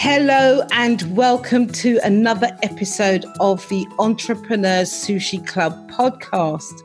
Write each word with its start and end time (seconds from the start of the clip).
Hello, 0.00 0.62
and 0.70 1.02
welcome 1.16 1.66
to 1.66 1.98
another 2.04 2.56
episode 2.62 3.24
of 3.40 3.68
the 3.68 3.84
Entrepreneurs 3.98 4.92
Sushi 4.92 5.44
Club 5.44 5.90
podcast. 5.90 6.84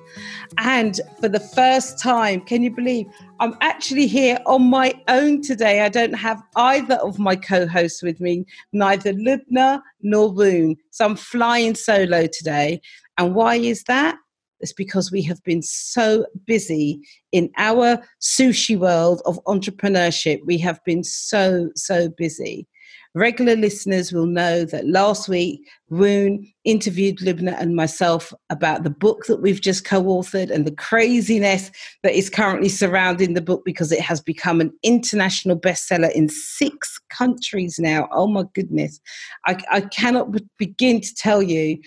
And 0.58 1.00
for 1.22 1.30
the 1.30 1.40
first 1.40 2.00
time, 2.00 2.42
can 2.42 2.64
you 2.64 2.72
believe 2.72 3.06
I'm 3.40 3.56
actually 3.62 4.08
here 4.08 4.40
on 4.48 4.64
my 4.64 4.96
own 5.08 5.44
today? 5.44 5.82
I 5.82 5.90
don't 5.90 6.16
have 6.16 6.42
either 6.56 6.96
of 6.96 7.20
my 7.20 7.36
co 7.36 7.68
hosts 7.68 8.02
with 8.02 8.20
me, 8.20 8.46
neither 8.74 9.14
Lubna 9.14 9.84
nor 10.02 10.32
Woon. 10.32 10.76
So 10.90 11.06
I'm 11.06 11.16
flying 11.16 11.76
solo 11.76 12.26
today. 12.26 12.82
And 13.20 13.36
why 13.36 13.58
is 13.58 13.84
that? 13.84 14.18
It's 14.60 14.74
because 14.74 15.12
we 15.12 15.22
have 15.22 15.44
been 15.44 15.62
so 15.62 16.26
busy 16.48 17.00
in 17.32 17.52
our 17.58 18.04
sushi 18.20 18.76
world 18.76 19.22
of 19.26 19.40
entrepreneurship. 19.46 20.40
We 20.46 20.58
have 20.58 20.84
been 20.84 21.04
so, 21.04 21.70
so 21.76 22.10
busy. 22.10 22.68
Regular 23.16 23.56
listeners 23.56 24.12
will 24.12 24.26
know 24.26 24.66
that 24.66 24.88
last 24.88 25.30
week, 25.30 25.70
Woon 25.90 26.52
interviewed 26.64 27.20
Lubna 27.20 27.56
and 27.60 27.76
myself 27.76 28.34
about 28.50 28.84
the 28.84 28.90
book 28.90 29.26
that 29.28 29.40
we've 29.42 29.62
just 29.62 29.86
co 29.86 30.02
authored 30.02 30.50
and 30.50 30.66
the 30.66 30.74
craziness 30.76 31.70
that 32.02 32.14
is 32.14 32.32
currently 32.32 32.70
surrounding 32.70 33.36
the 33.36 33.42
book 33.42 33.62
because 33.66 33.92
it 33.92 34.02
has 34.02 34.20
become 34.20 34.60
an 34.60 34.74
international 34.82 35.60
bestseller 35.60 36.12
in 36.14 36.28
six 36.28 37.00
countries 37.10 37.78
now. 37.78 38.08
Oh 38.12 38.26
my 38.26 38.46
goodness. 38.56 39.00
I, 39.46 39.58
I 39.72 39.82
cannot 39.82 40.36
begin 40.58 41.00
to 41.02 41.14
tell 41.14 41.44
you 41.44 41.78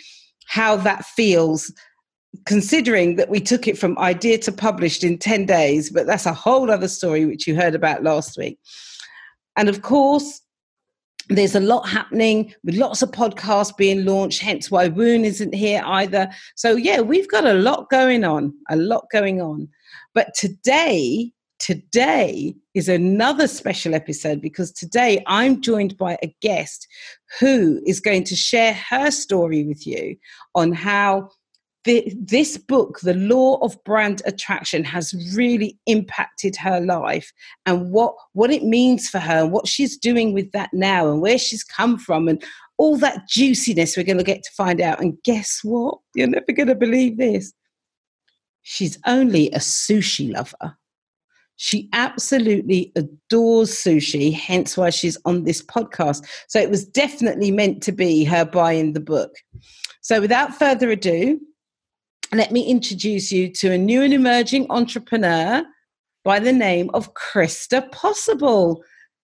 how 0.47 0.77
that 0.77 1.05
feels 1.05 1.73
considering 2.45 3.17
that 3.17 3.31
we 3.31 3.41
took 3.41 3.67
it 3.67 3.79
from 3.79 3.99
idea 3.99 4.39
to 4.39 4.53
published 4.53 5.03
in 5.03 5.19
10 5.19 5.47
days, 5.47 5.91
but 5.91 6.07
that's 6.07 6.27
a 6.27 6.33
whole 6.33 6.71
other 6.71 6.87
story 6.87 7.25
which 7.25 7.49
you 7.49 7.57
heard 7.57 7.75
about 7.75 8.05
last 8.05 8.37
week. 8.39 8.59
And 9.57 9.69
of 9.69 9.83
course, 9.83 10.41
there's 11.29 11.55
a 11.55 11.61
lot 11.61 11.89
happening 11.89 12.55
with 12.65 12.77
lots 12.77 13.03
of 13.03 13.11
podcasts 13.11 13.77
being 13.77 14.05
launched, 14.05 14.41
hence 14.41 14.71
why 14.71 14.89
Woon 14.89 15.25
isn't 15.25 15.55
here 15.55 15.83
either. 15.85 16.29
So, 16.55 16.77
yeah, 16.77 17.01
we've 17.01 17.29
got 17.29 17.45
a 17.45 17.55
lot 17.55 17.91
going 17.91 18.25
on, 18.25 18.55
a 18.71 18.77
lot 18.77 19.07
going 19.13 19.41
on. 19.41 19.69
But 20.15 20.35
today, 20.35 21.33
today 21.59 22.55
is 22.75 22.89
another 22.89 23.49
special 23.49 23.95
episode 23.95 24.41
because 24.41 24.73
today 24.73 25.23
I'm 25.27 25.61
joined 25.61 25.97
by 25.97 26.19
a 26.23 26.35
guest 26.41 26.87
who 27.41 27.81
is 27.87 28.01
going 28.01 28.25
to 28.25 28.37
share 28.37 28.75
her 28.75 29.11
story 29.11 29.65
with 29.65 29.87
you 29.87 30.17
on 30.55 30.73
how 30.73 31.31
the, 31.87 32.13
this 32.15 32.59
book, 32.59 32.99
The 33.01 33.15
Law 33.15 33.59
of 33.63 33.83
Brand 33.85 34.21
Attraction, 34.27 34.85
has 34.85 35.15
really 35.35 35.79
impacted 35.87 36.57
her 36.57 36.81
life 36.81 37.33
and 37.65 37.91
what, 37.93 38.15
what 38.33 38.51
it 38.51 38.65
means 38.65 39.09
for 39.09 39.21
her 39.21 39.45
and 39.45 39.53
what 39.53 39.69
she's 39.69 39.97
doing 39.97 40.35
with 40.35 40.51
that 40.53 40.71
now 40.75 41.11
and 41.11 41.23
where 41.23 41.39
she's 41.39 41.65
come 41.65 41.97
from 41.97 42.29
and 42.29 42.45
all 42.77 42.99
that 42.99 43.29
juiciness 43.29 43.97
we're 43.97 44.03
going 44.03 44.19
to 44.19 44.25
get 44.25 44.43
to 44.43 44.51
find 44.51 44.81
out. 44.81 45.01
And 45.01 45.17
guess 45.23 45.61
what? 45.63 45.99
You're 46.15 46.27
never 46.27 46.53
going 46.53 46.67
to 46.67 46.75
believe 46.75 47.17
this. 47.17 47.53
She's 48.63 48.99
only 49.07 49.51
a 49.53 49.59
sushi 49.59 50.31
lover. 50.35 50.77
She 51.55 51.89
absolutely 51.93 52.93
adores 52.97 53.71
sushi, 53.71 54.35
hence 54.35 54.77
why 54.77 54.91
she's 54.91 55.17
on 55.25 55.45
this 55.45 55.63
podcast. 55.63 56.27
So 56.49 56.61
it 56.61 56.69
was 56.69 56.85
definitely 56.85 57.51
meant 57.51 57.83
to 57.85 57.93
be 57.93 58.25
her 58.25 58.45
buying 58.45 58.93
the 58.93 59.01
book. 59.01 59.31
So 60.03 60.21
without 60.21 60.55
further 60.55 60.91
ado, 60.91 61.41
let 62.33 62.51
me 62.51 62.63
introduce 62.63 63.31
you 63.31 63.51
to 63.53 63.73
a 63.73 63.79
new 63.79 64.03
and 64.03 64.13
emerging 64.13 64.67
entrepreneur 64.71 65.65
by 66.25 66.41
the 66.41 66.53
name 66.53 66.91
of 66.93 67.15
Christa 67.15 67.91
Possible. 67.93 68.83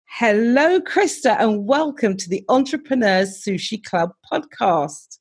Hello, 0.09 0.79
Christa, 0.79 1.37
and 1.39 1.67
welcome 1.67 2.17
to 2.19 2.29
the 2.29 2.45
Entrepreneurs 2.51 3.43
Sushi 3.43 3.83
Club 3.83 4.11
podcast. 4.31 5.19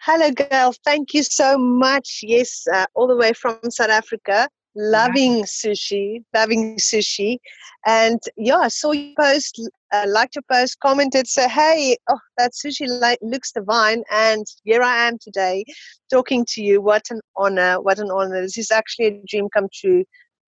Hello, 0.00 0.30
girl. 0.32 0.74
Thank 0.84 1.14
you 1.14 1.22
so 1.22 1.56
much. 1.56 2.20
Yes, 2.22 2.64
uh, 2.72 2.86
all 2.94 3.06
the 3.06 3.16
way 3.16 3.32
from 3.32 3.58
South 3.70 3.90
Africa 3.90 4.48
loving 4.74 5.44
sushi, 5.44 6.22
loving 6.34 6.76
sushi. 6.76 7.38
And 7.86 8.20
yeah, 8.36 8.58
I 8.58 8.68
saw 8.68 8.92
your 8.92 9.14
post, 9.18 9.60
uh, 9.92 10.04
liked 10.08 10.36
your 10.36 10.44
post, 10.50 10.78
commented, 10.80 11.26
say, 11.26 11.48
hey, 11.48 11.96
oh, 12.08 12.18
that 12.38 12.52
sushi 12.52 12.86
looks 13.22 13.52
divine. 13.52 14.02
And 14.10 14.46
here 14.64 14.82
I 14.82 15.08
am 15.08 15.18
today 15.18 15.64
talking 16.10 16.44
to 16.50 16.62
you. 16.62 16.80
What 16.80 17.06
an 17.10 17.20
honor. 17.36 17.80
What 17.80 17.98
an 17.98 18.10
honor. 18.10 18.42
This 18.42 18.58
is 18.58 18.70
actually 18.70 19.06
a 19.06 19.22
dream 19.26 19.48
come 19.52 19.68
true 19.72 20.04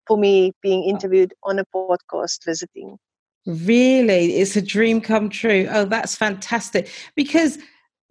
for 0.07 0.17
me 0.17 0.53
being 0.63 0.85
interviewed 0.85 1.33
on 1.45 1.59
a 1.59 1.65
podcast 1.75 2.45
visiting. 2.45 2.99
Really? 3.47 4.37
It's 4.37 4.57
a 4.57 4.63
dream 4.63 5.01
come 5.01 5.29
true. 5.29 5.67
Oh, 5.71 5.85
that's 5.85 6.15
fantastic. 6.15 6.89
Because 7.17 7.59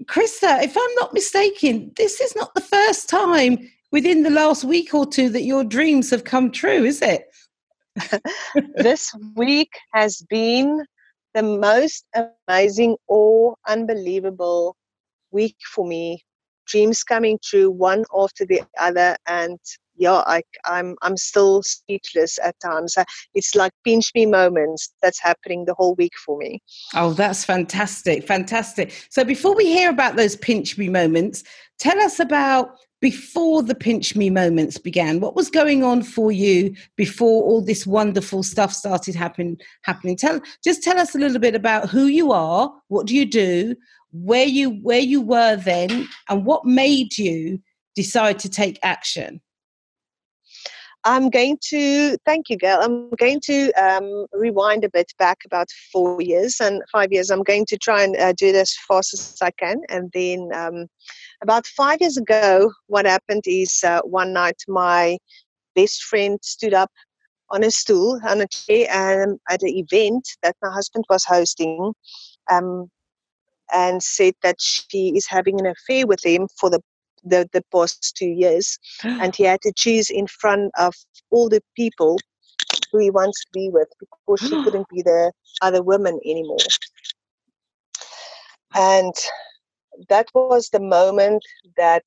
Christa, 0.06 0.64
if 0.64 0.76
I'm 0.76 0.96
not 0.96 1.14
mistaken, 1.14 1.92
this 1.96 2.20
is 2.20 2.36
not 2.36 2.54
the 2.56 2.62
first 2.62 3.08
time 3.08 3.70
within 3.92 4.24
the 4.24 4.30
last 4.30 4.64
week 4.64 4.94
or 4.94 5.06
two 5.06 5.30
that 5.30 5.44
your 5.44 5.64
dreams 5.64 6.10
have 6.10 6.24
come 6.24 6.52
true, 6.52 6.84
is 6.84 7.02
it? 7.02 7.26
this 8.76 9.14
week 9.36 9.72
has 9.94 10.24
been 10.30 10.86
the 11.34 11.44
most 11.44 12.06
amazing 12.48 12.98
or 13.08 13.56
unbelievable 13.68 14.76
week 15.32 15.58
for 15.74 15.86
me. 15.86 16.24
Dreams 16.68 17.04
coming 17.04 17.38
true 17.44 17.70
one 17.70 18.06
after 18.16 18.46
the 18.46 18.62
other, 18.80 19.18
and 19.28 19.60
yeah, 19.98 20.24
I, 20.26 20.42
I'm 20.66 20.96
I'm 21.02 21.18
still 21.18 21.64
speechless 21.64 22.40
at 22.42 22.56
times. 22.60 22.96
It's 23.34 23.56
like 23.56 23.74
pinch 23.84 24.12
me 24.16 24.26
moments 24.26 24.94
that's 25.02 25.22
happening 25.22 25.66
the 25.66 25.74
whole 25.74 25.96
week 25.96 26.14
for 26.26 26.38
me. 26.38 26.62
Oh, 26.96 27.14
that's 27.14 27.44
fantastic, 27.44 28.26
fantastic. 28.26 29.08
So 29.10 29.26
before 29.26 29.56
we 29.56 29.66
hear 29.66 29.90
about 29.90 30.16
those 30.16 30.36
pinch 30.38 30.78
me 30.78 30.88
moments, 30.88 31.44
tell 31.78 32.00
us 32.00 32.20
about 32.20 32.78
before 33.02 33.64
the 33.64 33.76
pinch 33.76 34.16
me 34.16 34.30
moments 34.30 34.78
began? 34.78 35.20
What 35.20 35.36
was 35.36 35.50
going 35.50 35.84
on 35.84 36.04
for 36.04 36.32
you 36.32 36.76
before 36.96 37.44
all 37.44 37.62
this 37.62 37.86
wonderful 37.86 38.44
stuff 38.44 38.72
started 38.74 39.16
happen, 39.16 39.58
happening? 39.82 40.16
Tell 40.16 40.40
just 40.64 40.84
tell 40.84 40.98
us 40.98 41.16
a 41.16 41.20
little 41.20 41.40
bit 41.40 41.56
about 41.56 41.90
who 41.90 42.06
you 42.06 42.32
are 42.32 42.72
what 42.88 43.08
do 43.08 43.16
you 43.16 43.26
do 43.26 43.76
where 44.12 44.46
you 44.46 44.72
where 44.82 45.00
you 45.00 45.22
were 45.22 45.56
then 45.56 46.08
and 46.30 46.46
what 46.46 46.66
made 46.66 47.18
you 47.18 47.62
decide 47.96 48.40
to 48.40 48.50
take 48.50 48.80
action 48.84 49.42
I'm 51.04 51.30
going 51.30 51.58
to 51.70 52.18
thank 52.26 52.50
you, 52.50 52.58
girl. 52.58 52.80
I'm 52.82 53.10
going 53.12 53.40
to 53.46 53.72
um, 53.72 54.28
rewind 54.34 54.84
a 54.84 54.90
bit 54.90 55.12
back 55.18 55.40
about 55.46 55.68
four 55.92 56.22
years 56.22 56.60
and 56.62 56.84
five 56.92 57.12
years. 57.12 57.32
I'm 57.32 57.44
going 57.44 57.66
to 57.68 57.78
try 57.78 58.04
and 58.04 58.16
uh, 58.18 58.34
do 58.34 58.52
this 58.52 58.78
as 58.78 58.86
fast 58.88 59.14
as 59.14 59.38
I 59.42 59.52
can. 59.52 59.82
And 59.90 60.12
then 60.14 60.50
um, 60.54 60.88
about 61.42 61.66
five 61.66 62.02
years 62.02 62.18
ago, 62.18 62.72
what 62.88 63.06
happened 63.06 63.44
is 63.48 63.82
uh, 63.84 64.02
one 64.02 64.32
night 64.32 64.62
my 64.68 65.18
best 65.76 66.04
friend 66.04 66.38
stood 66.44 66.76
up 66.76 66.92
on 67.50 67.64
a 67.64 67.72
stool 67.72 68.20
on 68.28 68.42
a 68.42 68.48
chair 68.48 68.88
um, 68.92 69.38
at 69.50 69.64
an 69.64 69.70
event 69.70 70.28
that 70.44 70.56
my 70.62 70.72
husband 70.72 71.06
was 71.10 71.26
hosting. 71.26 71.94
Um, 72.50 72.90
and 73.74 74.04
said 74.04 74.34
that 74.44 74.58
she 74.60 75.14
is 75.16 75.26
having 75.28 75.60
an 75.60 75.66
affair 75.66 76.06
with 76.06 76.20
him 76.26 76.48
for 76.60 76.70
the 76.70 76.82
the, 77.24 77.50
the 77.54 77.64
past 77.74 78.16
two 78.16 78.30
years. 78.30 78.78
and 79.04 79.36
he 79.36 79.44
had 79.44 79.62
to 79.62 79.74
choose 79.76 80.10
in 80.10 80.28
front 80.28 80.72
of 80.78 80.94
all 81.30 81.50
the 81.50 81.64
people 81.76 82.20
who 82.92 83.00
he 83.00 83.10
wants 83.10 83.42
to 83.42 83.48
be 83.54 83.70
with 83.70 83.88
because 84.00 84.48
she 84.48 84.50
couldn't 84.64 84.88
be 84.90 85.02
the 85.02 85.32
other 85.62 85.84
women 85.84 86.20
anymore. 86.26 86.58
And 88.74 89.14
that 90.10 90.28
was 90.34 90.70
the 90.70 90.80
moment 90.80 91.44
that 91.78 92.04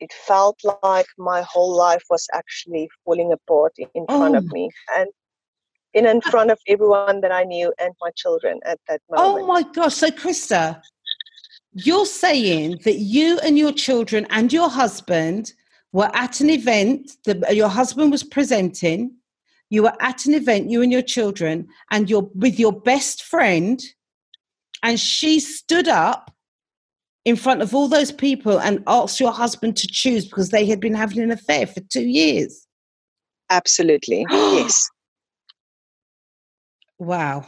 it 0.00 0.12
felt 0.12 0.58
like 0.82 1.06
my 1.16 1.42
whole 1.42 1.76
life 1.76 2.02
was 2.10 2.26
actually 2.32 2.88
falling 3.04 3.32
apart 3.32 3.74
in 3.94 4.06
front 4.06 4.34
oh. 4.34 4.38
of 4.38 4.46
me 4.52 4.70
and 4.96 5.08
in 5.94 6.06
in 6.06 6.20
front 6.22 6.50
of 6.50 6.58
everyone 6.66 7.20
that 7.20 7.30
I 7.32 7.44
knew 7.44 7.72
and 7.78 7.92
my 8.00 8.10
children 8.16 8.60
at 8.64 8.80
that 8.88 9.00
oh 9.10 9.32
moment. 9.34 9.44
Oh 9.44 9.46
my 9.46 9.62
gosh! 9.62 9.94
So 9.94 10.08
Christa, 10.08 10.80
you're 11.74 12.06
saying 12.06 12.80
that 12.84 12.98
you 12.98 13.38
and 13.40 13.58
your 13.58 13.72
children 13.72 14.26
and 14.30 14.52
your 14.52 14.68
husband 14.68 15.52
were 15.92 16.10
at 16.14 16.40
an 16.40 16.50
event 16.50 17.12
that 17.24 17.54
your 17.56 17.68
husband 17.68 18.10
was 18.10 18.22
presenting. 18.22 19.14
You 19.70 19.84
were 19.84 19.94
at 20.00 20.26
an 20.26 20.34
event, 20.34 20.70
you 20.70 20.82
and 20.82 20.92
your 20.92 21.02
children, 21.02 21.68
and 21.90 22.08
you're 22.10 22.28
with 22.34 22.58
your 22.58 22.72
best 22.72 23.22
friend, 23.22 23.82
and 24.82 25.00
she 25.00 25.40
stood 25.40 25.88
up 25.88 26.34
in 27.24 27.36
front 27.36 27.62
of 27.62 27.74
all 27.74 27.88
those 27.88 28.12
people 28.12 28.58
and 28.60 28.82
asked 28.86 29.20
your 29.20 29.32
husband 29.32 29.76
to 29.76 29.86
choose 29.86 30.26
because 30.26 30.50
they 30.50 30.66
had 30.66 30.80
been 30.80 30.94
having 30.94 31.20
an 31.20 31.30
affair 31.30 31.66
for 31.66 31.80
two 31.80 32.06
years. 32.06 32.66
Absolutely. 33.48 34.26
yes. 34.30 34.90
Wow. 36.98 37.46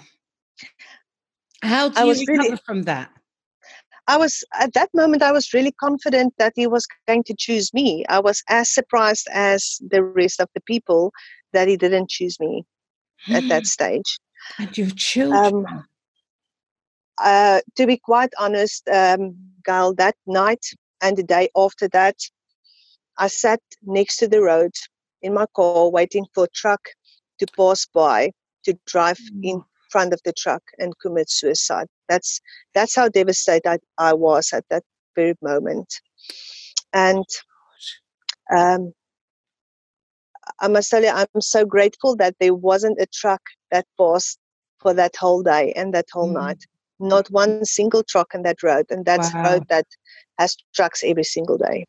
How 1.63 1.89
do 1.89 2.07
you 2.07 2.13
recover 2.13 2.43
really, 2.43 2.57
from 2.65 2.83
that? 2.83 3.11
I 4.07 4.19
was 4.19 4.45
at 4.59 4.75
that 4.75 4.91
moment 4.95 5.23
I 5.23 5.33
was 5.33 5.55
really 5.55 5.73
confident 5.73 6.35
that 6.39 6.53
he 6.57 6.67
was 6.67 6.87
going 7.07 7.25
to 7.25 7.35
choose 7.37 7.73
me. 7.73 8.05
I 8.09 8.21
was 8.21 8.43
as 8.49 8.73
surprised 8.73 9.29
as 9.33 9.81
the 9.91 10.03
rest 10.03 10.41
of 10.41 10.49
the 10.55 10.61
people 10.61 11.13
that 11.53 11.69
he 11.69 11.77
didn't 11.77 12.11
choose 12.11 12.39
me 12.39 12.65
at 13.29 13.49
that 13.49 13.67
stage. 13.77 14.19
And 14.59 14.77
your 14.77 14.91
children. 14.91 15.67
Um, 15.67 15.85
uh, 17.19 17.61
to 17.77 17.87
be 17.87 17.97
quite 17.97 18.33
honest, 18.39 18.87
um, 18.89 19.37
Gail, 19.65 19.95
that 19.95 20.17
night 20.27 20.65
and 21.01 21.17
the 21.17 21.23
day 21.23 21.49
after 21.57 21.89
that, 21.89 22.17
I 23.17 23.29
sat 23.29 23.61
next 23.85 24.17
to 24.19 24.29
the 24.29 24.43
road 24.43 24.73
in 25.23 25.35
my 25.35 25.47
car 25.55 25.91
waiting 25.91 26.27
for 26.35 26.45
a 26.45 26.49
truck 26.55 26.81
to 27.39 27.47
pass 27.57 27.87
by 27.87 28.33
to 28.65 28.77
drive 28.87 29.19
mm. 29.19 29.45
in 29.45 29.65
front 29.95 30.13
of 30.13 30.21
the 30.25 30.33
truck 30.33 30.63
and 30.81 30.99
commit 30.99 31.31
suicide. 31.31 31.87
That's 32.09 32.41
that's 32.75 32.97
how 32.97 33.09
devastated 33.09 33.69
I, 33.75 33.79
I 34.11 34.13
was 34.13 34.53
at 34.53 34.65
that 34.71 34.83
very 35.15 35.35
moment. 35.41 35.91
And 36.93 37.25
um, 38.57 38.93
I 40.61 40.67
must 40.69 40.91
tell 40.91 41.05
you, 41.05 41.11
I'm 41.11 41.41
so 41.41 41.65
grateful 41.65 42.17
that 42.17 42.35
there 42.41 42.55
wasn't 42.55 43.01
a 43.01 43.07
truck 43.21 43.43
that 43.71 43.87
passed 43.97 44.39
for 44.81 44.93
that 44.95 45.15
whole 45.15 45.43
day 45.43 45.73
and 45.77 45.95
that 45.95 46.07
whole 46.13 46.29
mm. 46.29 46.41
night. 46.43 46.63
Not 46.99 47.31
one 47.31 47.65
single 47.65 48.03
truck 48.03 48.35
on 48.35 48.43
that 48.43 48.63
road, 48.63 48.87
and 48.91 49.05
that's 49.05 49.33
wow. 49.35 49.45
road 49.45 49.65
that 49.69 49.87
has 50.39 50.57
trucks 50.75 51.03
every 51.05 51.25
single 51.25 51.59
day. 51.59 51.87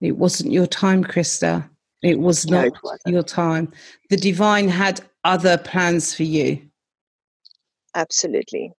It 0.00 0.16
wasn't 0.16 0.52
your 0.52 0.66
time, 0.66 1.04
Christa. 1.04 1.68
It 2.02 2.18
was 2.18 2.46
not 2.46 2.68
no, 2.84 2.90
it 2.92 3.12
your 3.12 3.22
time. 3.24 3.72
The 4.10 4.16
divine 4.16 4.68
had 4.68 5.00
other 5.24 5.58
plans 5.58 6.14
for 6.14 6.24
you. 6.24 6.68
Absolutely. 7.94 8.72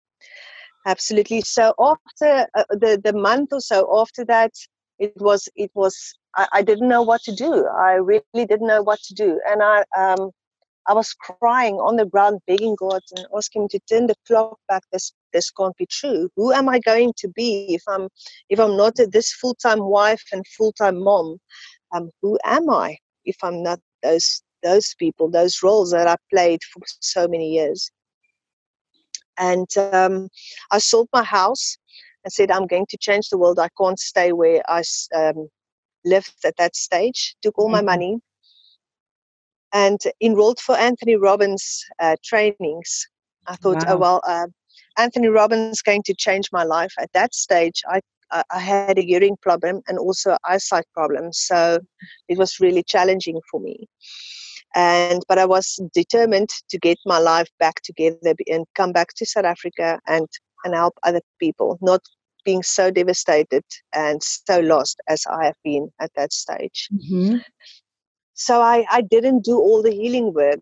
Absolutely. 0.86 1.42
So 1.42 1.74
after 1.80 2.48
uh, 2.56 2.64
the 2.72 3.00
the 3.04 3.14
month 3.14 3.50
or 3.52 3.62
so 3.62 4.00
after 4.00 4.24
that, 4.26 4.52
it 4.98 5.14
was 5.18 5.50
it 5.56 5.72
was 5.74 6.16
I, 6.36 6.48
I, 6.54 6.62
didn't 6.62 6.88
know 6.88 7.02
what 7.02 7.22
to 7.24 7.36
do. 7.36 7.68
I 7.68 7.94
really 7.94 8.46
didn't 8.46 8.68
know 8.68 8.82
what 8.82 9.00
to 9.04 9.14
do, 9.14 9.42
and 9.50 9.62
I 9.62 9.84
um 9.98 10.32
I 10.88 10.94
was 10.94 11.14
crying 11.14 11.76
on 11.76 11.98
the 11.98 12.06
ground, 12.06 12.40
begging 12.48 12.76
God 12.76 13.02
and 13.16 13.28
asking 13.36 13.64
Him 13.64 13.68
to 13.70 13.80
turn 13.90 14.08
the 14.08 14.16
clock 14.26 14.58
back. 14.68 14.84
This 14.92 15.12
this 15.34 15.52
can't 15.52 15.76
be 15.78 15.86
true. 15.86 16.30
Who 16.36 16.54
am 16.54 16.70
I 16.70 16.80
going 16.80 17.14
to 17.18 17.28
be 17.30 17.68
if 17.76 17.84
I'm 17.88 18.08
if 18.50 18.60
I'm 18.60 18.78
not 18.78 18.96
this 19.12 19.34
full 19.34 19.56
time 19.56 19.84
wife 19.84 20.24
and 20.32 20.46
full 20.58 20.74
time 20.74 21.04
mom? 21.04 21.38
Um, 21.94 22.10
who 22.22 22.40
am 22.46 22.70
I 22.70 22.98
if 23.26 23.38
I'm 23.44 23.62
not 23.64 23.80
those 24.04 24.42
those 24.64 24.96
people, 24.98 25.30
those 25.30 25.62
roles 25.64 25.92
that 25.92 26.08
I 26.08 26.16
played 26.32 26.62
for 26.74 26.82
so 27.02 27.28
many 27.28 27.50
years? 27.52 27.92
And 29.40 29.68
um, 29.78 30.30
I 30.72 30.80
sold 30.80 31.08
my 31.14 31.24
house 31.24 31.78
and 32.24 32.32
said, 32.32 32.52
I'm 32.52 32.68
going 32.68 32.86
to 32.90 32.98
change 32.98 33.30
the 33.30 33.38
world. 33.38 33.60
I 33.60 33.70
can't 33.80 34.00
stay 34.00 34.34
where 34.34 34.62
I 34.68 34.84
um, 35.16 35.48
lived 36.06 36.34
at 36.46 36.58
that 36.58 36.76
stage. 36.76 37.36
Took 37.42 37.58
all 37.58 37.66
mm-hmm. 37.66 37.74
my 37.74 37.82
money 37.82 38.18
and 39.74 40.00
enrolled 40.22 40.60
for 40.60 40.76
Anthony 40.76 41.16
Robbins 41.16 41.86
uh, 42.00 42.16
trainings. 42.24 43.08
I 43.48 43.56
thought, 43.56 43.84
oh, 43.88 43.96
wow. 43.96 43.96
oh 43.96 43.98
well, 43.98 44.22
uh, 44.28 44.48
Anthony 44.98 45.28
Robbins 45.28 45.82
going 45.82 46.04
to 46.04 46.14
change 46.14 46.50
my 46.52 46.64
life. 46.64 46.94
At 47.00 47.12
that 47.14 47.34
stage, 47.34 47.82
I 47.88 48.02
I 48.32 48.60
had 48.60 48.98
a 49.00 49.02
hearing 49.02 49.38
problem 49.42 49.82
and 49.88 49.98
also 49.98 50.38
eyesight 50.48 50.86
problems, 50.94 51.40
so 51.40 51.80
it 52.28 52.38
was 52.38 52.60
really 52.60 52.84
challenging 52.84 53.40
for 53.50 53.60
me. 53.60 53.88
And 54.76 55.24
but 55.28 55.38
I 55.38 55.46
was 55.46 55.80
determined 55.94 56.50
to 56.70 56.78
get 56.78 56.98
my 57.06 57.18
life 57.18 57.50
back 57.60 57.82
together 57.84 58.34
and 58.48 58.66
come 58.76 58.92
back 58.92 59.10
to 59.16 59.26
South 59.26 59.46
Africa 59.46 60.00
and 60.08 60.28
and 60.64 60.76
help 60.76 60.94
other 61.04 61.22
people, 61.40 61.78
not 61.82 62.02
being 62.46 62.64
so 62.64 62.92
devastated 62.92 63.64
and 63.94 64.22
so 64.24 64.60
lost 64.60 65.00
as 65.08 65.24
I 65.30 65.46
have 65.46 65.58
been 65.64 65.90
at 66.00 66.12
that 66.16 66.34
stage. 66.34 66.90
Mm-hmm 66.94 67.38
so 68.40 68.62
I, 68.62 68.86
I 68.90 69.02
didn't 69.02 69.44
do 69.44 69.58
all 69.60 69.84
the 69.84 69.92
healing 69.92 70.34
work. 70.34 70.60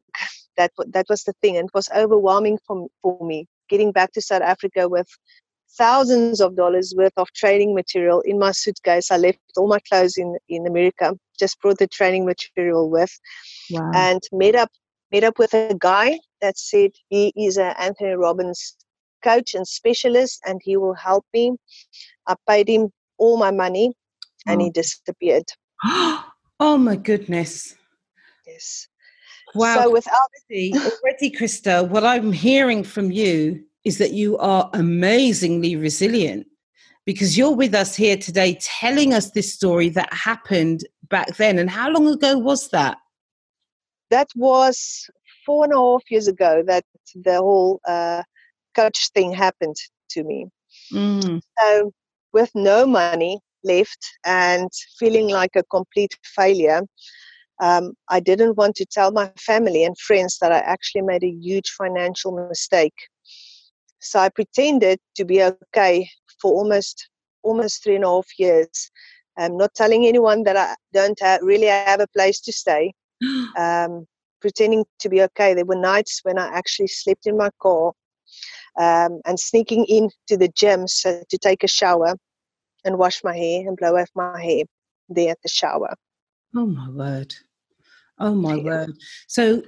That 0.58 0.72
that 0.88 1.06
was 1.08 1.22
the 1.22 1.34
thing, 1.40 1.56
and 1.56 1.68
it 1.68 1.76
was 1.76 1.88
overwhelming 1.96 2.58
for 2.66 2.88
for 3.04 3.24
me. 3.24 3.46
Getting 3.70 3.92
back 3.92 4.12
to 4.14 4.22
South 4.24 4.42
Africa 4.42 4.90
with 4.90 5.08
thousands 5.78 6.42
of 6.42 6.56
dollars 6.56 6.94
worth 6.98 7.14
of 7.18 7.32
training 7.34 7.74
material 7.76 8.22
in 8.22 8.40
my 8.40 8.52
suitcase. 8.52 9.12
I 9.12 9.18
left 9.18 9.40
all 9.58 9.68
my 9.68 9.80
clothes 9.88 10.18
in 10.18 10.38
in 10.50 10.66
America. 10.68 11.14
Just 11.40 11.60
brought 11.62 11.78
the 11.78 11.88
training 11.88 12.26
material 12.26 12.90
with, 12.90 13.12
wow. 13.72 13.92
and 13.94 14.22
met 14.32 14.56
up 14.56 14.72
met 15.12 15.24
up 15.24 15.38
with 15.38 15.54
a 15.54 15.76
guy 15.80 16.20
that 16.42 16.58
said 16.58 16.92
he 17.10 17.34
is 17.36 17.58
an 17.58 17.74
Anthony 17.80 18.14
Robbins 18.14 18.76
coach 19.24 19.54
and 19.54 19.68
specialist, 19.68 20.42
and 20.46 20.62
he 20.64 20.78
will 20.78 20.96
help 20.96 21.26
me. 21.34 21.54
I 22.28 22.36
paid 22.48 22.70
him 22.70 22.90
all 23.18 23.38
my 23.38 23.52
money, 23.52 23.94
and 24.46 24.62
oh. 24.62 24.66
he 24.66 24.70
disappeared. 24.72 25.46
Oh 26.60 26.76
my 26.76 26.96
goodness. 26.96 27.76
Yes. 28.48 28.88
Wow. 29.54 29.76
So 29.76 29.92
without 29.92 30.30
already, 30.52 31.30
Christa, 31.30 31.88
what 31.88 32.04
I'm 32.04 32.32
hearing 32.32 32.84
from 32.84 33.12
you 33.12 33.64
is 33.84 33.98
that 33.98 34.12
you 34.12 34.38
are 34.38 34.70
amazingly 34.74 35.76
resilient 35.76 36.48
because 37.06 37.38
you're 37.38 37.56
with 37.56 37.74
us 37.74 37.96
here 37.96 38.18
today 38.18 38.58
telling 38.62 39.14
us 39.14 39.32
this 39.32 39.54
story 39.54 39.90
that 39.90 40.12
happened 40.14 40.82
back 41.10 41.38
then. 41.38 41.58
And 41.58 41.70
how 41.70 41.90
long 41.90 42.08
ago 42.08 42.38
was 42.38 42.70
that? 42.70 42.98
That 44.10 44.28
was 44.36 45.10
four 45.46 45.64
and 45.64 45.74
a 45.74 45.78
half 45.78 46.04
years 46.10 46.28
ago 46.28 46.64
that 46.68 46.84
the 47.16 47.38
whole 47.38 47.80
uh, 47.88 48.24
coach 48.76 49.10
thing 49.14 49.34
happened 49.34 49.78
to 50.10 50.24
me. 50.24 50.48
Mm. 50.92 51.42
So, 51.58 51.92
with 52.34 52.52
no 52.54 52.86
money, 52.86 53.40
left 53.64 54.06
and 54.26 54.70
feeling 55.00 55.30
like 55.30 55.56
a 55.56 55.64
complete 55.64 56.18
failure, 56.24 56.82
um, 57.62 57.94
I 58.10 58.20
didn't 58.20 58.58
want 58.58 58.76
to 58.76 58.86
tell 58.86 59.12
my 59.12 59.32
family 59.38 59.84
and 59.84 59.98
friends 59.98 60.38
that 60.40 60.52
I 60.52 60.60
actually 60.60 61.02
made 61.02 61.24
a 61.24 61.30
huge 61.30 61.70
financial 61.70 62.32
mistake. 62.50 62.94
So 64.00 64.20
I 64.20 64.30
pretended 64.30 65.00
to 65.16 65.26
be 65.26 65.44
okay 65.44 66.10
for 66.42 66.52
almost 66.54 67.10
almost 67.44 67.84
three 67.84 67.96
and 67.96 68.04
a 68.04 68.08
half 68.08 68.28
years. 68.38 68.92
I'm 69.38 69.58
not 69.58 69.74
telling 69.76 70.06
anyone 70.06 70.44
that 70.44 70.58
I 70.58 70.76
don't 70.94 71.20
have, 71.22 71.42
really 71.42 71.68
have 71.68 72.00
a 72.00 72.08
place 72.08 72.40
to 72.42 72.52
stay. 72.52 72.94
Um, 73.58 74.06
pretending 74.40 74.86
to 75.00 75.10
be 75.10 75.22
okay. 75.24 75.56
There 75.56 75.66
were 75.66 75.76
nights 75.76 76.20
when 76.24 76.38
I 76.38 76.48
actually 76.48 76.88
slept 76.88 77.26
in 77.26 77.38
my 77.38 77.50
car 77.60 77.94
um, 78.80 79.20
and 79.26 79.40
sneaking 79.40 79.86
into 79.86 80.38
the 80.38 80.50
gym 80.50 80.88
so, 80.88 81.24
to 81.28 81.38
take 81.38 81.64
a 81.64 81.68
shower 81.68 82.16
and 82.86 82.98
wash 82.98 83.24
my 83.24 83.36
hair 83.36 83.68
and 83.68 83.76
blow 83.76 83.98
off 83.98 84.10
my 84.16 84.42
hair 84.42 84.64
there 85.10 85.32
at 85.32 85.42
the 85.42 85.50
shower. 85.50 85.96
Oh 86.56 86.68
my 86.68 86.90
word. 86.90 87.34
Oh 88.20 88.36
my 88.36 88.56
yeah. 88.56 88.64
word. 88.64 88.94
So 89.28 89.64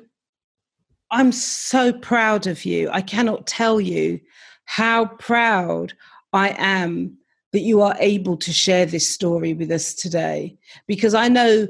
I'm 1.12 1.32
so 1.32 1.94
proud 1.94 2.48
of 2.48 2.66
you. 2.66 2.90
I 2.92 3.02
cannot 3.02 3.48
tell 3.48 3.82
you 3.82 4.20
how 4.66 5.06
proud 5.06 5.94
I 6.34 6.56
am 6.58 7.18
that 7.52 7.62
you 7.62 7.82
are 7.82 7.96
able 8.00 8.38
to 8.38 8.54
share 8.54 8.86
this 8.86 9.10
story 9.10 9.54
with 9.54 9.72
us 9.72 9.94
today 9.94 10.56
because 10.88 11.14
I 11.16 11.28
know 11.28 11.68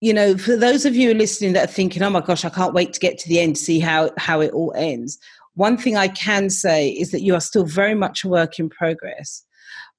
you 0.00 0.14
know 0.14 0.38
for 0.38 0.56
those 0.56 0.86
of 0.86 0.96
you 0.96 1.12
listening 1.12 1.52
that 1.52 1.68
are 1.68 1.72
thinking 1.72 2.02
oh 2.02 2.08
my 2.08 2.22
gosh 2.22 2.42
I 2.42 2.48
can't 2.48 2.72
wait 2.72 2.94
to 2.94 3.00
get 3.00 3.18
to 3.18 3.28
the 3.28 3.38
end 3.38 3.56
to 3.56 3.62
see 3.62 3.80
how 3.80 4.10
how 4.16 4.40
it 4.40 4.52
all 4.52 4.72
ends 4.74 5.18
one 5.56 5.76
thing 5.76 5.98
I 5.98 6.08
can 6.08 6.48
say 6.48 6.88
is 6.88 7.10
that 7.10 7.20
you 7.20 7.34
are 7.34 7.40
still 7.42 7.66
very 7.66 7.94
much 7.94 8.24
a 8.24 8.28
work 8.28 8.58
in 8.58 8.70
progress 8.70 9.44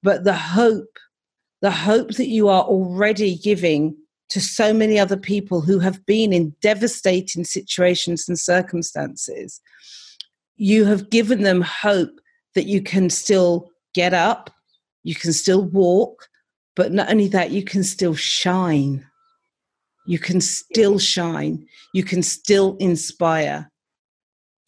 but 0.04 0.24
the 0.24 0.34
hope, 0.34 0.98
the 1.62 1.72
hope 1.72 2.16
that 2.16 2.28
you 2.28 2.48
are 2.48 2.64
already 2.64 3.36
giving 3.36 3.96
to 4.32 4.40
so 4.40 4.74
many 4.74 4.98
other 4.98 5.18
people 5.18 5.60
who 5.60 5.80
have 5.80 6.06
been 6.06 6.32
in 6.32 6.56
devastating 6.62 7.44
situations 7.44 8.30
and 8.30 8.40
circumstances. 8.40 9.60
You 10.56 10.86
have 10.86 11.10
given 11.10 11.44
them 11.44 11.62
hope 11.62 12.20
that 12.56 12.66
you 12.66 12.82
can 12.82 13.10
still 13.10 13.70
get 13.94 14.14
up, 14.14 14.50
you 15.04 15.16
can 15.16 15.34
still 15.34 15.66
walk, 15.66 16.30
but 16.78 16.94
not 16.94 17.10
only 17.10 17.28
that, 17.28 17.52
you 17.52 17.64
can 17.64 17.84
still 17.84 18.16
shine. 18.16 19.06
You 20.08 20.18
can 20.18 20.40
still 20.40 20.98
shine. 20.98 21.68
You 21.94 22.04
can 22.04 22.24
still 22.24 22.78
inspire. 22.78 23.70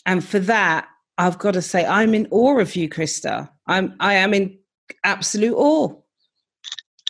And 0.05 0.23
for 0.23 0.39
that, 0.39 0.89
I've 1.17 1.39
got 1.39 1.53
to 1.53 1.61
say, 1.61 1.85
I'm 1.85 2.13
in 2.13 2.27
awe 2.31 2.59
of 2.59 2.75
you, 2.75 2.89
Christa. 2.89 3.49
I'm, 3.67 3.95
I 4.01 4.15
am 4.15 4.33
in 4.33 4.57
absolute 5.05 5.55
awe. 5.55 5.95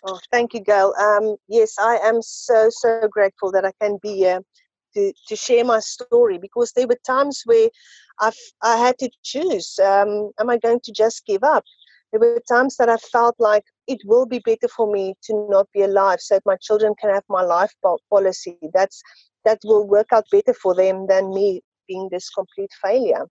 Oh, 0.06 0.20
thank 0.32 0.54
you, 0.54 0.60
Gail. 0.60 0.94
Um, 1.00 1.38
yes, 1.48 1.76
I 1.80 1.96
am 2.04 2.22
so, 2.22 2.70
so 2.70 3.08
grateful 3.10 3.52
that 3.54 3.64
I 3.66 3.72
can 3.82 3.98
be 4.02 4.18
here 4.18 4.42
to, 4.96 5.14
to 5.28 5.36
share 5.36 5.64
my 5.64 5.80
story 5.80 6.38
because 6.38 6.74
there 6.74 6.88
were 6.88 7.00
times 7.08 7.42
where 7.46 7.70
I've, 8.20 8.38
I 8.62 8.76
had 8.78 8.98
to 9.00 9.10
choose 9.24 9.80
um, 9.80 10.32
am 10.40 10.50
I 10.50 10.58
going 10.58 10.82
to 10.84 10.92
just 10.92 11.26
give 11.26 11.44
up? 11.44 11.64
There 12.12 12.20
were 12.20 12.42
times 12.50 12.76
that 12.78 12.90
I 12.90 12.98
felt 12.98 13.36
like 13.40 13.64
it 13.88 14.00
will 14.06 14.26
be 14.26 14.40
better 14.40 14.68
for 14.68 14.92
me 14.92 15.16
to 15.24 15.48
not 15.50 15.68
be 15.74 15.82
alive 15.82 16.20
so 16.20 16.36
that 16.36 16.46
my 16.46 16.58
children 16.62 16.94
can 17.00 17.10
have 17.10 17.24
my 17.30 17.42
life 17.42 17.74
policy. 18.10 18.58
That's, 18.74 19.02
that 19.46 19.60
will 19.64 19.88
work 19.88 20.08
out 20.14 20.26
better 20.32 20.54
for 20.54 20.76
them 20.76 21.08
than 21.08 21.34
me 21.34 21.62
being 21.88 22.10
this 22.12 22.30
complete 22.30 22.72
failure. 22.84 23.26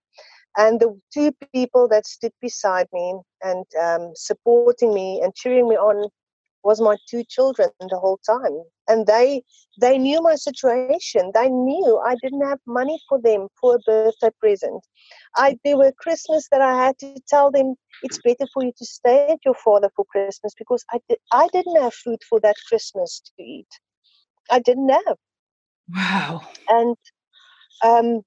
And 0.57 0.79
the 0.79 0.99
two 1.13 1.31
people 1.53 1.87
that 1.89 2.05
stood 2.05 2.33
beside 2.41 2.87
me 2.91 3.15
and 3.43 3.65
um, 3.81 4.11
supporting 4.15 4.93
me 4.93 5.21
and 5.23 5.33
cheering 5.35 5.69
me 5.69 5.75
on 5.75 6.09
was 6.63 6.81
my 6.81 6.95
two 7.09 7.23
children 7.29 7.69
the 7.79 7.99
whole 7.99 8.19
time. 8.25 8.63
And 8.87 9.05
they 9.07 9.43
they 9.79 9.97
knew 9.97 10.21
my 10.21 10.35
situation. 10.35 11.31
They 11.33 11.49
knew 11.49 12.01
i 12.05 12.15
didn't 12.21 12.45
have 12.45 12.59
money 12.67 12.99
for 13.07 13.19
them 13.21 13.47
for 13.59 13.75
a 13.75 13.79
birthday 13.79 14.29
present. 14.39 14.85
I 15.35 15.57
there 15.63 15.77
were 15.77 15.91
christmas 15.97 16.47
that 16.51 16.61
i 16.61 16.73
had 16.85 16.97
to 16.99 17.15
tell 17.27 17.51
them 17.51 17.75
it's 18.03 18.19
better 18.23 18.47
for 18.53 18.63
you 18.63 18.73
to 18.77 18.85
stay 18.85 19.27
at 19.29 19.39
your 19.45 19.55
father 19.55 19.89
for 19.95 20.05
christmas 20.05 20.53
because 20.57 20.83
i 20.91 20.99
did 21.09 21.17
i 21.31 21.47
didn't 21.53 21.81
have 21.81 21.93
food 21.93 22.19
for 22.29 22.39
that 22.41 22.55
christmas 22.67 23.21
to 23.25 23.43
eat. 23.43 23.67
I 24.51 24.59
didn't 24.59 24.89
have. 24.89 25.17
Wow. 25.95 26.41
And 26.69 26.95
um 27.85 28.21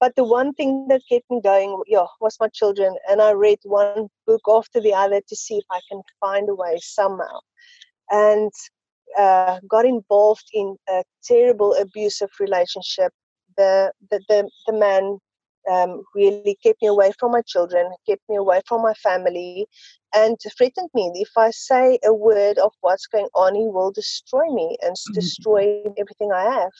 but 0.00 0.14
the 0.16 0.24
one 0.24 0.52
thing 0.54 0.86
that 0.88 1.00
kept 1.10 1.24
me 1.30 1.40
going 1.42 1.82
yeah 1.86 2.06
was 2.20 2.36
my 2.40 2.48
children. 2.48 2.94
And 3.08 3.22
i 3.22 3.32
read 3.32 3.58
one 3.64 4.08
book 4.26 4.42
after 4.48 4.80
the 4.80 4.94
other 4.94 5.20
to 5.28 5.36
see 5.36 5.56
if 5.56 5.64
i 5.70 5.80
can 5.90 6.02
find 6.20 6.48
a 6.48 6.54
way 6.54 6.78
somehow 6.80 7.38
and 8.10 8.50
uh, 9.18 9.58
got 9.68 9.84
involved 9.84 10.44
in 10.52 10.76
a 10.88 11.02
terrible 11.24 11.74
abusive 11.74 12.30
relationship. 12.40 13.12
The 13.56 13.92
the 14.10 14.20
the, 14.28 14.50
the 14.66 14.72
man 14.72 15.18
um, 15.70 16.02
really 16.14 16.58
kept 16.62 16.82
me 16.82 16.88
away 16.88 17.12
from 17.18 17.32
my 17.32 17.42
children, 17.46 17.90
kept 18.08 18.22
me 18.28 18.36
away 18.36 18.60
from 18.66 18.82
my 18.82 18.94
family, 18.94 19.66
and 20.14 20.36
threatened 20.56 20.90
me. 20.94 21.10
If 21.14 21.30
I 21.36 21.50
say 21.50 21.98
a 22.04 22.12
word 22.12 22.58
of 22.58 22.72
what's 22.80 23.06
going 23.06 23.28
on, 23.34 23.54
he 23.54 23.66
will 23.66 23.92
destroy 23.92 24.46
me 24.52 24.76
and 24.82 24.94
mm-hmm. 24.94 25.14
destroy 25.14 25.82
everything 25.98 26.32
I 26.32 26.44
have. 26.44 26.72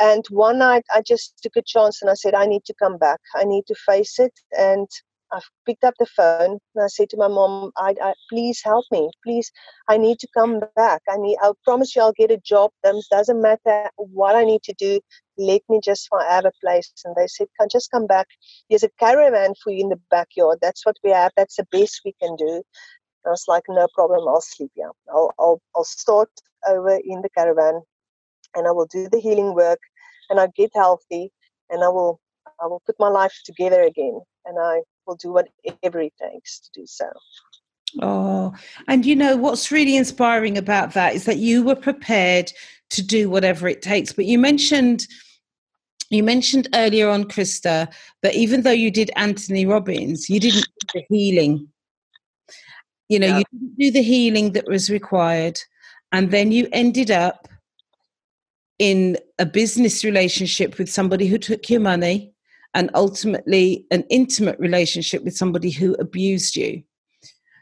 And 0.00 0.24
one 0.30 0.58
night 0.58 0.84
I 0.94 1.02
just 1.02 1.34
took 1.42 1.56
a 1.56 1.62
chance 1.62 2.00
and 2.00 2.10
I 2.10 2.14
said, 2.14 2.34
I 2.34 2.46
need 2.46 2.64
to 2.64 2.74
come 2.82 2.96
back. 2.96 3.20
I 3.34 3.44
need 3.44 3.64
to 3.66 3.74
face 3.74 4.18
it. 4.18 4.32
And 4.58 4.88
I 5.32 5.40
picked 5.64 5.84
up 5.84 5.94
the 5.98 6.06
phone 6.06 6.58
and 6.74 6.84
I 6.84 6.88
said 6.88 7.08
to 7.10 7.16
my 7.16 7.28
mom, 7.28 7.70
I, 7.76 7.94
I, 8.02 8.14
please 8.28 8.60
help 8.64 8.84
me. 8.90 9.10
Please, 9.24 9.50
I 9.88 9.96
need 9.96 10.18
to 10.20 10.28
come 10.36 10.60
back. 10.76 11.02
I 11.08 11.16
need, 11.16 11.36
I'll 11.42 11.58
promise 11.64 11.94
you 11.94 12.02
I'll 12.02 12.12
get 12.12 12.30
a 12.30 12.38
job. 12.38 12.70
It 12.82 13.04
doesn't 13.10 13.40
matter 13.40 13.90
what 13.96 14.34
I 14.34 14.44
need 14.44 14.62
to 14.64 14.74
do. 14.78 15.00
Let 15.38 15.62
me 15.68 15.80
just 15.82 16.08
have 16.28 16.44
a 16.44 16.52
place. 16.60 16.92
And 17.04 17.14
they 17.16 17.26
said, 17.26 17.46
can 17.58 17.68
just 17.70 17.90
come 17.90 18.06
back. 18.06 18.26
There's 18.68 18.82
a 18.82 18.90
caravan 18.98 19.54
for 19.62 19.72
you 19.72 19.84
in 19.84 19.88
the 19.90 20.00
backyard. 20.10 20.58
That's 20.60 20.84
what 20.84 20.96
we 21.04 21.10
have. 21.10 21.32
That's 21.36 21.56
the 21.56 21.66
best 21.70 22.00
we 22.04 22.14
can 22.20 22.36
do. 22.36 22.62
I 23.26 23.30
was 23.30 23.44
like, 23.48 23.64
no 23.68 23.86
problem. 23.94 24.26
I'll 24.28 24.40
sleep 24.40 24.72
here. 24.74 24.90
I'll, 25.12 25.32
I'll, 25.38 25.60
I'll 25.76 25.84
start 25.84 26.30
over 26.66 26.98
in 27.04 27.22
the 27.22 27.30
caravan 27.36 27.82
and 28.56 28.66
I 28.66 28.72
will 28.72 28.86
do 28.86 29.08
the 29.10 29.20
healing 29.20 29.54
work 29.54 29.80
and 30.28 30.40
I'll 30.40 30.52
get 30.56 30.70
healthy 30.74 31.30
and 31.70 31.84
I 31.84 31.88
will, 31.88 32.20
I 32.62 32.66
will 32.66 32.82
put 32.86 32.96
my 32.98 33.08
life 33.08 33.34
together 33.44 33.82
again. 33.82 34.20
And 34.46 34.58
I 34.58 34.80
will 35.10 35.16
do 35.16 35.32
whatever 35.32 36.00
it 36.00 36.14
takes 36.16 36.60
to 36.60 36.70
do 36.72 36.86
so. 36.86 37.10
Oh, 38.00 38.54
and 38.86 39.04
you 39.04 39.16
know 39.16 39.36
what's 39.36 39.72
really 39.72 39.96
inspiring 39.96 40.56
about 40.56 40.94
that 40.94 41.14
is 41.14 41.24
that 41.24 41.38
you 41.38 41.64
were 41.64 41.74
prepared 41.74 42.52
to 42.90 43.02
do 43.02 43.28
whatever 43.28 43.66
it 43.68 43.82
takes. 43.82 44.12
But 44.12 44.26
you 44.26 44.38
mentioned 44.38 45.06
you 46.12 46.24
mentioned 46.24 46.68
earlier 46.74 47.08
on, 47.08 47.24
Christa, 47.24 47.92
that 48.22 48.34
even 48.34 48.62
though 48.62 48.72
you 48.72 48.90
did 48.90 49.12
Anthony 49.14 49.64
Robbins, 49.64 50.28
you 50.28 50.40
didn't 50.40 50.66
do 50.66 50.86
the 51.00 51.04
healing. 51.08 51.68
You 53.08 53.20
know, 53.20 53.26
yeah. 53.28 53.38
you 53.38 53.44
didn't 53.52 53.78
do 53.78 53.90
the 53.92 54.02
healing 54.02 54.52
that 54.52 54.66
was 54.66 54.90
required, 54.90 55.58
and 56.12 56.30
then 56.30 56.52
you 56.52 56.68
ended 56.72 57.10
up 57.10 57.48
in 58.78 59.18
a 59.38 59.46
business 59.46 60.04
relationship 60.04 60.78
with 60.78 60.90
somebody 60.90 61.26
who 61.26 61.38
took 61.38 61.68
your 61.68 61.80
money 61.80 62.29
and 62.74 62.90
ultimately 62.94 63.84
an 63.90 64.04
intimate 64.10 64.58
relationship 64.58 65.24
with 65.24 65.36
somebody 65.36 65.70
who 65.70 65.94
abused 65.94 66.56
you. 66.56 66.82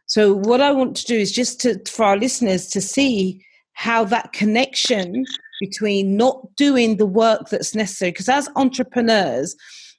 So, 0.06 0.34
what 0.34 0.60
I 0.60 0.72
want 0.72 0.96
to 0.96 1.04
do 1.04 1.16
is 1.16 1.32
just 1.32 1.60
to, 1.62 1.80
for 1.88 2.04
our 2.04 2.16
listeners 2.16 2.68
to 2.68 2.80
see 2.80 3.44
how 3.72 4.04
that 4.04 4.32
connection 4.32 5.24
between 5.60 6.16
not 6.16 6.54
doing 6.56 6.96
the 6.96 7.06
work 7.06 7.48
that's 7.50 7.74
necessary, 7.74 8.12
because 8.12 8.28
as 8.28 8.48
entrepreneurs, 8.56 9.54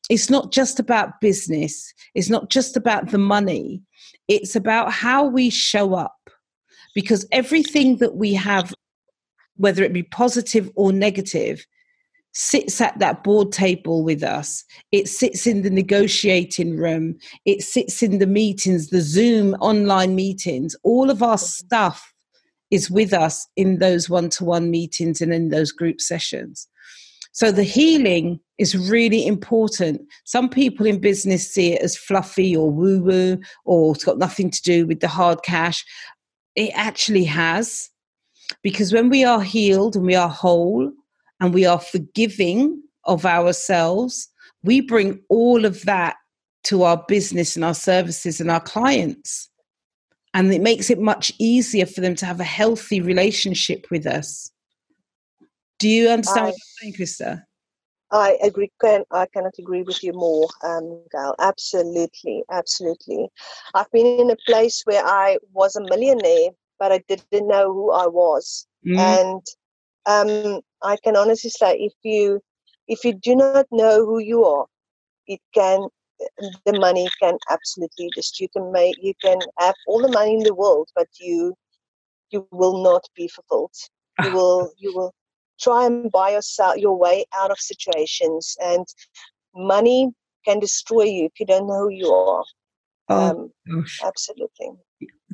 it's 0.09 0.29
not 0.29 0.51
just 0.51 0.79
about 0.79 1.21
business, 1.21 1.93
it's 2.15 2.29
not 2.29 2.49
just 2.49 2.75
about 2.75 3.11
the 3.11 3.17
money, 3.17 3.81
it's 4.27 4.55
about 4.55 4.91
how 4.91 5.25
we 5.25 5.49
show 5.49 5.93
up. 5.93 6.15
Because 6.95 7.27
everything 7.31 7.97
that 7.97 8.15
we 8.15 8.33
have, 8.33 8.73
whether 9.57 9.83
it 9.83 9.93
be 9.93 10.03
positive 10.03 10.71
or 10.75 10.91
negative, 10.91 11.65
sits 12.33 12.79
at 12.79 12.97
that 12.99 13.23
board 13.23 13.51
table 13.51 14.03
with 14.03 14.23
us. 14.23 14.63
It 14.91 15.07
sits 15.07 15.47
in 15.47 15.63
the 15.63 15.69
negotiating 15.69 16.77
room. 16.77 17.17
It 17.45 17.61
sits 17.61 18.03
in 18.03 18.19
the 18.19 18.27
meetings, 18.27 18.89
the 18.89 19.01
Zoom 19.01 19.55
online 19.55 20.15
meetings. 20.15 20.75
All 20.83 21.09
of 21.09 21.23
our 21.23 21.35
mm-hmm. 21.35 21.45
stuff 21.45 22.13
is 22.71 22.91
with 22.91 23.13
us 23.13 23.47
in 23.55 23.79
those 23.79 24.09
one 24.09 24.29
to 24.29 24.45
one 24.45 24.69
meetings 24.69 25.21
and 25.21 25.33
in 25.33 25.49
those 25.49 25.71
group 25.71 25.99
sessions. 25.99 26.67
So 27.31 27.51
the 27.51 27.63
healing 27.63 28.39
is 28.57 28.77
really 28.77 29.25
important. 29.25 30.01
Some 30.25 30.49
people 30.49 30.85
in 30.85 30.99
business 30.99 31.51
see 31.51 31.73
it 31.73 31.81
as 31.81 31.97
fluffy 31.97 32.55
or 32.55 32.69
woo 32.69 33.01
woo 33.01 33.39
or 33.65 33.95
it's 33.95 34.03
got 34.03 34.17
nothing 34.17 34.49
to 34.51 34.61
do 34.61 34.85
with 34.85 34.99
the 34.99 35.07
hard 35.07 35.41
cash. 35.43 35.85
It 36.55 36.71
actually 36.73 37.25
has. 37.25 37.89
Because 38.63 38.91
when 38.91 39.09
we 39.09 39.23
are 39.23 39.41
healed 39.41 39.95
and 39.95 40.05
we 40.05 40.15
are 40.15 40.27
whole, 40.27 40.91
and 41.39 41.53
we 41.53 41.65
are 41.65 41.79
forgiving 41.79 42.81
of 43.05 43.25
ourselves, 43.25 44.29
we 44.63 44.81
bring 44.81 45.19
all 45.29 45.65
of 45.65 45.83
that 45.83 46.17
to 46.65 46.83
our 46.83 47.03
business 47.07 47.55
and 47.55 47.63
our 47.63 47.73
services 47.73 48.41
and 48.41 48.51
our 48.51 48.59
clients. 48.59 49.49
And 50.33 50.53
it 50.53 50.61
makes 50.61 50.89
it 50.89 50.99
much 50.99 51.31
easier 51.39 51.85
for 51.85 52.01
them 52.01 52.15
to 52.15 52.25
have 52.25 52.39
a 52.39 52.43
healthy 52.43 53.01
relationship 53.01 53.87
with 53.89 54.05
us. 54.05 54.51
Do 55.79 55.89
you 55.89 56.09
understand 56.09 56.39
I, 56.39 56.43
what 56.43 56.53
I'm 56.53 56.81
saying, 56.81 56.93
Christa? 56.93 57.43
I 58.11 58.37
agree. 58.43 58.71
Can, 58.81 59.03
I 59.11 59.27
cannot 59.27 59.53
agree 59.59 59.83
with 59.83 60.03
you 60.03 60.13
more, 60.13 60.47
um, 60.63 61.03
Gail. 61.11 61.35
Absolutely, 61.39 62.43
absolutely. 62.51 63.29
I've 63.73 63.91
been 63.91 64.19
in 64.19 64.31
a 64.31 64.35
place 64.47 64.81
where 64.85 65.03
I 65.05 65.37
was 65.53 65.75
a 65.75 65.81
millionaire, 65.81 66.49
but 66.79 66.91
I 66.91 67.03
didn't 67.07 67.47
know 67.47 67.71
who 67.71 67.91
I 67.91 68.07
was. 68.07 68.67
Mm. 68.85 68.97
And 68.97 69.41
um, 70.09 70.61
I 70.81 70.97
can 71.03 71.15
honestly 71.15 71.51
say 71.51 71.75
if 71.77 71.93
you 72.03 72.41
if 72.87 73.05
you 73.05 73.13
do 73.13 73.35
not 73.35 73.67
know 73.71 74.05
who 74.05 74.19
you 74.19 74.43
are, 74.43 74.65
it 75.27 75.39
can 75.53 75.87
the 76.65 76.73
money 76.79 77.07
can 77.21 77.37
absolutely 77.49 78.09
just 78.15 78.39
you 78.39 78.47
can 78.49 78.71
make 78.71 78.95
you 79.01 79.13
can 79.23 79.39
have 79.59 79.75
all 79.87 80.01
the 80.01 80.11
money 80.11 80.33
in 80.33 80.43
the 80.43 80.55
world, 80.55 80.89
but 80.95 81.07
you 81.19 81.53
you 82.31 82.47
will 82.51 82.83
not 82.83 83.03
be 83.15 83.27
fulfilled. 83.27 83.75
You 84.23 84.31
will 84.37 84.71
you 84.77 84.95
will 84.95 85.13
try 85.59 85.85
and 85.85 86.11
buy 86.11 86.31
yourself 86.31 86.77
your 86.77 86.97
way 86.97 87.25
out 87.35 87.51
of 87.51 87.59
situations 87.59 88.57
and 88.61 88.85
money 89.55 90.09
can 90.45 90.59
destroy 90.59 91.03
you 91.03 91.25
if 91.25 91.39
you 91.39 91.45
don't 91.45 91.67
know 91.67 91.83
who 91.83 91.89
you 91.89 92.09
are. 92.11 92.43
Oh, 93.09 93.29
um, 93.29 93.51
absolutely. 94.03 94.71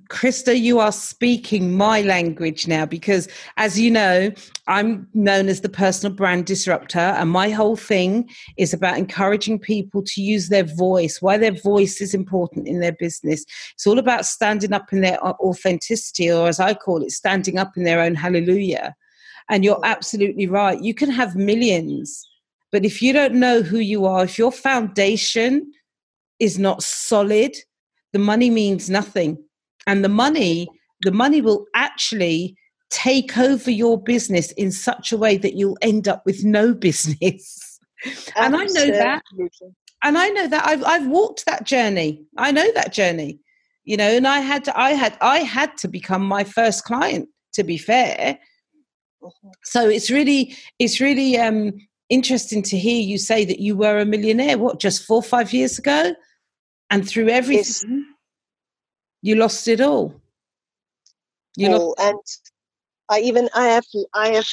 Christa, 0.09 0.59
you 0.59 0.79
are 0.79 0.91
speaking 0.91 1.75
my 1.75 2.01
language 2.01 2.67
now 2.67 2.85
because, 2.85 3.27
as 3.57 3.79
you 3.79 3.89
know, 3.89 4.31
I'm 4.67 5.07
known 5.13 5.47
as 5.47 5.61
the 5.61 5.69
personal 5.69 6.15
brand 6.15 6.45
disruptor, 6.45 6.99
and 6.99 7.29
my 7.29 7.49
whole 7.49 7.75
thing 7.75 8.29
is 8.57 8.73
about 8.73 8.97
encouraging 8.97 9.59
people 9.59 10.03
to 10.03 10.21
use 10.21 10.49
their 10.49 10.63
voice, 10.63 11.21
why 11.21 11.37
their 11.37 11.53
voice 11.53 12.01
is 12.01 12.13
important 12.13 12.67
in 12.67 12.81
their 12.81 12.91
business. 12.91 13.45
It's 13.73 13.87
all 13.87 13.97
about 13.97 14.25
standing 14.25 14.73
up 14.73 14.93
in 14.93 15.01
their 15.01 15.19
authenticity, 15.23 16.31
or 16.31 16.47
as 16.47 16.59
I 16.59 16.73
call 16.75 17.01
it, 17.01 17.11
standing 17.11 17.57
up 17.57 17.75
in 17.75 17.83
their 17.83 18.01
own 18.01 18.15
hallelujah. 18.15 18.95
And 19.49 19.63
you're 19.63 19.83
absolutely 19.83 20.47
right. 20.47 20.81
You 20.81 20.93
can 20.93 21.09
have 21.09 21.35
millions, 21.35 22.27
but 22.71 22.85
if 22.85 23.01
you 23.01 23.13
don't 23.13 23.35
know 23.35 23.61
who 23.61 23.79
you 23.79 24.05
are, 24.05 24.23
if 24.23 24.37
your 24.37 24.51
foundation 24.51 25.71
is 26.39 26.59
not 26.59 26.83
solid, 26.83 27.55
the 28.13 28.19
money 28.19 28.49
means 28.49 28.89
nothing 28.89 29.44
and 29.87 30.03
the 30.03 30.09
money 30.09 30.67
the 31.01 31.11
money 31.11 31.41
will 31.41 31.65
actually 31.75 32.55
take 32.89 33.37
over 33.37 33.69
your 33.69 34.01
business 34.01 34.51
in 34.53 34.71
such 34.71 35.11
a 35.11 35.17
way 35.17 35.37
that 35.37 35.55
you'll 35.55 35.77
end 35.81 36.07
up 36.07 36.25
with 36.25 36.43
no 36.43 36.73
business. 36.73 37.61
And 38.35 38.55
i 38.55 38.65
know 38.65 38.85
that. 38.85 39.23
And 40.03 40.15
i 40.15 40.29
know 40.29 40.47
that. 40.47 40.67
I've, 40.67 40.83
I've 40.83 41.07
walked 41.07 41.47
that 41.47 41.65
journey. 41.65 42.23
I 42.37 42.51
know 42.51 42.71
that 42.73 42.93
journey. 42.93 43.39
You 43.83 43.97
know 43.97 44.09
and 44.09 44.27
i 44.27 44.39
had 44.39 44.63
to 44.65 44.79
i 44.79 44.91
had 44.91 45.17
i 45.21 45.39
had 45.39 45.75
to 45.77 45.87
become 45.87 46.23
my 46.23 46.43
first 46.43 46.83
client 46.83 47.29
to 47.53 47.63
be 47.63 47.77
fair. 47.77 48.37
Mm-hmm. 49.23 49.49
so 49.63 49.89
it's 49.89 50.11
really 50.11 50.55
it's 50.77 50.99
really 50.99 51.37
um 51.37 51.73
interesting 52.09 52.61
to 52.63 52.77
hear 52.77 53.01
you 53.01 53.17
say 53.17 53.43
that 53.45 53.59
you 53.59 53.75
were 53.75 53.97
a 53.97 54.05
millionaire 54.05 54.59
what 54.59 54.79
just 54.79 55.03
four 55.03 55.23
five 55.23 55.51
years 55.51 55.79
ago? 55.79 56.13
And 56.91 57.07
through 57.07 57.29
everything 57.29 58.05
you 59.25 59.35
lost 59.35 59.67
it 59.67 59.81
all. 59.81 60.13
You 61.57 61.73
all, 61.73 61.95
and 61.97 62.19
I 63.09 63.21
even 63.21 63.49
I 63.55 63.67
have 63.67 63.85
I 64.13 64.27
have 64.29 64.47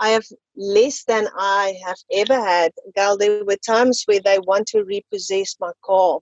I 0.00 0.08
have 0.10 0.26
less 0.54 1.04
than 1.04 1.28
I 1.36 1.78
have 1.86 1.96
ever 2.12 2.38
had. 2.38 2.72
Gal, 2.94 3.16
there 3.16 3.44
were 3.44 3.56
times 3.56 4.02
where 4.04 4.20
they 4.20 4.38
want 4.40 4.66
to 4.68 4.84
repossess 4.84 5.56
my 5.60 5.72
car, 5.82 6.20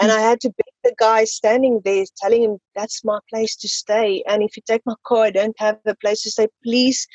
and 0.00 0.10
I 0.10 0.20
had 0.20 0.40
to 0.40 0.48
beg 0.48 0.74
the 0.82 0.94
guy 0.98 1.24
standing 1.24 1.82
there 1.84 2.04
telling 2.16 2.42
him, 2.42 2.58
That's 2.74 3.04
my 3.04 3.18
place 3.30 3.54
to 3.56 3.68
stay. 3.68 4.22
And 4.26 4.42
if 4.42 4.56
you 4.56 4.62
take 4.66 4.82
my 4.86 4.94
car, 5.06 5.24
I 5.24 5.30
don't 5.30 5.58
have 5.58 5.78
a 5.84 5.94
place 5.96 6.22
to 6.22 6.30
stay. 6.30 6.48
Please 6.62 7.06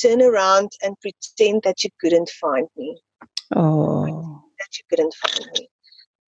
turn 0.00 0.22
around 0.22 0.70
and 0.82 0.96
pretend 1.00 1.62
that 1.64 1.84
you 1.84 1.90
couldn't 2.00 2.30
find 2.40 2.66
me. 2.76 2.98
Oh. 3.54 4.42
That 4.58 4.78
you 4.78 4.84
couldn't 4.88 5.14
find 5.14 5.50
me. 5.54 5.68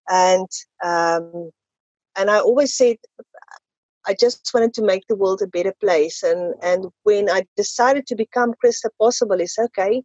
And 0.09 0.49
um, 0.85 1.51
and 2.17 2.31
I 2.31 2.41
always 2.41 2.77
said 2.77 2.97
I 4.07 4.15
just 4.19 4.51
wanted 4.55 4.73
to 4.75 4.83
make 4.83 5.07
the 5.09 5.17
world 5.17 5.43
a 5.43 5.47
better 5.47 5.75
place. 5.81 6.23
And 6.23 6.55
and 6.63 6.87
when 7.03 7.29
I 7.29 7.45
decided 7.57 8.07
to 8.07 8.17
become 8.17 8.55
Christa 8.65 8.91
Possible, 9.01 9.41
it's 9.41 9.59
okay. 9.59 10.03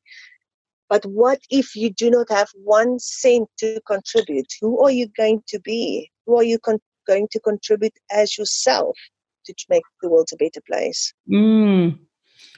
But 0.90 1.06
what 1.06 1.40
if 1.50 1.76
you 1.76 1.90
do 1.90 2.10
not 2.10 2.30
have 2.30 2.50
one 2.56 3.00
cent 3.00 3.48
to 3.60 3.80
contribute? 3.88 4.48
Who 4.60 4.84
are 4.84 4.92
you 4.92 5.08
going 5.16 5.42
to 5.48 5.60
be? 5.60 6.12
Who 6.26 6.38
are 6.38 6.44
you 6.44 6.60
con- 6.60 6.80
going 7.08 7.28
to 7.32 7.40
contribute 7.40 7.94
as 8.12 8.38
yourself 8.38 8.98
to 9.46 9.54
make 9.70 9.84
the 10.02 10.10
world 10.10 10.30
a 10.34 10.36
better 10.36 10.62
place? 10.68 11.14
Mm. 11.32 11.98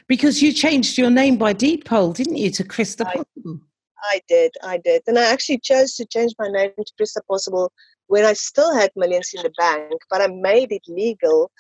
Because 0.08 0.42
you 0.42 0.52
changed 0.52 0.98
your 0.98 1.12
name 1.12 1.38
by 1.38 1.54
deed 1.54 1.86
poll, 1.86 2.12
didn't 2.12 2.38
you, 2.38 2.50
to 2.52 2.64
Christa 2.64 3.06
I, 3.06 3.24
I 4.12 4.22
did, 4.28 4.52
I 4.64 4.78
did. 4.78 5.04
And 5.08 5.20
I 5.20 5.32
actually 5.32 5.60
chose 5.60 5.96
to 5.96 6.06
change 6.06 6.34
my 6.40 6.48
name 6.48 6.72
to 6.78 6.94
Christa 7.00 7.22
Possible 7.30 7.72
when 8.08 8.26
I 8.26 8.34
still 8.34 8.74
had 8.76 8.92
millions 8.96 9.32
in 9.34 9.44
the 9.44 9.52
bank, 9.58 10.02
but 10.10 10.22
I 10.22 10.28
made 10.28 10.72
it 10.72 10.84
legal 10.88 11.52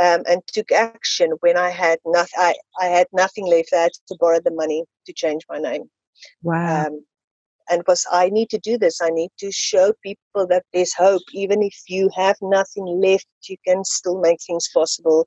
um, 0.00 0.22
and 0.28 0.42
took 0.48 0.72
action 0.72 1.32
when 1.40 1.56
I 1.56 1.70
had 1.70 1.98
nothing. 2.04 2.38
I, 2.38 2.54
I 2.80 2.86
had 2.86 3.06
nothing 3.12 3.46
left. 3.46 3.72
I 3.72 3.82
had 3.82 3.92
to 4.08 4.16
borrow 4.18 4.40
the 4.44 4.50
money 4.50 4.84
to 5.06 5.12
change 5.12 5.42
my 5.48 5.58
name. 5.58 5.90
Wow. 6.42 6.86
Um, 6.86 7.04
and 7.70 7.80
because 7.80 8.06
I 8.12 8.28
need 8.28 8.50
to 8.50 8.58
do 8.58 8.76
this, 8.76 9.00
I 9.00 9.08
need 9.08 9.30
to 9.38 9.50
show 9.50 9.92
people 10.02 10.46
that 10.48 10.64
there's 10.72 10.92
hope. 10.94 11.22
Even 11.32 11.62
if 11.62 11.74
you 11.88 12.10
have 12.14 12.36
nothing 12.42 12.84
left, 12.84 13.26
you 13.48 13.56
can 13.66 13.84
still 13.84 14.20
make 14.20 14.38
things 14.46 14.68
possible 14.74 15.26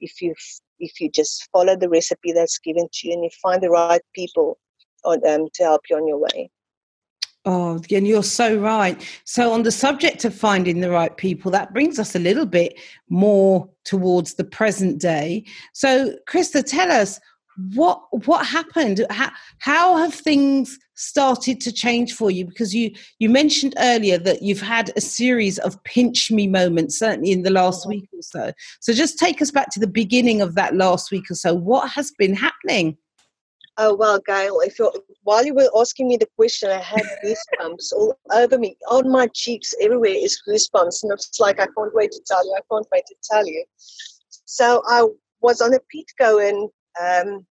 if 0.00 0.20
you 0.20 0.34
if 0.80 1.00
you 1.00 1.10
just 1.10 1.48
follow 1.50 1.76
the 1.76 1.88
recipe 1.88 2.32
that's 2.32 2.58
given 2.58 2.88
to 2.92 3.08
you 3.08 3.14
and 3.14 3.24
you 3.24 3.30
find 3.42 3.62
the 3.62 3.70
right 3.70 4.02
people 4.14 4.58
on, 5.04 5.26
um, 5.26 5.48
to 5.54 5.64
help 5.64 5.80
you 5.90 5.96
on 5.96 6.06
your 6.06 6.18
way. 6.18 6.50
Oh, 7.44 7.80
and 7.90 8.06
you're 8.06 8.22
so 8.22 8.58
right. 8.58 9.00
So, 9.24 9.52
on 9.52 9.62
the 9.62 9.72
subject 9.72 10.24
of 10.24 10.34
finding 10.34 10.80
the 10.80 10.90
right 10.90 11.16
people, 11.16 11.50
that 11.52 11.72
brings 11.72 11.98
us 11.98 12.14
a 12.14 12.18
little 12.18 12.46
bit 12.46 12.78
more 13.08 13.68
towards 13.84 14.34
the 14.34 14.44
present 14.44 15.00
day. 15.00 15.44
So, 15.72 16.14
Christa, 16.28 16.64
tell 16.64 16.90
us 16.90 17.20
what 17.74 18.00
what 18.26 18.46
happened? 18.46 19.04
How, 19.10 19.30
how 19.58 19.96
have 19.96 20.14
things 20.14 20.78
started 20.94 21.60
to 21.62 21.72
change 21.72 22.12
for 22.12 22.30
you? 22.30 22.44
Because 22.44 22.74
you 22.74 22.90
you 23.18 23.28
mentioned 23.28 23.74
earlier 23.78 24.18
that 24.18 24.42
you've 24.42 24.60
had 24.60 24.92
a 24.96 25.00
series 25.00 25.58
of 25.58 25.82
pinch 25.84 26.30
me 26.30 26.46
moments 26.46 26.98
certainly 26.98 27.32
in 27.32 27.42
the 27.42 27.50
last 27.50 27.86
week 27.86 28.08
or 28.12 28.22
so. 28.22 28.52
So 28.80 28.92
just 28.92 29.18
take 29.18 29.42
us 29.42 29.50
back 29.50 29.70
to 29.70 29.80
the 29.80 29.88
beginning 29.88 30.40
of 30.40 30.54
that 30.54 30.76
last 30.76 31.10
week 31.10 31.30
or 31.30 31.34
so. 31.34 31.54
What 31.54 31.90
has 31.90 32.12
been 32.18 32.34
happening 32.34 32.96
oh 33.78 33.94
well 33.94 34.20
gail 34.26 34.60
if 34.60 34.78
you 34.78 34.90
while 35.22 35.44
you 35.44 35.54
were 35.54 35.70
asking 35.76 36.08
me 36.08 36.16
the 36.16 36.28
question 36.36 36.70
i 36.70 36.78
had 36.78 37.02
goosebumps 37.24 37.92
all 37.92 38.18
over 38.32 38.58
me 38.58 38.76
on 38.90 39.10
my 39.10 39.26
cheeks 39.34 39.74
everywhere 39.80 40.14
is 40.14 40.40
goosebumps 40.46 41.02
and 41.02 41.12
it's 41.12 41.40
like 41.40 41.60
i 41.60 41.66
can't 41.66 41.94
wait 41.94 42.10
to 42.10 42.20
tell 42.26 42.44
you 42.44 42.54
i 42.56 42.62
can't 42.70 42.86
wait 42.92 43.04
to 43.06 43.14
tell 43.30 43.46
you 43.46 43.64
so 44.44 44.82
i 44.88 45.06
was 45.40 45.60
on 45.60 45.72
a 45.72 45.80
pete 45.90 46.12
Cohen 46.18 46.68
um, 47.00 47.46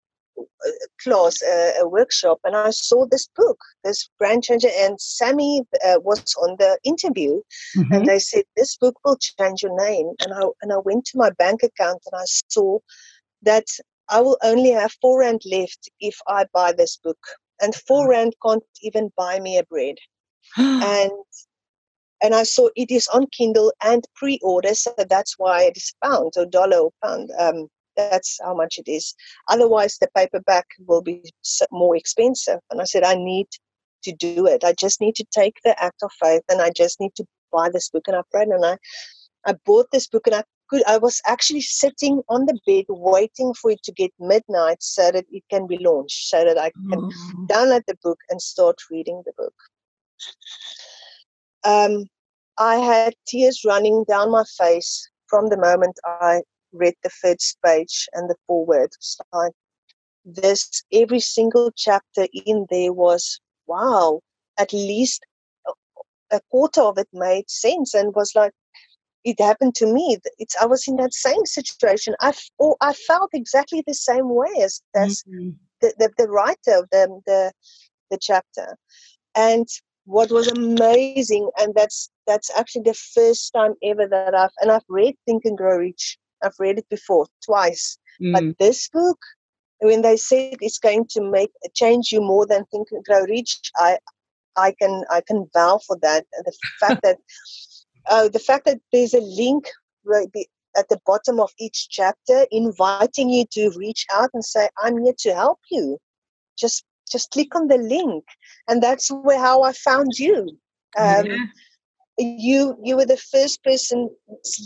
class, 1.02 1.42
a, 1.42 1.74
a, 1.82 1.88
workshop, 1.88 2.40
and 2.44 2.56
I 2.56 2.70
saw 2.72 3.06
this 3.06 3.30
book, 3.36 3.58
this 3.84 4.10
Brand 4.18 4.44
Changer, 4.44 4.70
and 4.80 5.00
Sammi 5.00 5.62
uh, 5.86 6.00
was 6.02 6.34
on 6.42 6.56
the 6.58 6.78
interview, 6.84 7.42
mm-hmm. 7.78 7.94
and 7.94 8.06
they 8.06 8.20
said 8.20 8.44
this 8.56 8.78
book 8.78 8.96
will 9.04 9.18
change 9.18 9.64
your 9.64 9.76
name. 9.78 10.12
And 10.22 10.34
I 10.34 10.44
and 10.62 10.74
I 10.74 10.78
went 10.78 11.06
to 11.06 11.18
my 11.18 11.30
bank 11.32 11.64
account 11.64 12.02
and 12.12 12.20
I 12.20 12.26
saw 12.26 12.80
that 13.44 13.66
I 14.14 14.22
will 14.22 14.38
only 14.44 14.70
have 14.70 14.96
four 15.02 15.22
rand 15.22 15.42
left 15.52 15.90
if 16.00 16.16
I 16.28 16.46
buy 16.54 16.72
this 16.72 16.98
book, 16.98 17.18
and 17.60 17.74
four 17.74 18.10
rand 18.10 18.36
can't 18.46 18.64
even 18.84 19.12
buy 19.18 19.40
me 19.40 19.58
a 19.58 19.64
bread. 19.64 19.96
and 20.58 21.12
and 22.22 22.36
I 22.36 22.44
saw 22.44 22.70
it 22.76 22.92
is 22.92 23.08
on 23.08 23.26
Kindle 23.38 23.74
and 23.84 24.06
pre-order, 24.16 24.76
so 24.76 24.94
that's 25.10 25.40
why 25.40 25.64
it 25.64 25.78
is 25.78 25.94
pound 26.04 26.34
or 26.38 26.46
dollar 26.46 26.78
or 26.78 26.92
pound. 27.04 27.32
Um, 27.40 27.68
that's 27.98 28.40
how 28.44 28.54
much 28.54 28.78
it 28.78 28.90
is. 28.90 29.16
Otherwise, 29.48 29.98
the 29.98 30.10
paperback 30.16 30.68
will 30.86 31.02
be 31.02 31.24
more 31.72 31.96
expensive. 31.98 32.60
And 32.70 32.82
I 32.82 32.86
said, 32.86 33.04
I 33.04 33.16
need 33.16 33.48
to 34.04 34.12
do 34.14 34.46
it. 34.48 34.64
I 34.64 34.74
just 34.74 35.02
need 35.02 35.16
to 35.16 35.26
take 35.32 35.56
the 35.64 35.76
act 35.84 36.04
of 36.04 36.12
faith 36.22 36.44
and 36.50 36.62
I 36.62 36.70
just 36.70 37.00
need 37.00 37.16
to 37.16 37.26
buy 37.52 37.70
this 37.70 37.90
book. 37.90 38.04
And 38.08 38.16
I 38.16 38.22
prayed 38.32 38.48
and 38.48 38.66
I, 38.66 38.78
I 39.46 39.54
bought 39.66 39.88
this 39.92 40.08
book 40.08 40.28
and 40.28 40.36
I 40.36 40.44
could, 40.70 40.84
I 40.88 40.98
was 40.98 41.22
actually 41.28 41.62
sitting 41.62 42.22
on 42.30 42.46
the 42.46 42.60
bed 42.66 42.86
waiting 42.90 43.54
for 43.54 43.72
it 43.72 43.84
to 43.84 43.92
get 43.92 44.12
midnight 44.20 44.82
so 44.82 45.12
that 45.12 45.26
it 45.32 45.44
can 45.50 45.68
be 45.68 45.78
launched, 45.78 46.30
so 46.30 46.44
that 46.44 46.58
I 46.58 46.72
can 46.90 47.02
mm. 47.02 47.48
download 47.48 47.84
the 47.88 47.98
book 48.04 48.20
and 48.30 48.42
start 48.42 48.78
reading 48.90 49.22
the 49.26 49.34
book. 49.38 49.54
Um, 51.64 52.06
I 52.58 52.76
had 52.76 53.14
tears 53.28 53.62
running 53.66 54.04
down 54.08 54.32
my 54.32 54.44
face 54.58 55.10
from 55.28 55.50
the 55.50 55.58
moment 55.58 56.00
I 56.06 56.42
read 56.72 56.96
the 57.04 57.10
first 57.10 57.58
page 57.66 58.08
and 58.14 58.30
the 58.30 58.36
foreword. 58.48 58.92
Like 59.32 59.54
this, 60.26 60.84
every 60.92 61.20
single 61.20 61.72
chapter 61.76 62.28
in 62.46 62.66
there 62.70 62.94
was 62.94 63.40
wow. 63.68 64.22
At 64.58 64.72
least 64.72 65.26
a 66.32 66.40
quarter 66.52 66.82
of 66.82 66.98
it 66.98 67.08
made 67.14 67.50
sense 67.50 67.94
and 67.94 68.14
was 68.14 68.34
like 68.36 68.54
it 69.24 69.40
happened 69.40 69.76
to 69.76 69.92
me. 69.92 70.18
It's 70.38 70.56
I 70.62 70.66
was 70.66 70.88
in 70.88 70.98
that 70.98 71.14
same 71.14 71.46
situation. 71.46 72.16
I 72.22 72.34
or 72.58 72.76
I 72.82 72.94
felt 72.94 73.32
exactly 73.34 73.84
the 73.86 73.94
same 73.94 74.34
way 74.34 74.52
as 74.62 74.82
that's 74.94 75.24
mm-hmm. 75.24 75.52
the, 75.82 75.94
the, 76.00 76.12
the 76.18 76.30
writer 76.30 76.80
of 76.80 76.90
the 76.92 77.22
the 77.26 77.52
the 78.12 78.18
chapter. 78.22 78.78
And 79.36 79.68
what 80.06 80.32
was 80.32 80.48
amazing, 80.48 81.50
and 81.58 81.74
that's 81.76 82.10
that's 82.28 82.52
actually 82.58 82.84
the 82.84 82.94
first 82.94 83.54
time 83.54 83.74
ever 83.84 84.08
that 84.08 84.36
I've 84.36 84.52
and 84.62 84.72
I've 84.72 84.90
read 84.90 85.16
Think 85.26 85.46
and 85.46 85.58
Grow 85.58 85.78
Rich 85.78 86.18
I've 86.44 86.60
read 86.60 86.78
it 86.78 86.90
before 86.90 87.28
twice. 87.44 87.98
Mm. 88.22 88.34
But 88.34 88.58
this 88.60 88.90
book, 88.90 89.18
when 89.80 90.02
they 90.02 90.18
said 90.18 90.58
it's 90.62 90.80
going 90.80 91.06
to 91.12 91.22
make 91.22 91.52
change 91.74 92.12
you 92.12 92.22
more 92.22 92.46
than 92.46 92.66
Think 92.66 92.90
and 92.92 93.04
Grow 93.04 93.24
Rich, 93.24 93.72
I 93.78 93.98
I 94.56 94.74
can 94.80 95.04
I 95.10 95.22
can 95.26 95.50
vow 95.54 95.80
for 95.88 95.98
that. 96.02 96.26
And 96.34 96.46
the 96.46 96.54
fact 96.80 97.02
that 97.04 97.18
uh, 98.10 98.30
the 98.30 98.40
fact 98.40 98.66
that 98.66 98.80
there's 98.92 99.14
a 99.14 99.22
link 99.22 99.66
right 100.06 100.28
at 100.78 100.90
the 100.90 101.00
bottom 101.06 101.40
of 101.40 101.52
each 101.60 101.88
chapter 101.90 102.46
inviting 102.52 103.30
you 103.30 103.46
to 103.52 103.72
reach 103.78 104.06
out 104.14 104.30
and 104.34 104.44
say, 104.44 104.68
I'm 104.84 105.04
here 105.04 105.14
to 105.20 105.34
help 105.34 105.60
you. 105.72 105.98
Just 106.58 106.84
just 107.12 107.32
click 107.32 107.56
on 107.56 107.68
the 107.68 107.78
link. 107.78 108.24
And 108.68 108.82
that's 108.82 109.10
where 109.10 109.40
how 109.40 109.64
I 109.64 109.74
found 109.74 110.18
you. 110.18 110.58
Um, 110.98 111.26
yeah. 111.26 111.38
You 112.18 112.78
you 112.84 112.96
were 112.96 113.06
the 113.06 113.18
first 113.18 113.64
person's 113.64 114.12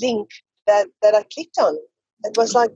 link 0.02 0.30
that, 0.65 0.88
that 1.02 1.15
I 1.15 1.23
clicked 1.34 1.58
on. 1.58 1.78
It 2.23 2.38
was 2.38 2.54
like, 2.54 2.71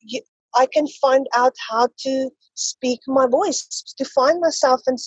you, 0.00 0.20
I 0.54 0.66
can 0.66 0.86
find 1.00 1.26
out 1.34 1.54
how 1.70 1.88
to 2.00 2.30
speak 2.54 3.00
my 3.06 3.26
voice, 3.26 3.66
to 3.96 4.04
find 4.04 4.40
myself 4.40 4.82
and 4.86 4.98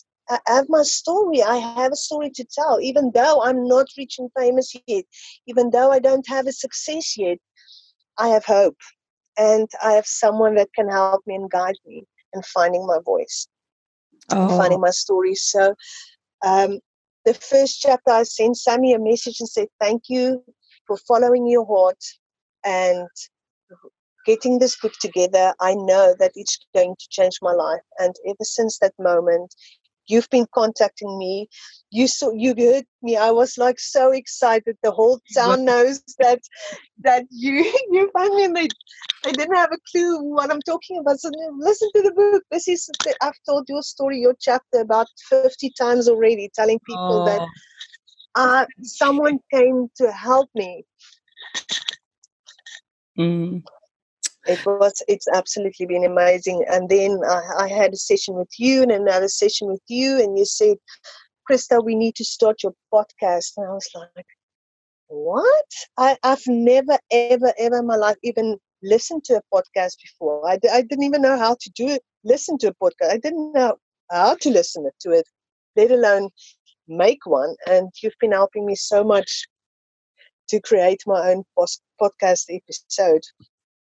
have 0.47 0.65
my 0.69 0.83
story. 0.83 1.43
I 1.43 1.57
have 1.57 1.91
a 1.91 1.95
story 1.95 2.31
to 2.31 2.45
tell, 2.45 2.79
even 2.81 3.11
though 3.13 3.43
I'm 3.43 3.67
not 3.67 3.87
rich 3.97 4.17
and 4.19 4.29
famous 4.37 4.73
yet, 4.87 5.05
even 5.47 5.69
though 5.69 5.91
I 5.91 5.99
don't 5.99 6.27
have 6.27 6.47
a 6.47 6.51
success 6.51 7.17
yet. 7.17 7.37
I 8.17 8.29
have 8.29 8.45
hope, 8.45 8.77
and 9.37 9.67
I 9.83 9.93
have 9.93 10.07
someone 10.07 10.55
that 10.55 10.69
can 10.73 10.89
help 10.89 11.21
me 11.27 11.35
and 11.35 11.49
guide 11.49 11.75
me 11.85 12.03
in 12.33 12.41
finding 12.43 12.85
my 12.85 12.99
voice, 13.03 13.47
oh. 14.31 14.57
finding 14.57 14.79
my 14.79 14.91
story. 14.91 15.35
So, 15.35 15.75
um, 16.45 16.79
the 17.25 17.33
first 17.33 17.81
chapter, 17.81 18.11
I 18.11 18.23
sent 18.23 18.57
Sammi 18.57 18.93
a 18.93 18.99
message 18.99 19.39
and 19.41 19.49
said, 19.49 19.67
"Thank 19.81 20.03
you 20.07 20.43
for 20.87 20.97
following 20.97 21.45
your 21.47 21.65
heart 21.65 22.01
and 22.63 23.09
getting 24.25 24.59
this 24.59 24.77
book 24.77 24.93
together. 24.99 25.53
I 25.59 25.75
know 25.75 26.15
that 26.19 26.31
it's 26.35 26.57
going 26.73 26.95
to 26.97 27.07
change 27.09 27.37
my 27.41 27.53
life. 27.53 27.81
And 27.99 28.13
ever 28.27 28.43
since 28.43 28.79
that 28.79 28.93
moment, 28.99 29.53
you've 30.07 30.29
been 30.29 30.47
contacting 30.53 31.17
me. 31.17 31.49
You 31.91 32.07
saw, 32.07 32.31
you 32.33 32.53
heard 32.57 32.85
me. 33.01 33.15
I 33.17 33.31
was 33.31 33.57
like 33.57 33.79
so 33.79 34.11
excited. 34.11 34.77
The 34.83 34.91
whole 34.91 35.19
town 35.33 35.65
knows 35.65 36.01
that 36.19 36.41
that 37.01 37.25
you 37.29 37.63
you 37.91 38.09
found 38.17 38.35
me. 38.35 38.45
And 38.45 38.55
they 38.55 38.67
they 39.23 39.31
didn't 39.31 39.55
have 39.55 39.71
a 39.71 39.77
clue 39.91 40.21
what 40.21 40.51
I'm 40.51 40.61
talking 40.61 40.99
about. 40.99 41.19
So 41.19 41.31
listen 41.57 41.89
to 41.95 42.01
the 42.01 42.11
book. 42.11 42.43
This 42.51 42.67
is 42.67 42.89
I've 43.21 43.39
told 43.45 43.65
your 43.69 43.81
story, 43.81 44.19
your 44.19 44.35
chapter 44.39 44.79
about 44.81 45.07
fifty 45.29 45.71
times 45.77 46.07
already, 46.07 46.49
telling 46.53 46.79
people 46.79 47.21
oh. 47.21 47.25
that 47.25 47.47
uh, 48.35 48.65
someone 48.83 49.39
came 49.51 49.89
to 49.95 50.11
help 50.11 50.49
me. 50.53 50.85
Mm. 53.17 53.63
It 54.47 54.63
was. 54.65 55.01
It's 55.07 55.27
absolutely 55.27 55.85
been 55.85 56.05
amazing. 56.05 56.63
And 56.69 56.89
then 56.89 57.19
I, 57.27 57.63
I 57.63 57.67
had 57.67 57.93
a 57.93 57.97
session 57.97 58.35
with 58.35 58.51
you 58.57 58.83
and 58.83 58.91
another 58.91 59.27
session 59.27 59.67
with 59.67 59.81
you, 59.87 60.21
and 60.21 60.37
you 60.37 60.45
said, 60.45 60.77
"Christa, 61.49 61.83
we 61.83 61.95
need 61.95 62.15
to 62.15 62.25
start 62.25 62.63
your 62.63 62.73
podcast." 62.93 63.53
And 63.57 63.67
I 63.67 63.73
was 63.73 63.89
like, 63.95 64.25
what? 65.07 65.65
I, 65.97 66.17
I've 66.23 66.45
never, 66.47 66.97
ever, 67.11 67.53
ever 67.57 67.77
in 67.77 67.87
my 67.87 67.95
life 67.95 68.17
even 68.23 68.57
listened 68.83 69.23
to 69.25 69.39
a 69.39 69.55
podcast 69.55 69.95
before. 70.01 70.47
I, 70.49 70.59
I 70.71 70.81
didn't 70.81 71.03
even 71.03 71.21
know 71.21 71.37
how 71.37 71.55
to 71.59 71.69
do 71.71 71.87
it, 71.87 72.03
listen 72.23 72.57
to 72.59 72.67
a 72.67 72.73
podcast. 72.73 73.11
I 73.11 73.17
didn't 73.17 73.53
know 73.53 73.75
how 74.11 74.35
to 74.35 74.49
listen 74.49 74.89
to 75.01 75.11
it, 75.11 75.27
let 75.75 75.91
alone 75.91 76.29
make 76.87 77.25
one. 77.25 77.55
And 77.67 77.89
you've 78.01 78.13
been 78.19 78.31
helping 78.31 78.65
me 78.65 78.75
so 78.75 79.03
much 79.03 79.45
to 80.49 80.59
create 80.61 81.01
my 81.07 81.31
own 81.31 81.43
podcast 81.57 82.45
episode. 82.49 83.23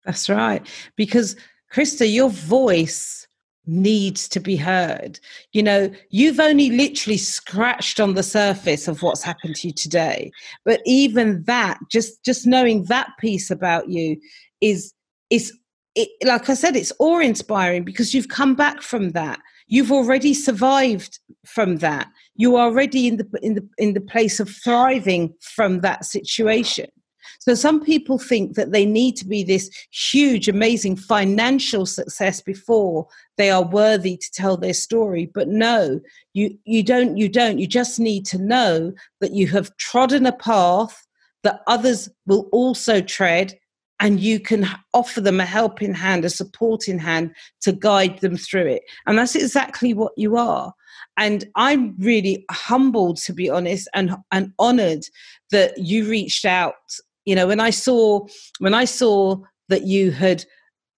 That's 0.06 0.30
right. 0.30 0.66
Because, 0.96 1.36
Christa, 1.74 2.12
your 2.12 2.30
voice 2.30 3.28
needs 3.68 4.28
to 4.30 4.40
be 4.40 4.56
heard. 4.56 5.20
You 5.54 5.64
know, 5.64 5.92
you've 6.10 6.40
only 6.40 6.70
literally 6.70 7.18
scratched 7.18 8.00
on 8.00 8.14
the 8.14 8.24
surface 8.24 8.88
of 8.88 9.02
what's 9.02 9.24
happened 9.24 9.56
to 9.58 9.68
you 9.68 9.74
today. 9.74 10.32
But 10.64 10.82
even 10.86 11.44
that, 11.44 11.80
just 11.92 12.24
just 12.24 12.46
knowing 12.46 12.84
that 12.86 13.10
piece 13.20 13.50
about 13.50 13.90
you 13.90 14.18
is 14.62 14.94
is 15.30 15.52
it, 15.96 16.10
like 16.26 16.50
I 16.50 16.54
said, 16.54 16.76
it's 16.76 16.92
awe 17.00 17.20
inspiring 17.20 17.84
because 17.84 18.14
you've 18.14 18.28
come 18.28 18.54
back 18.54 18.82
from 18.82 19.12
that. 19.12 19.40
You've 19.68 19.92
already 19.92 20.34
survived 20.34 21.20
from 21.46 21.78
that. 21.78 22.08
You 22.36 22.58
are 22.58 22.68
already 22.68 23.08
in 23.08 23.18
the 23.18 23.28
in 23.42 23.56
the 23.56 23.68
in 23.78 23.94
the 23.94 24.02
place 24.02 24.40
of 24.40 24.50
thriving 24.50 25.34
from 25.42 25.82
that 25.82 26.06
situation. 26.06 26.90
So 27.46 27.54
some 27.54 27.80
people 27.80 28.18
think 28.18 28.56
that 28.56 28.72
they 28.72 28.88
need 28.88 29.16
to 29.18 29.26
be 29.26 29.44
this 29.44 29.70
huge, 29.92 30.50
amazing 30.50 30.96
financial 30.96 31.86
success 31.86 32.42
before 32.42 33.08
they 33.38 33.52
are 33.52 33.62
worthy 33.62 34.18
to 34.18 34.32
tell 34.32 34.58
their 34.58 34.74
story. 34.74 35.30
But 35.32 35.48
no, 35.48 36.02
you, 36.34 36.58
you 36.66 36.82
don't, 36.82 37.18
you 37.18 37.30
don't. 37.30 37.60
You 37.60 37.68
just 37.68 38.00
need 38.00 38.26
to 38.28 38.40
know 38.40 38.94
that 39.22 39.34
you 39.34 39.46
have 39.50 39.78
trodden 39.78 40.26
a 40.26 40.32
path 40.32 41.06
that 41.44 41.62
others 41.68 42.10
will 42.26 42.50
also 42.52 43.00
tread 43.00 43.54
and 44.00 44.20
you 44.20 44.40
can 44.40 44.68
offer 44.96 45.22
them 45.22 45.40
a 45.40 45.46
helping 45.46 45.94
hand, 45.94 46.26
a 46.26 46.32
supporting 46.32 46.98
hand 46.98 47.30
to 47.62 47.74
guide 47.74 48.22
them 48.22 48.38
through 48.38 48.66
it. 48.66 48.82
And 49.06 49.20
that's 49.20 49.36
exactly 49.36 49.94
what 49.94 50.14
you 50.18 50.36
are. 50.36 50.74
And 51.16 51.46
I'm 51.56 51.96
really 52.00 52.44
humbled, 52.50 53.18
to 53.18 53.34
be 53.34 53.52
honest, 53.52 53.88
and, 53.94 54.16
and 54.32 54.52
honored 54.58 55.04
that 55.52 55.78
you 55.78 56.10
reached 56.10 56.46
out 56.46 56.74
you 57.26 57.36
know 57.36 57.48
when 57.48 57.60
i 57.60 57.70
saw 57.70 58.26
when 58.60 58.74
i 58.74 58.86
saw 58.86 59.38
that 59.68 59.84
you 59.84 60.12
had 60.12 60.46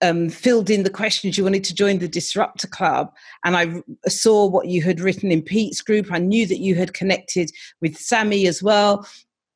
um, 0.03 0.29
filled 0.29 0.69
in 0.69 0.83
the 0.83 0.91
questions 0.91 1.39
you 1.39 1.43
wanted 1.43 1.63
to 1.63 1.73
join 1.73 1.97
the 1.97 2.07
disruptor 2.07 2.67
club 2.67 3.11
and 3.43 3.57
i 3.57 3.81
saw 4.07 4.45
what 4.45 4.67
you 4.67 4.83
had 4.83 4.99
written 4.99 5.31
in 5.31 5.41
pete's 5.41 5.81
group 5.81 6.11
i 6.11 6.19
knew 6.19 6.45
that 6.45 6.59
you 6.59 6.75
had 6.75 6.93
connected 6.93 7.49
with 7.81 7.97
sammi 7.97 8.47
as 8.47 8.61
well. 8.61 9.07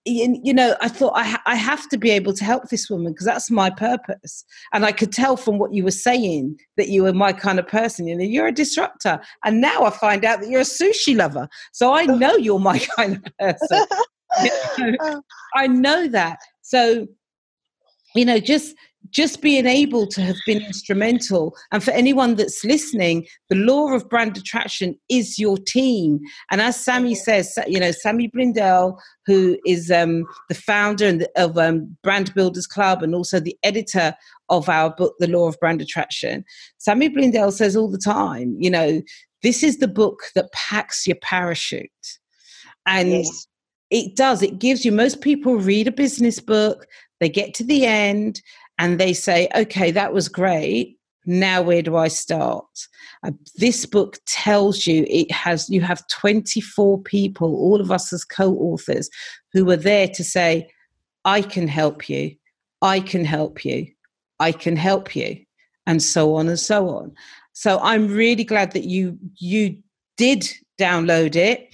You 0.03 0.51
know 0.51 0.75
i 0.81 0.87
thought 0.87 1.13
I, 1.15 1.25
ha- 1.25 1.43
I 1.45 1.53
have 1.53 1.87
to 1.89 1.97
be 1.97 2.09
able 2.09 2.33
to 2.33 2.43
help 2.43 2.69
this 2.69 2.89
woman 2.89 3.13
because 3.13 3.27
that's 3.27 3.51
my 3.51 3.69
purpose. 3.69 4.43
And 4.73 4.83
i 4.83 4.91
could 4.91 5.11
tell 5.11 5.37
from 5.37 5.59
what 5.59 5.75
you 5.75 5.83
were 5.83 5.91
saying 5.91 6.57
that 6.75 6.89
you 6.89 7.03
were 7.03 7.13
my 7.13 7.33
kind 7.33 7.59
of 7.59 7.67
person 7.67 8.07
you 8.07 8.17
know 8.17 8.23
you're 8.23 8.47
a 8.47 8.51
disruptor 8.51 9.21
and 9.45 9.61
now 9.61 9.83
i 9.83 9.91
find 9.91 10.25
out 10.25 10.39
that 10.39 10.49
you're 10.49 10.61
a 10.61 10.63
sushi 10.63 11.15
lover. 11.15 11.47
So 11.71 11.93
i 11.93 12.07
know 12.07 12.35
you're 12.35 12.57
my 12.57 12.79
kind 12.95 13.17
of 13.17 13.37
person. 13.37 13.85
I 15.55 15.67
know 15.67 16.07
that. 16.07 16.39
So, 16.61 17.07
you 18.15 18.25
know, 18.25 18.39
just 18.39 18.75
just 19.09 19.41
being 19.41 19.65
able 19.65 20.07
to 20.07 20.21
have 20.21 20.37
been 20.45 20.61
instrumental. 20.61 21.55
And 21.71 21.83
for 21.83 21.91
anyone 21.91 22.35
that's 22.35 22.63
listening 22.63 23.25
the 23.49 23.55
law 23.55 23.93
of 23.93 24.09
brand 24.09 24.37
attraction 24.37 24.95
is 25.09 25.39
your 25.39 25.57
team. 25.57 26.19
And 26.49 26.61
as 26.61 26.77
sammi 26.77 27.15
says 27.15 27.57
you 27.67 27.79
know 27.79 27.91
sammi 27.91 28.31
blindell 28.31 28.97
who 29.25 29.57
is 29.65 29.91
um, 29.91 30.25
the 30.49 30.55
founder 30.55 31.19
of 31.35 31.57
um, 31.57 31.97
brand 32.03 32.33
builders 32.33 32.67
club 32.67 33.03
and 33.03 33.15
also 33.15 33.39
the 33.39 33.57
editor 33.63 34.13
of 34.49 34.69
our 34.69 34.93
book 34.93 35.15
the 35.19 35.27
law 35.27 35.47
of 35.47 35.59
brand 35.59 35.81
attraction 35.81 36.43
sammi 36.77 37.09
blindell 37.09 37.51
says 37.51 37.75
all 37.75 37.89
the 37.89 37.97
time 37.97 38.55
you 38.59 38.69
know 38.69 39.01
this 39.43 39.63
is 39.63 39.77
the 39.77 39.87
book 39.87 40.23
that 40.35 40.51
packs 40.51 41.07
your 41.07 41.17
parachute. 41.17 42.19
And 42.85 43.09
yes 43.09 43.47
it 43.91 44.15
does. 44.15 44.41
It 44.41 44.57
gives 44.57 44.83
you, 44.85 44.91
most 44.91 45.21
people 45.21 45.57
read 45.57 45.87
a 45.87 45.91
business 45.91 46.39
book, 46.39 46.87
they 47.19 47.29
get 47.29 47.53
to 47.55 47.63
the 47.63 47.85
end, 47.85 48.41
and 48.79 48.99
they 48.99 49.13
say, 49.13 49.49
okay, 49.55 49.91
that 49.91 50.13
was 50.13 50.27
great. 50.27 50.97
Now, 51.25 51.61
where 51.61 51.83
do 51.83 51.97
I 51.97 52.07
start? 52.07 52.65
Uh, 53.23 53.31
this 53.57 53.85
book 53.85 54.17
tells 54.25 54.87
you 54.87 55.05
it 55.07 55.29
has, 55.31 55.69
you 55.69 55.81
have 55.81 56.07
24 56.07 56.99
people, 57.03 57.53
all 57.55 57.79
of 57.79 57.91
us 57.91 58.11
as 58.11 58.23
co 58.23 58.55
authors, 58.55 59.09
who 59.53 59.69
are 59.69 59.77
there 59.77 60.07
to 60.07 60.23
say, 60.23 60.71
I 61.25 61.43
can 61.43 61.67
help 61.67 62.09
you, 62.09 62.35
I 62.81 63.01
can 63.01 63.23
help 63.23 63.63
you, 63.63 63.85
I 64.39 64.51
can 64.51 64.75
help 64.75 65.15
you, 65.15 65.37
and 65.85 66.01
so 66.01 66.33
on 66.33 66.47
and 66.47 66.59
so 66.59 66.89
on. 66.89 67.13
So 67.53 67.77
I'm 67.83 68.07
really 68.07 68.45
glad 68.45 68.71
that 68.71 68.85
you 68.85 69.19
you 69.37 69.77
did 70.17 70.49
download 70.79 71.35
it 71.35 71.71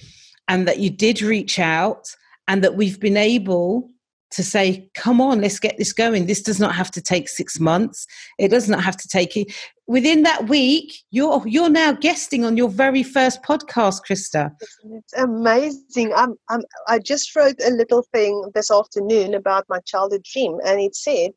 and 0.48 0.66
that 0.66 0.78
you 0.78 0.90
did 0.90 1.22
reach 1.22 1.58
out 1.58 2.08
and 2.48 2.64
that 2.64 2.74
we've 2.74 2.98
been 2.98 3.16
able 3.16 3.90
to 4.30 4.42
say, 4.42 4.90
come 4.94 5.20
on, 5.20 5.40
let's 5.40 5.58
get 5.58 5.78
this 5.78 5.92
going. 5.92 6.26
This 6.26 6.42
does 6.42 6.60
not 6.60 6.74
have 6.74 6.90
to 6.92 7.00
take 7.00 7.28
six 7.28 7.58
months. 7.58 8.06
It 8.38 8.48
does 8.48 8.68
not 8.68 8.82
have 8.82 8.96
to 8.98 9.08
take 9.08 9.36
it. 9.36 9.52
Within 9.86 10.22
that 10.24 10.48
week, 10.48 10.92
you're 11.10 11.42
you're 11.46 11.70
now 11.70 11.92
guesting 11.92 12.44
on 12.44 12.56
your 12.56 12.68
very 12.68 13.02
first 13.02 13.42
podcast, 13.42 14.00
Christa. 14.06 14.50
It's 14.92 15.14
amazing. 15.14 16.12
I'm, 16.14 16.34
I'm 16.50 16.60
I 16.86 16.98
just 16.98 17.34
wrote 17.34 17.56
a 17.64 17.70
little 17.70 18.04
thing 18.12 18.50
this 18.54 18.70
afternoon 18.70 19.32
about 19.32 19.64
my 19.70 19.80
childhood 19.86 20.24
dream, 20.30 20.58
and 20.66 20.78
it 20.78 20.94
said 20.94 21.30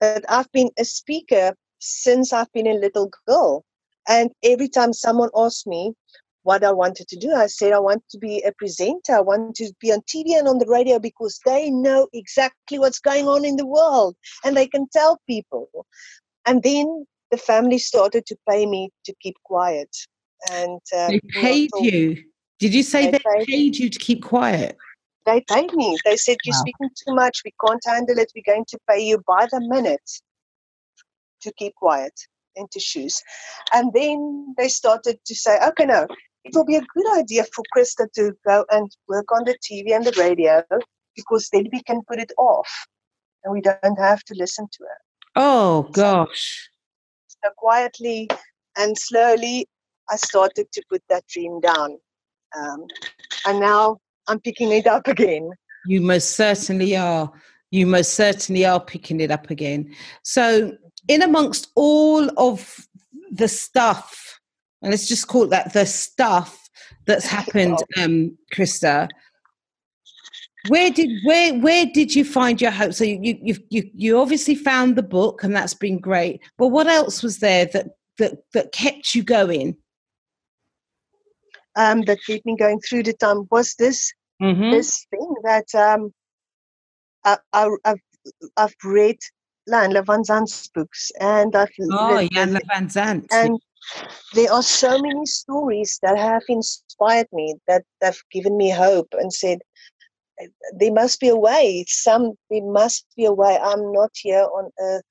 that 0.00 0.24
I've 0.30 0.50
been 0.52 0.70
a 0.78 0.84
speaker 0.84 1.54
since 1.80 2.32
I've 2.32 2.52
been 2.52 2.66
a 2.66 2.74
little 2.74 3.10
girl. 3.28 3.64
And 4.08 4.30
every 4.42 4.68
time 4.68 4.92
someone 4.94 5.30
asks 5.36 5.66
me, 5.66 5.92
what 6.42 6.64
I 6.64 6.72
wanted 6.72 7.08
to 7.08 7.16
do. 7.16 7.32
I 7.32 7.46
said 7.46 7.72
I 7.72 7.78
want 7.78 8.02
to 8.10 8.18
be 8.18 8.42
a 8.42 8.52
presenter. 8.52 9.14
I 9.14 9.20
want 9.20 9.56
to 9.56 9.72
be 9.80 9.92
on 9.92 10.00
TV 10.00 10.38
and 10.38 10.48
on 10.48 10.58
the 10.58 10.66
radio 10.66 10.98
because 10.98 11.40
they 11.44 11.70
know 11.70 12.08
exactly 12.12 12.78
what's 12.78 12.98
going 12.98 13.26
on 13.26 13.44
in 13.44 13.56
the 13.56 13.66
world 13.66 14.16
and 14.44 14.56
they 14.56 14.66
can 14.66 14.86
tell 14.92 15.20
people. 15.28 15.68
And 16.46 16.62
then 16.62 17.06
the 17.30 17.36
family 17.36 17.78
started 17.78 18.26
to 18.26 18.36
pay 18.48 18.66
me 18.66 18.90
to 19.04 19.14
keep 19.20 19.36
quiet. 19.44 19.96
And 20.50 20.80
uh, 20.94 21.08
they 21.08 21.20
paid 21.30 21.70
you. 21.80 22.22
Did 22.58 22.74
you 22.74 22.82
say 22.82 23.10
they, 23.10 23.18
they 23.18 23.44
paid, 23.44 23.76
you 23.76 23.88
to 23.88 23.98
keep 23.98 24.22
quiet? 24.22 24.76
They 25.26 25.44
paid 25.48 25.72
me. 25.72 25.96
They 26.04 26.16
said 26.16 26.36
you're 26.44 26.54
wow. 26.54 26.60
speaking 26.60 26.90
too 27.06 27.14
much. 27.14 27.42
We 27.44 27.52
can't 27.64 27.82
handle 27.84 28.18
it. 28.18 28.32
We're 28.34 28.52
going 28.52 28.64
to 28.68 28.78
pay 28.88 29.00
you 29.00 29.22
by 29.26 29.46
the 29.50 29.60
minute 29.60 30.10
to 31.42 31.52
keep 31.54 31.74
quiet 31.76 32.12
into 32.56 32.80
shoes. 32.80 33.22
And 33.72 33.92
then 33.92 34.54
they 34.58 34.68
started 34.68 35.18
to 35.24 35.34
say, 35.34 35.58
okay, 35.68 35.86
no, 35.86 36.06
it 36.44 36.54
will 36.54 36.64
be 36.64 36.76
a 36.76 36.80
good 36.94 37.18
idea 37.18 37.44
for 37.54 37.64
Christa 37.76 38.10
to 38.14 38.32
go 38.46 38.64
and 38.70 38.90
work 39.08 39.30
on 39.32 39.44
the 39.44 39.56
TV 39.58 39.94
and 39.94 40.04
the 40.04 40.14
radio 40.18 40.62
because 41.16 41.48
then 41.52 41.68
we 41.72 41.82
can 41.82 42.00
put 42.08 42.18
it 42.18 42.32
off 42.38 42.68
and 43.44 43.52
we 43.52 43.60
don't 43.60 43.98
have 43.98 44.22
to 44.24 44.34
listen 44.34 44.66
to 44.66 44.84
it. 44.84 45.02
Oh, 45.36 45.88
gosh. 45.92 46.68
So, 47.28 47.38
so 47.44 47.50
quietly 47.56 48.28
and 48.76 48.96
slowly, 48.98 49.68
I 50.10 50.16
started 50.16 50.70
to 50.72 50.82
put 50.90 51.02
that 51.08 51.26
dream 51.26 51.60
down. 51.60 51.98
Um, 52.58 52.86
and 53.46 53.60
now 53.60 53.98
I'm 54.28 54.40
picking 54.40 54.72
it 54.72 54.86
up 54.86 55.06
again. 55.06 55.50
You 55.86 56.00
most 56.00 56.30
certainly 56.30 56.96
are. 56.96 57.32
You 57.70 57.86
most 57.86 58.14
certainly 58.14 58.66
are 58.66 58.80
picking 58.80 59.20
it 59.20 59.30
up 59.30 59.50
again. 59.50 59.94
So, 60.22 60.76
in 61.08 61.22
amongst 61.22 61.68
all 61.74 62.28
of 62.38 62.86
the 63.30 63.48
stuff 63.48 64.40
and 64.82 64.90
let's 64.90 65.06
just 65.06 65.28
call 65.28 65.46
that 65.48 65.72
the 65.72 65.86
stuff 65.86 66.68
that's 67.06 67.26
happened, 67.38 67.78
um, 67.98 68.36
Christa. 68.52 69.08
Where 70.68 70.90
did 70.90 71.10
where 71.24 71.58
where 71.58 71.86
did 71.86 72.14
you 72.14 72.24
find 72.24 72.60
your 72.60 72.70
hope? 72.70 72.94
So 72.94 73.02
you 73.02 73.36
you 73.42 73.56
you 73.68 73.90
you 73.94 74.18
obviously 74.20 74.54
found 74.54 74.94
the 74.94 75.02
book, 75.02 75.42
and 75.42 75.56
that's 75.56 75.74
been 75.74 75.98
great. 75.98 76.40
But 76.56 76.68
what 76.68 76.86
else 76.86 77.20
was 77.22 77.38
there 77.38 77.66
that 77.66 77.88
that 78.18 78.34
that 78.54 78.70
kept 78.70 79.14
you 79.14 79.24
going? 79.24 79.76
Um, 81.74 82.02
that 82.02 82.18
kept 82.24 82.46
me 82.46 82.56
going 82.56 82.78
through 82.80 83.04
the 83.04 83.14
time 83.14 83.48
was 83.50 83.74
this 83.74 84.12
mm-hmm. 84.40 84.70
this 84.70 85.04
thing 85.10 85.34
that 85.42 85.74
um, 85.74 86.12
I, 87.24 87.38
I, 87.52 87.68
I've 87.84 88.00
I've 88.56 88.74
read 88.84 89.16
Iyanla 89.68 90.04
Vanzant's 90.04 90.68
books, 90.68 91.10
and 91.20 91.56
I've 91.56 91.70
oh 91.90 92.20
Ian 92.20 92.58
Van 92.68 92.88
Zant, 92.88 93.26
and 93.32 93.58
there 94.34 94.52
are 94.52 94.62
so 94.62 94.98
many 94.98 95.26
stories 95.26 95.98
that 96.02 96.18
have 96.18 96.42
inspired 96.48 97.28
me 97.32 97.54
that 97.68 97.84
have 98.02 98.18
given 98.30 98.56
me 98.56 98.70
hope 98.70 99.08
and 99.12 99.32
said 99.32 99.58
there 100.78 100.92
must 100.92 101.20
be 101.20 101.28
a 101.28 101.36
way. 101.36 101.84
Some 101.88 102.32
there 102.50 102.64
must 102.64 103.06
be 103.16 103.24
a 103.24 103.32
way. 103.32 103.58
I'm 103.62 103.92
not 103.92 104.10
here 104.14 104.44
on 104.44 104.70
earth. 104.80 105.04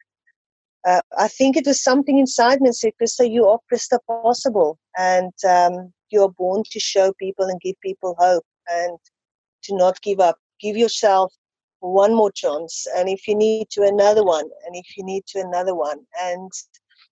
Uh, 0.84 1.02
i 1.16 1.28
think 1.28 1.56
it 1.56 1.68
was 1.68 1.84
something 1.84 2.18
inside 2.18 2.60
me 2.60 2.68
that 2.68 2.74
said 2.74 2.92
christa 3.00 3.30
you 3.32 3.46
are 3.46 3.60
christa 3.72 4.00
possible 4.08 4.80
and 4.98 5.32
um, 5.48 5.94
you 6.10 6.24
are 6.24 6.32
born 6.40 6.64
to 6.72 6.80
show 6.80 7.14
people 7.20 7.46
and 7.46 7.62
give 7.62 7.76
people 7.82 8.16
hope 8.18 8.44
and 8.68 8.98
to 9.64 9.76
not 9.76 10.02
give 10.02 10.20
up. 10.20 10.38
Give 10.60 10.78
yourself 10.78 11.34
one 11.80 12.14
more 12.14 12.32
chance 12.32 12.86
and 12.96 13.10
if 13.10 13.28
you 13.28 13.36
need 13.36 13.68
to 13.72 13.82
another 13.84 14.24
one 14.24 14.48
and 14.66 14.76
if 14.76 14.96
you 14.98 15.04
need 15.04 15.26
to 15.28 15.40
another 15.40 15.74
one. 15.74 16.00
And 16.22 16.52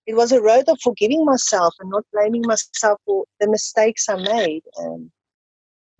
it 0.06 0.14
was 0.14 0.32
a 0.32 0.40
road 0.40 0.64
of 0.68 0.78
forgiving 0.82 1.24
myself 1.24 1.74
and 1.80 1.90
not 1.90 2.04
blaming 2.12 2.42
myself 2.42 2.98
for 3.04 3.24
the 3.40 3.48
mistakes 3.48 4.08
i 4.08 4.16
made 4.16 4.62
and 4.76 5.10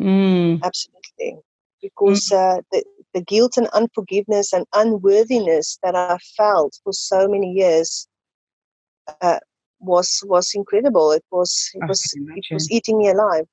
Mm. 0.01 0.61
absolutely. 0.63 1.43
Because 1.83 2.33
uh, 2.33 2.61
the, 2.73 2.83
the 3.13 3.21
guilt 3.21 3.57
and 3.57 3.69
unforgiveness 3.69 4.53
and 4.53 4.67
unworthiness 4.75 5.79
that 5.83 5.95
i 5.95 6.17
felt 6.37 6.79
for 6.83 6.93
so 6.93 7.29
many 7.29 7.53
years 7.53 8.09
uh, 9.21 9.39
was 9.81 10.23
was 10.27 10.53
incredible. 10.55 11.13
It 11.13 11.25
was 11.31 11.71
it 11.75 11.83
was 11.89 12.15
it 12.15 12.45
was 12.51 12.71
eating 12.71 12.99
me 12.99 13.09
alive. 13.09 13.47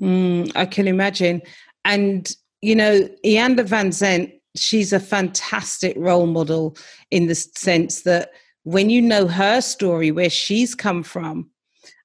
Mm, 0.00 0.50
I 0.56 0.66
can 0.66 0.88
imagine. 0.88 1.42
And, 1.84 2.34
you 2.60 2.74
know, 2.74 3.08
Iyanla 3.24 3.66
Vanzant, 3.66 4.32
she's 4.56 4.92
a 4.92 4.98
fantastic 5.00 5.96
role 5.96 6.26
model 6.26 6.76
in 7.10 7.26
the 7.26 7.34
sense 7.34 8.02
that 8.02 8.30
when 8.64 8.90
you 8.90 9.02
know 9.02 9.26
her 9.26 9.60
story, 9.60 10.10
where 10.10 10.30
she's 10.30 10.74
come 10.74 11.02
from, 11.02 11.50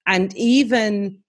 and 0.06 0.36
even, 0.36 1.20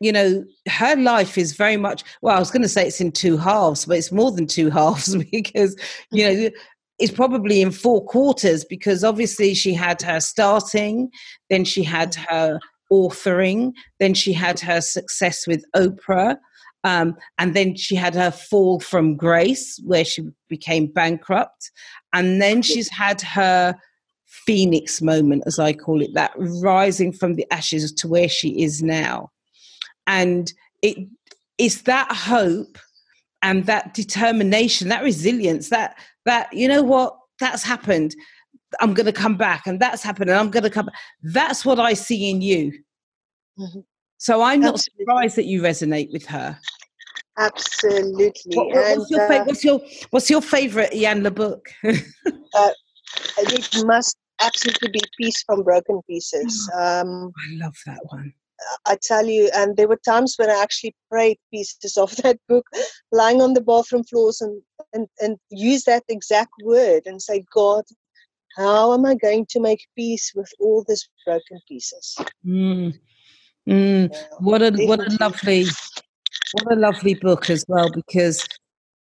you 0.00 0.12
know, 0.12 0.44
her 0.68 0.96
life 0.96 1.38
is 1.38 1.54
very 1.54 1.76
much, 1.76 2.02
well, 2.22 2.36
I 2.36 2.38
was 2.38 2.50
going 2.50 2.62
to 2.62 2.68
say 2.68 2.86
it's 2.86 3.00
in 3.00 3.12
two 3.12 3.36
halves, 3.36 3.84
but 3.84 3.98
it's 3.98 4.12
more 4.12 4.32
than 4.32 4.46
two 4.46 4.70
halves 4.78 5.16
because, 5.30 5.76
you 6.10 6.24
know, 6.24 6.50
it's 6.98 7.12
probably 7.12 7.60
in 7.60 7.70
four 7.70 8.04
quarters 8.04 8.64
because 8.64 9.04
obviously 9.04 9.54
she 9.54 9.74
had 9.74 10.00
her 10.02 10.18
starting, 10.18 11.10
then 11.50 11.64
she 11.64 11.82
had 11.82 12.14
her 12.14 12.58
authoring, 12.90 13.72
then 14.00 14.14
she 14.14 14.32
had 14.32 14.58
her 14.60 14.80
success 14.80 15.46
with 15.46 15.64
Oprah, 15.74 16.36
um, 16.84 17.16
and 17.38 17.54
then 17.54 17.74
she 17.74 17.96
had 17.96 18.14
her 18.14 18.30
fall 18.30 18.80
from 18.80 19.16
grace, 19.16 19.80
where 19.84 20.04
she 20.04 20.22
became 20.48 20.86
bankrupt, 20.86 21.70
and 22.12 22.40
then 22.40 22.62
she's 22.62 22.88
had 22.88 23.20
her 23.20 23.74
phoenix 24.26 25.00
moment, 25.00 25.44
as 25.46 25.58
I 25.58 25.72
call 25.72 26.02
it, 26.02 26.10
that 26.14 26.32
rising 26.36 27.12
from 27.12 27.34
the 27.34 27.46
ashes 27.52 27.92
to 27.92 28.08
where 28.08 28.28
she 28.28 28.62
is 28.62 28.82
now, 28.82 29.30
and 30.06 30.52
it 30.82 30.96
it's 31.58 31.82
that 31.82 32.12
hope 32.12 32.78
and 33.42 33.66
that 33.66 33.94
determination, 33.94 34.88
that 34.88 35.02
resilience, 35.02 35.70
that 35.70 35.98
that 36.24 36.52
you 36.52 36.68
know 36.68 36.82
what 36.82 37.16
that's 37.40 37.62
happened. 37.62 38.14
I'm 38.80 38.94
going 38.94 39.06
to 39.06 39.12
come 39.12 39.36
back, 39.36 39.66
and 39.66 39.80
that's 39.80 40.02
happened, 40.02 40.28
and 40.30 40.38
I'm 40.38 40.50
going 40.50 40.64
to 40.64 40.70
come. 40.70 40.90
That's 41.22 41.64
what 41.64 41.78
I 41.78 41.94
see 41.94 42.28
in 42.30 42.42
you. 42.42 42.72
Mhm. 43.58 43.84
So 44.18 44.42
I'm 44.42 44.60
not 44.60 44.80
surprised 44.80 45.36
that 45.36 45.44
you 45.44 45.60
resonate 45.62 46.10
with 46.12 46.26
her. 46.26 46.58
absolutely 47.38 48.32
What, 48.56 48.68
what- 48.68 48.86
and 48.86 48.98
what's, 48.98 49.10
your 49.10 49.32
uh, 49.32 49.44
what's 49.44 49.64
your 49.64 49.80
what's 50.10 50.30
your 50.30 50.40
favorite 50.42 50.92
Iyanla 50.92 51.34
book? 51.34 51.68
it 53.38 53.86
must 53.86 54.16
absolutely 54.40 54.90
be 54.90 55.00
peace 55.18 55.42
from 55.44 55.62
broken 55.62 56.00
pieces 56.08 56.70
um, 56.74 57.32
I 57.36 57.54
love 57.54 57.76
that 57.86 58.00
one. 58.04 58.32
I 58.86 58.96
tell 59.02 59.26
you, 59.26 59.50
and 59.54 59.76
there 59.76 59.88
were 59.88 60.00
times 60.04 60.34
when 60.36 60.50
I 60.50 60.60
actually 60.62 60.94
prayed 61.10 61.38
pieces 61.52 61.96
of 61.96 62.16
that 62.22 62.38
book 62.48 62.66
lying 63.12 63.40
on 63.40 63.54
the 63.54 63.60
bathroom 63.60 64.04
floors 64.04 64.40
and, 64.40 64.62
and, 64.92 65.06
and 65.20 65.36
use 65.50 65.84
that 65.84 66.04
exact 66.08 66.52
word 66.62 67.02
and 67.06 67.20
say, 67.20 67.44
God, 67.52 67.84
how 68.56 68.94
am 68.94 69.04
I 69.04 69.14
going 69.14 69.46
to 69.50 69.60
make 69.60 69.86
peace 69.96 70.32
with 70.34 70.50
all 70.58 70.84
these 70.88 71.08
broken 71.26 71.60
pieces? 71.68 72.16
Mm. 72.46 72.94
Mm. 73.68 74.10
Yeah, 74.12 74.22
What 74.38 74.62
a 74.62 74.70
what 74.86 75.00
a 75.00 75.16
lovely 75.20 75.66
what 76.52 76.72
a 76.72 76.76
lovely 76.76 77.14
book 77.14 77.50
as 77.50 77.64
well 77.68 77.90
because 77.90 78.46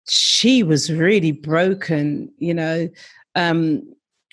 she 0.07 0.63
was 0.63 0.91
really 0.91 1.31
broken, 1.31 2.31
you 2.37 2.53
know, 2.53 2.87
um, 3.35 3.81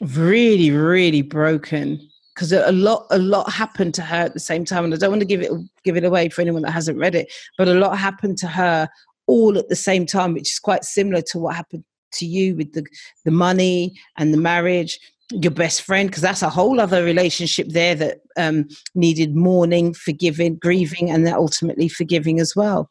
really 0.00 0.70
really 0.70 1.22
broken 1.22 2.00
because 2.34 2.52
a 2.52 2.70
lot 2.70 3.04
a 3.10 3.18
lot 3.18 3.50
happened 3.50 3.94
to 3.94 4.02
her 4.02 4.16
at 4.16 4.34
the 4.34 4.40
same 4.40 4.64
time, 4.64 4.84
and 4.84 4.94
I 4.94 4.96
don't 4.96 5.10
want 5.10 5.22
to 5.22 5.26
give 5.26 5.42
it 5.42 5.50
give 5.82 5.96
it 5.96 6.04
away 6.04 6.28
for 6.28 6.40
anyone 6.40 6.62
that 6.62 6.70
hasn't 6.70 6.98
read 6.98 7.16
it, 7.16 7.32
but 7.56 7.66
a 7.66 7.74
lot 7.74 7.98
happened 7.98 8.38
to 8.38 8.46
her 8.46 8.88
all 9.26 9.58
at 9.58 9.68
the 9.68 9.76
same 9.76 10.06
time, 10.06 10.34
which 10.34 10.50
is 10.50 10.58
quite 10.60 10.84
similar 10.84 11.20
to 11.22 11.38
what 11.38 11.56
happened 11.56 11.84
to 12.12 12.26
you 12.26 12.54
with 12.54 12.72
the 12.74 12.84
the 13.24 13.30
money 13.30 13.98
and 14.16 14.32
the 14.32 14.38
marriage 14.38 14.98
your 15.30 15.52
best 15.52 15.82
friend 15.82 16.08
because 16.08 16.22
that's 16.22 16.42
a 16.42 16.48
whole 16.48 16.80
other 16.80 17.04
relationship 17.04 17.68
there 17.68 17.94
that 17.94 18.20
um, 18.38 18.66
needed 18.94 19.34
mourning 19.34 19.92
forgiving 19.92 20.56
grieving 20.56 21.10
and 21.10 21.26
then 21.26 21.34
ultimately 21.34 21.88
forgiving 21.88 22.40
as 22.40 22.54
well. 22.56 22.88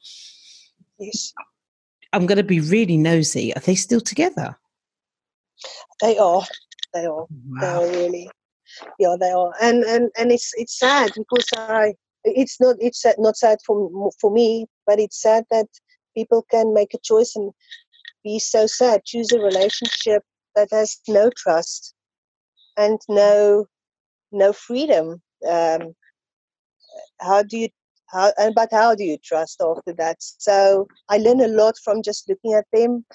Yes, 1.00 1.34
i'm 2.14 2.26
going 2.26 2.38
to 2.38 2.44
be 2.44 2.60
really 2.60 2.98
nosy. 2.98 3.56
Are 3.56 3.62
they 3.62 3.76
still 3.76 4.02
together 4.02 4.58
they 6.02 6.18
are. 6.18 6.44
They 6.94 7.06
are. 7.06 7.26
They 7.62 7.68
are 7.68 7.88
really. 7.88 8.30
Yeah, 9.00 9.16
they 9.20 9.32
are. 9.32 9.54
And 9.62 9.84
and 9.84 10.10
and 10.18 10.32
it's 10.32 10.52
it's 10.56 10.78
sad 10.80 11.12
because 11.16 11.48
I. 11.56 11.84
It's 12.24 12.60
not. 12.60 12.76
It's 12.80 13.02
sad, 13.02 13.08
not 13.12 13.32
sad 13.38 13.58
for 13.66 14.12
for 14.20 14.32
me, 14.32 14.66
but 14.86 15.00
it's 15.00 15.22
sad 15.22 15.46
that 15.52 15.68
people 16.16 16.46
can 16.50 16.74
make 16.74 16.94
a 16.94 17.00
choice 17.04 17.34
and 17.36 17.52
be 18.24 18.40
so 18.40 18.66
sad. 18.68 19.04
Choose 19.06 19.32
a 19.32 19.40
relationship 19.40 20.24
that 20.56 20.70
has 20.72 21.00
no 21.08 21.30
trust 21.36 21.96
and 22.78 23.00
no 23.10 23.66
no 24.32 24.54
freedom. 24.54 25.22
Um, 25.48 25.94
how 27.22 27.44
do 27.44 27.58
you 27.58 27.70
how 28.12 28.32
and 28.38 28.54
but 28.56 28.70
how 28.72 28.96
do 28.96 29.04
you 29.04 29.18
trust 29.24 29.62
after 29.62 29.94
that? 29.98 30.18
So 30.20 30.88
I 31.10 31.18
learn 31.18 31.42
a 31.42 31.48
lot 31.48 31.76
from 31.84 32.02
just 32.04 32.30
looking 32.30 32.54
at 32.54 32.66
them 32.74 33.06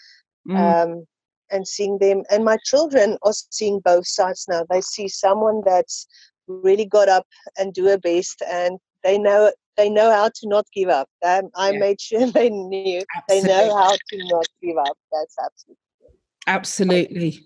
Mm, 0.49 0.75
um, 0.83 1.05
and 1.53 1.69
seeing 1.69 1.99
them. 1.99 2.23
And 2.31 2.45
my 2.45 2.57
children 2.65 3.19
are 3.23 3.33
seeing 3.51 3.81
both 3.85 4.07
sides 4.07 4.47
now. 4.49 4.65
They 4.69 4.81
see 4.81 5.09
someone 5.09 5.63
that's 5.65 6.07
really 6.49 6.87
got 6.87 7.09
up 7.09 7.27
and 7.59 7.73
do 7.73 7.87
her 7.87 7.99
best, 7.99 8.43
and 8.51 8.79
they 9.05 9.19
know 9.19 9.53
they 9.77 9.89
know 9.89 10.11
how 10.11 10.29
to 10.29 10.49
not 10.49 10.67
give 10.75 10.89
up. 10.89 11.09
Um, 11.25 11.51
I 11.55 11.73
Yeah. 11.73 11.79
made 11.79 12.01
sure 12.01 12.27
they 12.33 12.51
knew 12.51 13.05
they 13.29 13.43
know 13.43 13.75
how 13.77 13.93
to 13.93 14.19
not 14.29 14.47
give 14.63 14.77
up. 14.79 14.97
That's 15.13 15.37
absolutely 15.39 15.79
absolutely 16.47 17.39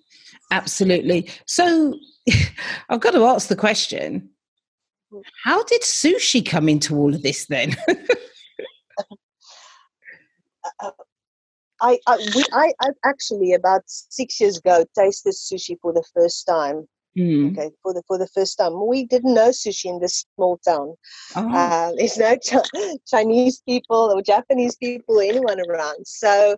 absolutely 0.51 1.29
so 1.45 1.99
i've 2.88 3.01
got 3.01 3.11
to 3.12 3.25
ask 3.25 3.49
the 3.49 3.57
question 3.57 4.31
how 5.45 5.62
did 5.64 5.83
sushi 5.83 6.45
come 6.45 6.69
into 6.69 6.97
all 6.97 7.14
of 7.14 7.23
this 7.23 7.47
then 7.47 7.77
I, 11.81 11.99
I, 12.07 12.17
we, 12.35 12.45
I, 12.53 12.73
I 12.81 12.89
actually 13.05 13.53
about 13.53 13.83
six 13.87 14.41
years 14.41 14.59
ago 14.59 14.85
tasted 14.99 15.35
sushi 15.35 15.77
for 15.81 15.93
the 15.93 16.05
first 16.15 16.47
time. 16.47 16.87
Mm. 17.17 17.49
Okay, 17.49 17.71
for 17.83 17.93
the 17.95 18.03
for 18.07 18.19
the 18.19 18.29
first 18.29 18.59
time, 18.59 18.87
we 18.87 19.05
didn't 19.05 19.35
know 19.35 19.49
sushi 19.51 19.87
in 19.87 20.01
this 20.01 20.25
small 20.35 20.59
town. 20.67 20.95
Oh, 21.37 21.49
Uh, 21.53 21.93
there's 21.97 22.19
no 22.19 22.37
Ch- 22.37 23.01
Chinese 23.07 23.61
people 23.67 24.12
or 24.15 24.23
Japanese 24.23 24.77
people 24.77 25.19
or 25.19 25.23
anyone 25.23 25.59
around. 25.61 26.07
So 26.07 26.57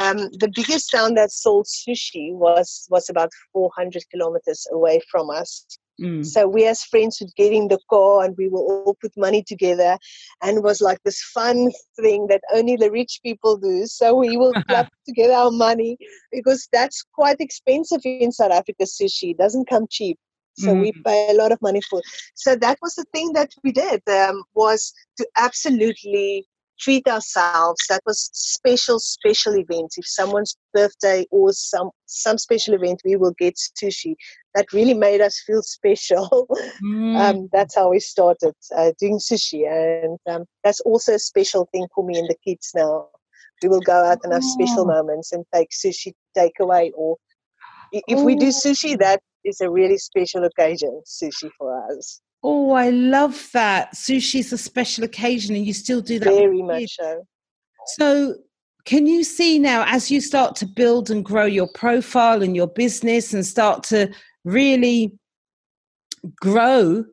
um, 0.00 0.16
the 0.40 0.50
biggest 0.54 0.90
town 0.90 1.14
that 1.14 1.30
sold 1.30 1.66
sushi 1.66 2.32
was 2.34 2.86
was 2.90 3.08
about 3.08 3.30
400 3.52 4.04
kilometers 4.10 4.66
away 4.72 5.00
from 5.10 5.30
us. 5.30 5.66
Mm. 6.02 6.24
So 6.24 6.48
we 6.48 6.66
as 6.66 6.82
friends 6.82 7.18
would 7.20 7.34
get 7.36 7.52
in 7.52 7.68
the 7.68 7.78
car 7.88 8.24
and 8.24 8.34
we 8.36 8.48
will 8.48 8.66
all 8.86 8.96
put 9.00 9.12
money 9.16 9.42
together 9.42 9.96
and 10.42 10.58
it 10.58 10.62
was 10.62 10.80
like 10.80 10.98
this 11.04 11.22
fun 11.22 11.70
thing 12.00 12.26
that 12.28 12.42
only 12.52 12.76
the 12.76 12.90
rich 12.90 13.20
people 13.22 13.56
do. 13.56 13.86
So 13.86 14.14
we 14.14 14.36
will 14.36 14.52
club 14.68 14.88
together 15.06 15.34
our 15.34 15.50
money 15.50 15.96
because 16.30 16.68
that's 16.72 17.04
quite 17.14 17.40
expensive 17.40 18.00
in 18.04 18.32
South 18.32 18.52
Africa 18.52 18.84
sushi. 18.84 19.30
It 19.30 19.38
doesn't 19.38 19.68
come 19.68 19.86
cheap. 19.88 20.18
So 20.54 20.74
we 20.74 20.92
pay 21.04 21.30
a 21.30 21.34
lot 21.34 21.50
of 21.50 21.62
money 21.62 21.80
for 21.88 22.00
it. 22.00 22.04
So 22.34 22.56
that 22.56 22.78
was 22.82 22.94
the 22.94 23.06
thing 23.14 23.32
that 23.32 23.50
we 23.64 23.72
did 23.72 24.06
um, 24.08 24.44
was 24.54 24.92
to 25.16 25.26
absolutely 25.36 26.46
treat 26.82 27.08
ourselves. 27.08 27.74
That 27.88 28.02
was 28.06 28.30
special, 28.32 29.00
special 29.00 29.56
events. 29.56 29.98
If 29.98 30.06
someone's 30.06 30.56
birthday 30.74 31.26
or 31.30 31.52
some 31.52 31.90
some 32.06 32.38
special 32.38 32.74
event, 32.74 33.00
we 33.04 33.16
will 33.16 33.34
get 33.38 33.56
sushi. 33.56 34.14
That 34.54 34.72
really 34.72 34.94
made 34.94 35.20
us 35.20 35.42
feel 35.46 35.62
special. 35.62 36.48
Mm. 36.82 37.36
um, 37.36 37.48
that's 37.52 37.76
how 37.76 37.90
we 37.90 38.00
started 38.00 38.54
uh, 38.76 38.92
doing 38.98 39.18
sushi, 39.18 39.66
and 39.68 40.18
um, 40.30 40.44
that's 40.64 40.80
also 40.80 41.14
a 41.14 41.18
special 41.18 41.68
thing 41.72 41.86
for 41.94 42.04
me 42.06 42.18
and 42.18 42.28
the 42.28 42.36
kids 42.46 42.72
now. 42.74 43.08
We 43.62 43.68
will 43.68 43.80
go 43.80 43.92
out 44.04 44.18
and 44.22 44.32
have 44.32 44.44
special 44.44 44.84
Oh. 44.84 44.86
moments 44.86 45.32
and 45.32 45.44
take 45.54 45.70
sushi 45.70 46.12
takeaway, 46.36 46.90
or 46.96 47.16
if 47.92 48.24
we 48.24 48.34
do 48.34 48.48
sushi, 48.48 48.98
that 48.98 49.20
is 49.44 49.60
a 49.60 49.70
really 49.70 49.98
special 49.98 50.44
occasion. 50.44 51.02
Sushi 51.06 51.50
for 51.58 51.74
us, 51.90 52.20
Oh, 52.42 52.72
I 52.72 52.90
love 52.90 53.48
that. 53.52 53.94
Sushi's 53.94 54.52
a 54.52 54.58
special 54.58 55.04
occasion 55.04 55.54
and 55.54 55.66
you 55.66 55.72
still 55.72 56.00
do 56.00 56.18
that. 56.18 56.28
very 56.28 56.62
much 56.62 56.96
so. 56.96 57.26
So, 57.86 58.36
can 58.84 59.06
you 59.06 59.22
see 59.22 59.60
now 59.60 59.84
as 59.86 60.10
you 60.10 60.20
start 60.20 60.56
to 60.56 60.66
build 60.66 61.08
and 61.10 61.24
grow 61.24 61.44
your 61.44 61.68
profile 61.68 62.42
and 62.42 62.56
your 62.56 62.66
business 62.66 63.32
and 63.32 63.46
start 63.46 63.84
to 63.84 64.12
really 64.44 65.16
grow 66.40 67.04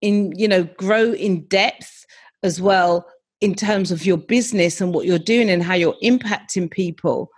in, 0.00 0.32
you 0.36 0.48
know, 0.48 0.64
grow 0.64 1.12
in 1.12 1.46
depth 1.46 2.06
as 2.42 2.60
well 2.60 3.06
in 3.42 3.54
terms 3.54 3.90
of 3.90 4.06
your 4.06 4.16
business 4.16 4.80
and 4.80 4.94
what 4.94 5.04
you're 5.04 5.18
doing 5.18 5.50
and 5.50 5.62
how 5.62 5.74
you're 5.74 5.96
impacting 6.02 6.70
people? 6.70 7.30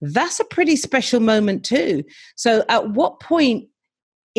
that's 0.00 0.40
a 0.40 0.44
pretty 0.44 0.76
special 0.76 1.20
moment 1.20 1.64
too. 1.64 2.04
So, 2.36 2.64
at 2.68 2.90
what 2.90 3.20
point 3.20 3.68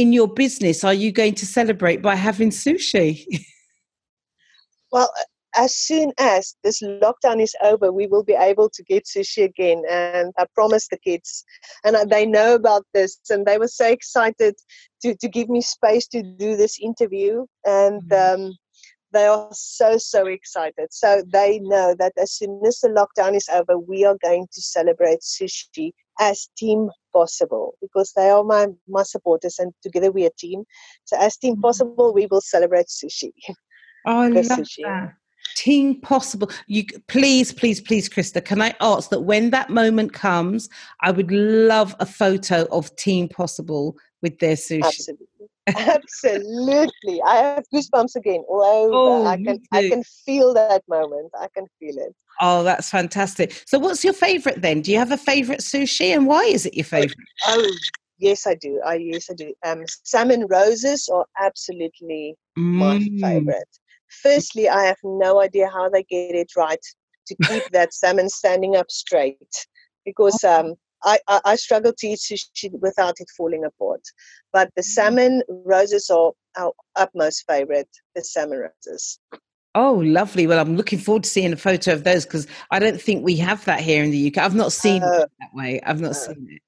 in 0.02 0.12
your 0.12 0.28
business 0.28 0.84
are 0.84 0.96
you 0.96 1.12
going 1.12 1.36
to 1.36 1.46
celebrate 1.46 2.02
by 2.02 2.16
having 2.16 2.50
sushi? 2.50 3.24
well, 4.92 5.12
as 5.56 5.76
soon 5.76 6.12
as 6.18 6.56
this 6.64 6.82
lockdown 6.82 7.40
is 7.40 7.56
over, 7.62 7.92
we 7.92 8.08
will 8.08 8.24
be 8.24 8.34
able 8.34 8.70
to 8.70 8.84
get 8.84 9.06
sushi 9.06 9.44
again. 9.44 9.84
And 9.90 10.34
I 10.40 10.46
promised 10.56 10.90
the 10.90 10.98
kids, 10.98 11.44
and 11.84 12.10
they 12.10 12.26
know 12.26 12.56
about 12.56 12.84
this, 12.96 13.20
and 13.30 13.46
they 13.46 13.60
were 13.60 13.68
so 13.68 13.88
excited 13.88 14.56
to, 15.04 15.16
to 15.16 15.30
give 15.30 15.50
me 15.50 15.62
space 15.62 16.08
to 16.08 16.24
do 16.24 16.56
this 16.58 16.80
interview. 16.82 17.46
And 17.64 18.02
mm-hmm. 18.10 18.46
um, 18.46 18.54
they 19.14 19.28
are 19.28 19.50
so, 19.52 19.98
so 19.98 20.26
excited. 20.26 20.88
So 20.90 21.22
they 21.32 21.60
know 21.60 21.96
that 22.00 22.14
as 22.18 22.32
soon 22.32 22.60
as 22.66 22.80
the 22.80 22.90
lockdown 22.90 23.36
is 23.36 23.48
over, 23.54 23.78
we 23.78 24.04
are 24.06 24.18
going 24.24 24.48
to 24.52 24.62
celebrate 24.62 25.20
sushi 25.20 25.92
as 26.22 26.48
team 26.56 26.90
possible 27.12 27.74
because 27.82 28.14
they 28.16 28.30
are 28.30 28.44
my, 28.44 28.68
my 28.88 29.04
supporters 29.04 29.58
and 29.60 29.74
together 29.82 30.12
we 30.12 30.24
are 30.24 30.28
a 30.28 30.38
team. 30.38 30.64
So 31.06 31.18
as 31.20 31.36
team 31.36 31.56
mm-hmm. 31.56 31.62
possible, 31.62 32.14
we 32.14 32.28
will 32.28 32.42
celebrate 32.42 32.86
sushi. 32.88 33.32
Oh, 34.06 34.22
I 34.22 34.28
love 34.30 34.46
sushi. 34.46 34.84
that. 34.84 35.14
Team 35.56 36.00
possible. 36.00 36.50
You 36.68 36.86
please, 37.08 37.52
please, 37.52 37.82
please, 37.82 38.08
Christa. 38.08 38.46
Can 38.46 38.62
I 38.62 38.74
ask 38.80 39.10
that 39.10 39.22
when 39.22 39.50
that 39.50 39.70
moment 39.70 40.14
comes, 40.14 40.70
I 41.02 41.12
would 41.12 41.32
love 41.32 41.96
a 42.00 42.06
photo 42.06 42.68
of 42.72 42.96
Team 42.96 43.28
Possible 43.28 43.98
with 44.22 44.38
their 44.40 44.56
sushi. 44.56 44.86
Absolutely. 44.86 45.48
Absolutely. 45.68 47.22
I 47.26 47.36
have 47.36 47.64
goosebumps 47.74 48.16
again 48.16 48.44
all 48.48 48.64
over. 48.64 48.94
Oh, 48.94 49.26
I 49.28 49.38
can 49.38 49.62
I 49.72 49.90
can 49.90 50.04
feel 50.04 50.54
that 50.54 50.84
moment. 50.88 51.32
I 51.40 51.48
can 51.54 51.66
feel 51.80 51.98
it. 51.98 52.16
Oh, 52.40 52.64
that's 52.64 52.90
fantastic. 52.90 53.62
So 53.68 53.78
what's 53.78 54.04
your 54.04 54.14
favorite 54.14 54.62
then? 54.62 54.82
Do 54.82 54.92
you 54.92 54.98
have 54.98 55.12
a 55.12 55.18
favorite 55.18 55.60
sushi 55.60 56.16
and 56.16 56.26
why 56.26 56.44
is 56.46 56.66
it 56.66 56.74
your 56.74 56.86
favorite? 56.86 57.18
Oh, 57.48 57.72
yes 58.18 58.48
I 58.48 58.56
do. 58.56 58.82
I 58.86 58.96
yes 58.96 59.30
I 59.30 59.34
do. 59.36 59.54
Um 59.66 59.84
salmon 60.04 60.48
roses 60.48 61.08
are 61.14 61.26
absolutely 61.40 62.36
mm. 62.58 62.74
my 62.74 63.00
favorite. 63.22 63.70
Firstly, 64.22 64.68
I 64.68 64.84
have 64.86 64.98
no 65.04 65.42
idea 65.42 65.70
how 65.70 65.90
they 65.90 66.04
get 66.04 66.36
it 66.36 66.52
right 66.58 66.86
to 67.28 67.36
keep 67.44 67.64
that 67.72 67.94
salmon 67.94 68.30
standing 68.30 68.76
up 68.76 68.90
straight 68.90 69.68
because 70.06 70.44
um 70.44 70.76
I, 71.04 71.20
I, 71.28 71.42
I, 71.46 71.56
struggle 71.56 71.94
to 71.98 72.08
eat 72.08 72.20
sushi 72.20 72.72
without 72.80 73.16
it 73.20 73.28
falling 73.36 73.66
apart. 73.66 74.02
But 74.54 74.70
the 74.76 74.82
mm. 74.82 74.86
salmon 74.86 75.44
roses 75.50 76.10
are 76.10 76.32
our 76.58 76.74
utmost 76.96 77.46
favorite, 77.48 77.90
the 78.16 78.24
salmon 78.24 78.60
roses. 78.60 79.20
Oh, 79.74 79.94
lovely. 80.04 80.48
Well, 80.48 80.60
I'm 80.60 80.76
looking 80.76 81.00
forward 81.00 81.24
to 81.24 81.30
seeing 81.30 81.54
a 81.54 81.58
photo 81.58 81.94
of 81.94 82.04
those 82.04 82.26
because 82.26 82.46
I 82.72 82.80
don't 82.80 83.02
think 83.02 83.24
we 83.24 83.38
have 83.38 83.64
that 83.66 83.80
here 83.80 84.04
in 84.04 84.12
the 84.12 84.28
UK. 84.28 84.44
I've 84.44 84.56
not 84.56 84.74
seen 84.74 85.02
uh, 85.02 85.08
it 85.08 85.32
that 85.40 85.54
way. 85.54 85.80
I've 85.86 86.02
not 86.02 86.12
uh, 86.12 86.16
seen 86.16 86.48
it. 86.50 86.62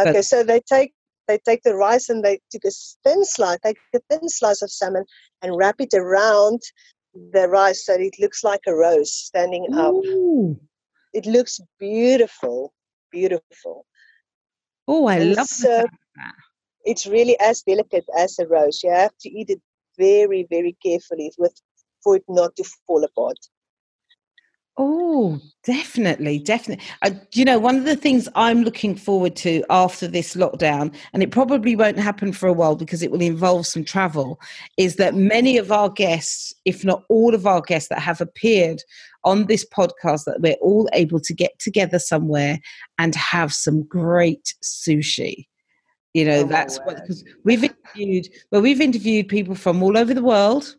Okay, 0.00 0.12
but, 0.12 0.24
so 0.24 0.42
they 0.42 0.60
take 0.60 0.92
they 1.28 1.38
take 1.38 1.62
the 1.62 1.74
rice 1.74 2.08
and 2.08 2.24
they 2.24 2.40
take 2.50 2.64
a 2.64 2.70
thin 3.04 3.24
slice, 3.24 3.58
take 3.64 3.76
a 3.94 4.00
thin 4.10 4.28
slice 4.28 4.62
of 4.62 4.70
salmon 4.70 5.04
and 5.42 5.56
wrap 5.56 5.76
it 5.78 5.94
around 5.94 6.60
the 7.32 7.48
rice 7.48 7.84
so 7.84 7.94
it 7.94 8.14
looks 8.18 8.42
like 8.42 8.60
a 8.66 8.74
rose 8.74 9.12
standing 9.12 9.66
ooh. 9.74 10.52
up. 10.52 10.56
It 11.12 11.26
looks 11.26 11.60
beautiful 11.78 12.72
beautiful. 13.10 13.86
Oh, 14.86 15.06
I 15.06 15.16
and 15.16 15.36
love 15.36 15.48
that. 15.60 15.86
It's 16.84 17.06
really 17.06 17.38
as 17.40 17.62
delicate 17.62 18.06
as 18.16 18.38
a 18.38 18.46
rose. 18.46 18.82
You 18.82 18.90
have 18.90 19.16
to 19.20 19.28
eat 19.28 19.50
it 19.50 19.60
very, 19.98 20.46
very 20.48 20.76
carefully 20.82 21.32
with 21.38 21.54
for 22.02 22.16
it 22.16 22.24
not 22.28 22.56
to 22.56 22.64
fall 22.86 23.04
apart. 23.04 23.38
Oh, 24.80 25.40
definitely, 25.64 26.38
definitely. 26.38 26.86
Uh, 27.02 27.10
you 27.32 27.44
know, 27.44 27.58
one 27.58 27.76
of 27.76 27.84
the 27.84 27.96
things 27.96 28.28
I'm 28.36 28.62
looking 28.62 28.94
forward 28.94 29.34
to 29.36 29.64
after 29.68 30.06
this 30.06 30.36
lockdown, 30.36 30.94
and 31.12 31.20
it 31.20 31.32
probably 31.32 31.74
won't 31.74 31.98
happen 31.98 32.32
for 32.32 32.48
a 32.48 32.52
while 32.52 32.76
because 32.76 33.02
it 33.02 33.10
will 33.10 33.20
involve 33.20 33.66
some 33.66 33.84
travel, 33.84 34.40
is 34.76 34.94
that 34.94 35.16
many 35.16 35.58
of 35.58 35.72
our 35.72 35.90
guests, 35.90 36.54
if 36.64 36.84
not 36.84 37.02
all 37.08 37.34
of 37.34 37.44
our 37.44 37.60
guests 37.60 37.88
that 37.88 37.98
have 37.98 38.20
appeared 38.20 38.80
on 39.24 39.46
this 39.46 39.66
podcast, 39.68 40.24
that 40.24 40.40
we're 40.40 40.54
all 40.54 40.88
able 40.92 41.20
to 41.20 41.34
get 41.34 41.58
together 41.58 41.98
somewhere 41.98 42.58
and 42.98 43.14
have 43.14 43.52
some 43.52 43.82
great 43.84 44.54
sushi. 44.62 45.46
You 46.14 46.24
know, 46.24 46.40
oh, 46.40 46.44
that's 46.44 46.78
what 46.80 46.96
because 46.96 47.24
we've 47.44 47.62
interviewed 47.62 48.28
well, 48.50 48.62
we've 48.62 48.80
interviewed 48.80 49.28
people 49.28 49.54
from 49.54 49.82
all 49.82 49.98
over 49.98 50.14
the 50.14 50.22
world 50.22 50.74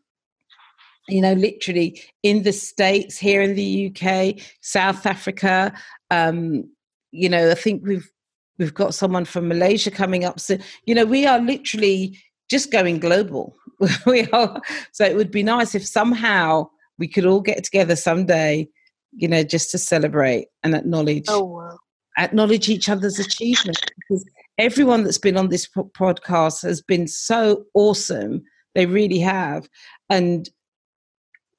you 1.10 1.22
know, 1.22 1.34
literally 1.34 2.02
in 2.24 2.44
the 2.44 2.54
States, 2.54 3.18
here 3.18 3.42
in 3.42 3.56
the 3.56 3.92
UK, 3.92 4.36
South 4.62 5.06
Africa. 5.06 5.74
Um, 6.12 6.70
you 7.12 7.30
know, 7.30 7.52
I 7.52 7.56
think 7.56 7.86
we've 7.86 8.10
we've 8.58 8.74
got 8.74 8.94
someone 8.94 9.26
from 9.26 9.48
Malaysia 9.48 9.92
coming 9.92 10.26
up. 10.26 10.40
So, 10.40 10.58
you 10.86 10.94
know, 10.94 11.06
we 11.06 11.26
are 11.26 11.40
literally 11.40 12.18
just 12.50 12.72
going 12.72 13.00
global. 13.00 13.56
we 14.06 14.28
are 14.28 14.62
so 14.92 15.06
it 15.06 15.16
would 15.16 15.32
be 15.32 15.44
nice 15.44 15.76
if 15.76 15.86
somehow 15.86 16.70
we 17.00 17.08
could 17.08 17.26
all 17.26 17.42
get 17.42 17.64
together 17.64 17.96
someday, 17.96 18.68
you 19.14 19.28
know, 19.28 19.44
just 19.44 19.72
to 19.72 19.78
celebrate 19.78 20.48
and 20.64 20.76
acknowledge 20.76 21.26
oh, 21.30 21.44
wow. 21.44 21.78
acknowledge 22.18 22.70
each 22.70 22.90
other's 22.90 23.18
achievements 23.18 23.82
because 23.96 24.30
everyone 24.58 25.04
that's 25.04 25.18
been 25.18 25.38
on 25.38 25.50
this 25.50 25.68
podcast 25.68 26.62
has 26.62 26.82
been 26.82 27.08
so 27.08 27.64
awesome. 27.74 28.44
They 28.76 28.86
really 28.86 29.20
have. 29.20 29.68
And 30.10 30.48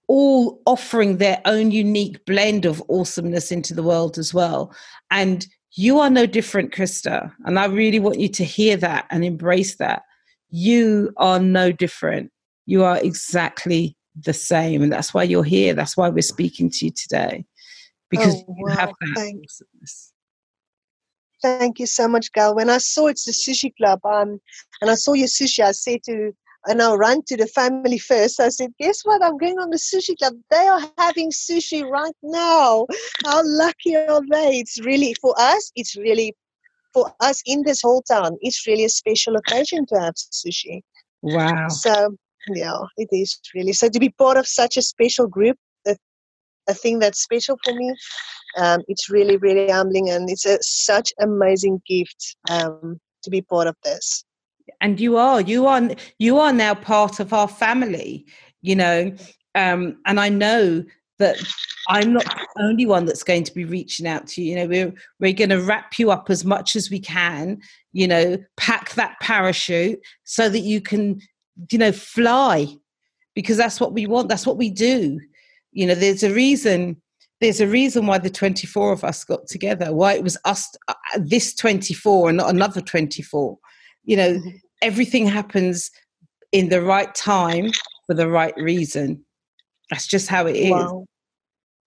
all 0.07 0.61
offering 0.67 1.17
their 1.17 1.41
own 1.45 1.71
unique 1.71 2.25
blend 2.25 2.65
of 2.65 2.83
awesomeness 2.91 3.53
into 3.53 3.73
the 3.73 3.83
world 3.83 4.19
as 4.19 4.35
well. 4.35 4.75
And 5.11 5.47
you 5.73 6.01
are 6.01 6.11
no 6.11 6.27
different, 6.27 6.73
Christa. 6.73 7.33
And 7.45 7.59
I 7.59 7.67
really 7.67 8.01
want 8.01 8.19
you 8.19 8.29
to 8.29 8.45
hear 8.45 8.77
that 8.79 9.07
and 9.11 9.25
embrace 9.25 9.77
that. 9.77 10.03
You 10.51 11.13
are 11.17 11.39
no 11.39 11.71
different. 11.71 12.33
You 12.67 12.83
are 12.83 12.99
exactly 12.99 13.97
the 14.25 14.33
same. 14.33 14.83
And 14.83 14.93
that's 14.93 15.15
why 15.15 15.25
you're 15.25 15.45
here. 15.45 15.75
That's 15.75 15.97
why 15.97 16.09
we're 16.09 16.23
speaking 16.23 16.71
to 16.71 16.87
you 16.87 16.93
today. 16.93 17.45
Because 18.11 18.35
oh, 18.49 18.55
you 18.57 18.67
have 18.67 18.91
that 19.01 19.15
Thanks. 19.15 19.63
Thank 21.43 21.79
you 21.79 21.87
so 21.87 22.07
much, 22.07 22.33
Gal. 22.33 22.55
When 22.55 22.69
I 22.69 22.79
saw 22.79 23.07
it's 23.07 23.25
the 23.25 23.33
sushi 23.33 23.75
club, 23.77 24.05
um, 24.05 24.41
and 24.83 24.91
I 24.91 24.95
saw 24.95 25.15
your 25.15 25.29
sushi, 25.29 25.65
I 25.65 25.73
said 25.73 26.03
to 26.05 26.33
and 26.67 26.83
I 26.83 26.95
ran 26.95 27.23
to 27.25 27.37
the 27.37 27.47
family 27.47 27.99
first. 28.11 28.41
I 28.41 28.49
said, 28.49 28.73
Guess 28.79 29.03
what? 29.05 29.23
I'm 29.23 29.39
going 29.39 29.59
on 29.59 29.71
the 29.71 29.77
sushi 29.77 30.17
club. 30.19 30.35
They 30.51 30.67
are 30.67 30.81
having 30.99 31.31
sushi 31.31 31.89
right 31.89 32.17
now. 32.23 32.87
How 33.25 33.43
lucky 33.45 33.97
are 33.97 34.21
they? 34.31 34.59
It's 34.59 34.81
really, 34.85 35.15
for 35.15 35.35
us, 35.39 35.73
it's 35.77 35.97
really, 35.97 36.35
for 36.93 37.13
us 37.21 37.43
in 37.47 37.63
this 37.65 37.83
whole 37.83 38.03
town, 38.03 38.37
it's 38.41 38.67
really 38.67 38.85
a 38.85 38.89
special 38.89 39.37
occasion 39.37 39.87
to 39.87 40.01
have 40.01 40.15
sushi. 40.15 40.83
Wow. 41.23 41.69
So, 41.69 42.17
yeah, 42.49 42.79
it 42.97 43.09
is 43.13 43.39
really. 43.55 43.73
So, 43.73 43.89
to 43.89 43.99
be 43.99 44.11
part 44.11 44.37
of 44.37 44.47
such 44.47 44.77
a 44.77 44.83
special 44.83 45.27
group, 45.27 45.57
a, 45.87 45.97
a 46.69 46.75
thing 46.75 46.99
that's 46.99 47.23
special 47.23 47.59
for 47.65 47.75
me, 47.75 47.95
um, 48.57 48.83
it's 48.89 49.11
really, 49.11 49.37
really 49.37 49.71
humbling 49.71 50.11
and 50.11 50.31
it's 50.31 50.47
a, 50.47 50.59
such 50.63 51.13
amazing 51.21 51.83
gift 51.89 52.37
um, 52.51 52.99
to 53.23 53.31
be 53.31 53.43
part 53.43 53.67
of 53.67 53.77
this 53.85 54.25
and 54.81 55.01
you 55.01 55.17
are 55.17 55.41
you 55.41 55.67
are 55.67 55.91
you 56.19 56.39
are 56.39 56.53
now 56.53 56.75
part 56.75 57.21
of 57.21 57.33
our 57.33 57.49
family 57.49 58.27
you 58.63 58.77
know 58.77 59.13
um, 59.55 59.97
and 60.07 60.21
i 60.21 60.29
know 60.29 60.85
that 61.19 61.37
i'm 61.89 62.13
not 62.13 62.25
the 62.25 62.63
only 62.63 62.87
one 62.87 63.05
that's 63.05 63.23
going 63.23 63.45
to 63.45 63.55
be 63.55 63.65
reaching 63.65 64.07
out 64.07 64.27
to 64.27 64.43
you 64.43 64.51
you 64.51 64.57
know 64.57 64.67
we're 64.67 64.93
we're 65.19 65.33
going 65.33 65.51
to 65.51 65.63
wrap 65.63 65.99
you 65.99 66.11
up 66.11 66.31
as 66.31 66.45
much 66.45 66.77
as 66.77 66.91
we 66.91 66.99
can 66.99 67.61
you 67.93 68.07
know 68.07 68.37
pack 68.57 68.95
that 68.95 69.19
parachute 69.21 69.99
so 70.25 70.49
that 70.49 70.61
you 70.61 70.81
can 70.81 71.21
you 71.71 71.79
know 71.79 71.93
fly 71.93 72.67
because 73.35 73.57
that's 73.57 73.81
what 73.81 73.93
we 73.93 74.07
want 74.07 74.29
that's 74.29 74.47
what 74.47 74.57
we 74.57 74.71
do 74.71 75.21
you 75.73 75.87
know 75.87 75.95
there's 75.95 76.23
a 76.23 76.33
reason 76.33 77.01
there's 77.41 77.61
a 77.61 77.67
reason 77.67 78.07
why 78.07 78.19
the 78.19 78.31
24 78.31 78.93
of 78.93 79.05
us 79.05 79.25
got 79.25 79.47
together 79.47 79.93
why 79.93 80.15
it 80.15 80.23
was 80.23 80.37
us 80.45 80.69
uh, 80.89 80.95
this 81.19 81.55
24 81.55 82.31
and 82.31 82.39
not 82.39 82.51
another 82.51 82.81
24 82.81 83.59
you 84.05 84.17
know 84.17 84.35
mm-hmm. 84.35 84.57
everything 84.83 85.27
happens 85.27 85.91
in 86.53 86.69
the 86.69 86.83
right 86.83 87.15
time 87.15 87.71
for 88.07 88.15
the 88.15 88.29
right 88.29 88.55
reason 88.57 89.25
that's 89.91 90.07
just 90.07 90.29
how 90.29 90.47
it 90.47 90.57
is 90.57 90.71
wow. 90.71 91.05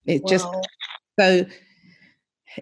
it 0.06 0.22
wow. 0.22 0.28
just 0.28 0.46
so 1.18 1.44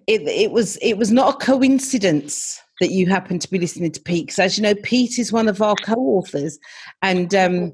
it 0.06 0.22
it 0.22 0.50
was 0.50 0.76
it 0.78 0.94
was 0.94 1.10
not 1.10 1.34
a 1.34 1.44
coincidence 1.44 2.60
that 2.82 2.90
you 2.90 3.06
happen 3.06 3.38
to 3.38 3.50
be 3.50 3.58
listening 3.58 3.90
to 3.92 4.00
Pete 4.00 4.26
because 4.26 4.38
as 4.38 4.58
you 4.58 4.62
know 4.62 4.74
Pete 4.82 5.18
is 5.18 5.32
one 5.32 5.48
of 5.48 5.62
our 5.62 5.74
co-authors 5.76 6.58
and 7.00 7.34
um 7.34 7.72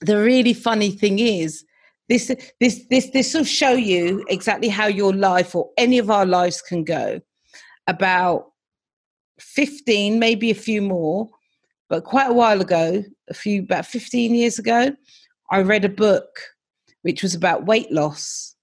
the 0.00 0.16
really 0.16 0.54
funny 0.54 0.90
thing 0.90 1.18
is 1.18 1.64
this 2.08 2.30
this 2.60 2.86
this 2.90 3.10
this 3.10 3.34
will 3.34 3.44
show 3.44 3.72
you 3.72 4.24
exactly 4.28 4.68
how 4.68 4.86
your 4.86 5.12
life 5.12 5.54
or 5.54 5.70
any 5.76 5.98
of 5.98 6.10
our 6.10 6.26
lives 6.26 6.62
can 6.62 6.84
go 6.84 7.20
about 7.86 8.46
15, 9.40 10.18
maybe 10.18 10.50
a 10.50 10.54
few 10.54 10.82
more, 10.82 11.28
but 11.88 12.04
quite 12.04 12.30
a 12.30 12.34
while 12.34 12.60
ago, 12.60 13.02
a 13.28 13.34
few, 13.34 13.62
about 13.62 13.86
15 13.86 14.34
years 14.34 14.58
ago, 14.58 14.94
I 15.50 15.62
read 15.62 15.84
a 15.84 15.88
book 15.90 16.26
which 17.02 17.22
was 17.22 17.34
about 17.34 17.66
weight 17.66 17.90
loss. 17.92 18.53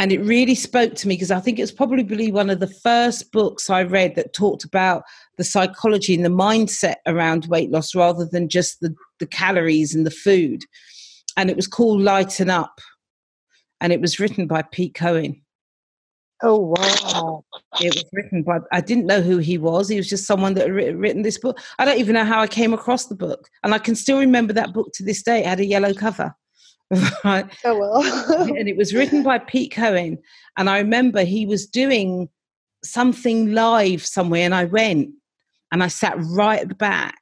And 0.00 0.12
it 0.12 0.20
really 0.22 0.54
spoke 0.54 0.94
to 0.94 1.06
me 1.06 1.14
because 1.14 1.30
I 1.30 1.40
think 1.40 1.58
it 1.58 1.62
was 1.62 1.70
probably 1.70 2.32
one 2.32 2.48
of 2.48 2.58
the 2.58 2.66
first 2.66 3.30
books 3.32 3.68
I 3.68 3.82
read 3.82 4.14
that 4.14 4.32
talked 4.32 4.64
about 4.64 5.02
the 5.36 5.44
psychology 5.44 6.14
and 6.14 6.24
the 6.24 6.30
mindset 6.30 6.94
around 7.06 7.44
weight 7.48 7.70
loss 7.70 7.94
rather 7.94 8.24
than 8.24 8.48
just 8.48 8.80
the, 8.80 8.94
the 9.18 9.26
calories 9.26 9.94
and 9.94 10.06
the 10.06 10.10
food. 10.10 10.62
And 11.36 11.50
it 11.50 11.56
was 11.56 11.66
called 11.66 12.00
Lighten 12.00 12.48
Up, 12.48 12.80
and 13.82 13.92
it 13.92 14.00
was 14.00 14.18
written 14.18 14.46
by 14.46 14.62
Pete 14.62 14.94
Cohen. 14.94 15.42
Oh 16.42 16.74
wow! 16.78 17.44
It 17.82 17.94
was 17.94 18.04
written 18.14 18.42
by. 18.42 18.60
I 18.72 18.80
didn't 18.80 19.04
know 19.04 19.20
who 19.20 19.36
he 19.36 19.58
was. 19.58 19.90
He 19.90 19.98
was 19.98 20.08
just 20.08 20.24
someone 20.24 20.54
that 20.54 20.66
had 20.66 20.98
written 20.98 21.20
this 21.20 21.38
book. 21.38 21.60
I 21.78 21.84
don't 21.84 21.98
even 21.98 22.14
know 22.14 22.24
how 22.24 22.40
I 22.40 22.46
came 22.46 22.72
across 22.72 23.06
the 23.06 23.14
book, 23.14 23.50
and 23.62 23.74
I 23.74 23.78
can 23.78 23.94
still 23.94 24.18
remember 24.18 24.54
that 24.54 24.72
book 24.72 24.92
to 24.94 25.04
this 25.04 25.22
day. 25.22 25.40
It 25.40 25.46
had 25.46 25.60
a 25.60 25.66
yellow 25.66 25.92
cover. 25.92 26.34
right. 27.24 27.46
Oh 27.64 27.78
well. 27.78 28.48
and 28.48 28.68
it 28.68 28.76
was 28.76 28.94
written 28.94 29.22
by 29.22 29.38
Pete 29.38 29.72
Cohen, 29.72 30.18
and 30.56 30.68
I 30.68 30.78
remember 30.78 31.22
he 31.22 31.46
was 31.46 31.66
doing 31.66 32.28
something 32.84 33.52
live 33.52 34.04
somewhere, 34.04 34.42
and 34.42 34.54
I 34.54 34.64
went, 34.64 35.10
and 35.70 35.82
I 35.82 35.88
sat 35.88 36.16
right 36.18 36.60
at 36.60 36.68
the 36.68 36.74
back, 36.74 37.16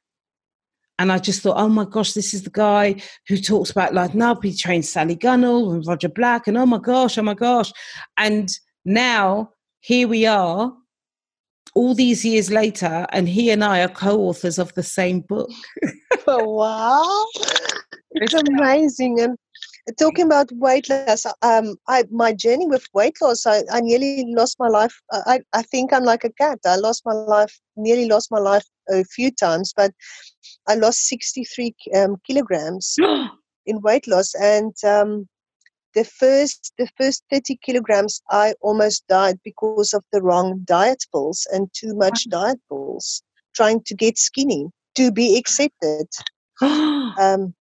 and 0.97 1.11
I 1.11 1.19
just 1.19 1.41
thought, 1.41 1.57
oh 1.57 1.69
my 1.69 1.85
gosh, 1.85 2.13
this 2.13 2.33
is 2.33 2.43
the 2.43 2.49
guy 2.49 3.01
who 3.27 3.37
talks 3.37 3.69
about 3.69 3.93
like 3.93 4.15
now 4.15 4.35
he 4.35 4.55
trained 4.55 4.85
Sally 4.85 5.15
Gunnell 5.15 5.73
and 5.73 5.85
Roger 5.85 6.09
Black, 6.09 6.47
and 6.47 6.57
oh 6.57 6.65
my 6.65 6.79
gosh, 6.79 7.17
oh 7.17 7.23
my 7.23 7.35
gosh, 7.35 7.71
and 8.17 8.49
now 8.85 9.51
here 9.81 10.07
we 10.07 10.25
are 10.25 10.73
all 11.75 11.93
these 11.93 12.25
years 12.25 12.49
later 12.49 13.05
and 13.11 13.29
he 13.29 13.49
and 13.51 13.63
i 13.63 13.81
are 13.81 13.89
co-authors 13.89 14.57
of 14.57 14.73
the 14.73 14.83
same 14.83 15.21
book 15.21 15.49
oh, 16.27 16.49
wow 16.49 17.25
it's 18.11 18.33
amazing 18.33 19.19
and 19.19 19.37
talking 19.97 20.25
about 20.25 20.51
weight 20.53 20.89
loss 20.89 21.25
um 21.41 21.75
i 21.87 22.03
my 22.11 22.33
journey 22.33 22.67
with 22.67 22.85
weight 22.93 23.15
loss 23.21 23.45
i, 23.45 23.61
I 23.71 23.79
nearly 23.81 24.25
lost 24.27 24.57
my 24.59 24.67
life 24.67 24.99
I, 25.11 25.39
I 25.53 25.61
think 25.63 25.93
i'm 25.93 26.03
like 26.03 26.23
a 26.23 26.31
cat. 26.31 26.59
I 26.65 26.75
lost 26.75 27.03
my 27.05 27.13
life 27.13 27.59
nearly 27.75 28.07
lost 28.07 28.31
my 28.31 28.39
life 28.39 28.65
a 28.89 29.03
few 29.03 29.31
times 29.31 29.73
but 29.75 29.91
i 30.67 30.75
lost 30.75 31.07
63 31.07 31.73
um, 31.95 32.15
kilograms 32.27 32.95
in 33.65 33.81
weight 33.81 34.07
loss 34.07 34.33
and 34.35 34.73
um 34.83 35.27
the 35.95 36.03
first 36.03 36.73
the 36.77 36.87
first 36.97 37.23
30 37.31 37.57
kilograms 37.63 38.21
i 38.29 38.53
almost 38.61 39.07
died 39.07 39.39
because 39.43 39.93
of 39.93 40.03
the 40.11 40.21
wrong 40.21 40.61
diet 40.65 41.03
pills 41.11 41.47
and 41.51 41.69
too 41.73 41.95
much 41.95 42.29
diet 42.29 42.59
pills 42.69 43.23
trying 43.55 43.81
to 43.85 43.95
get 43.95 44.17
skinny 44.17 44.69
to 44.95 45.11
be 45.11 45.37
accepted. 45.37 46.07
Um, 47.17 47.53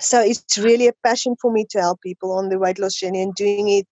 so 0.00 0.20
it's 0.20 0.58
really 0.58 0.86
a 0.88 0.92
passion 1.04 1.36
for 1.40 1.52
me 1.52 1.64
to 1.70 1.80
help 1.80 2.00
people 2.02 2.32
on 2.32 2.48
the 2.48 2.58
weight 2.58 2.78
loss 2.78 2.94
journey 2.94 3.22
and 3.22 3.34
doing 3.34 3.68
it 3.68 3.86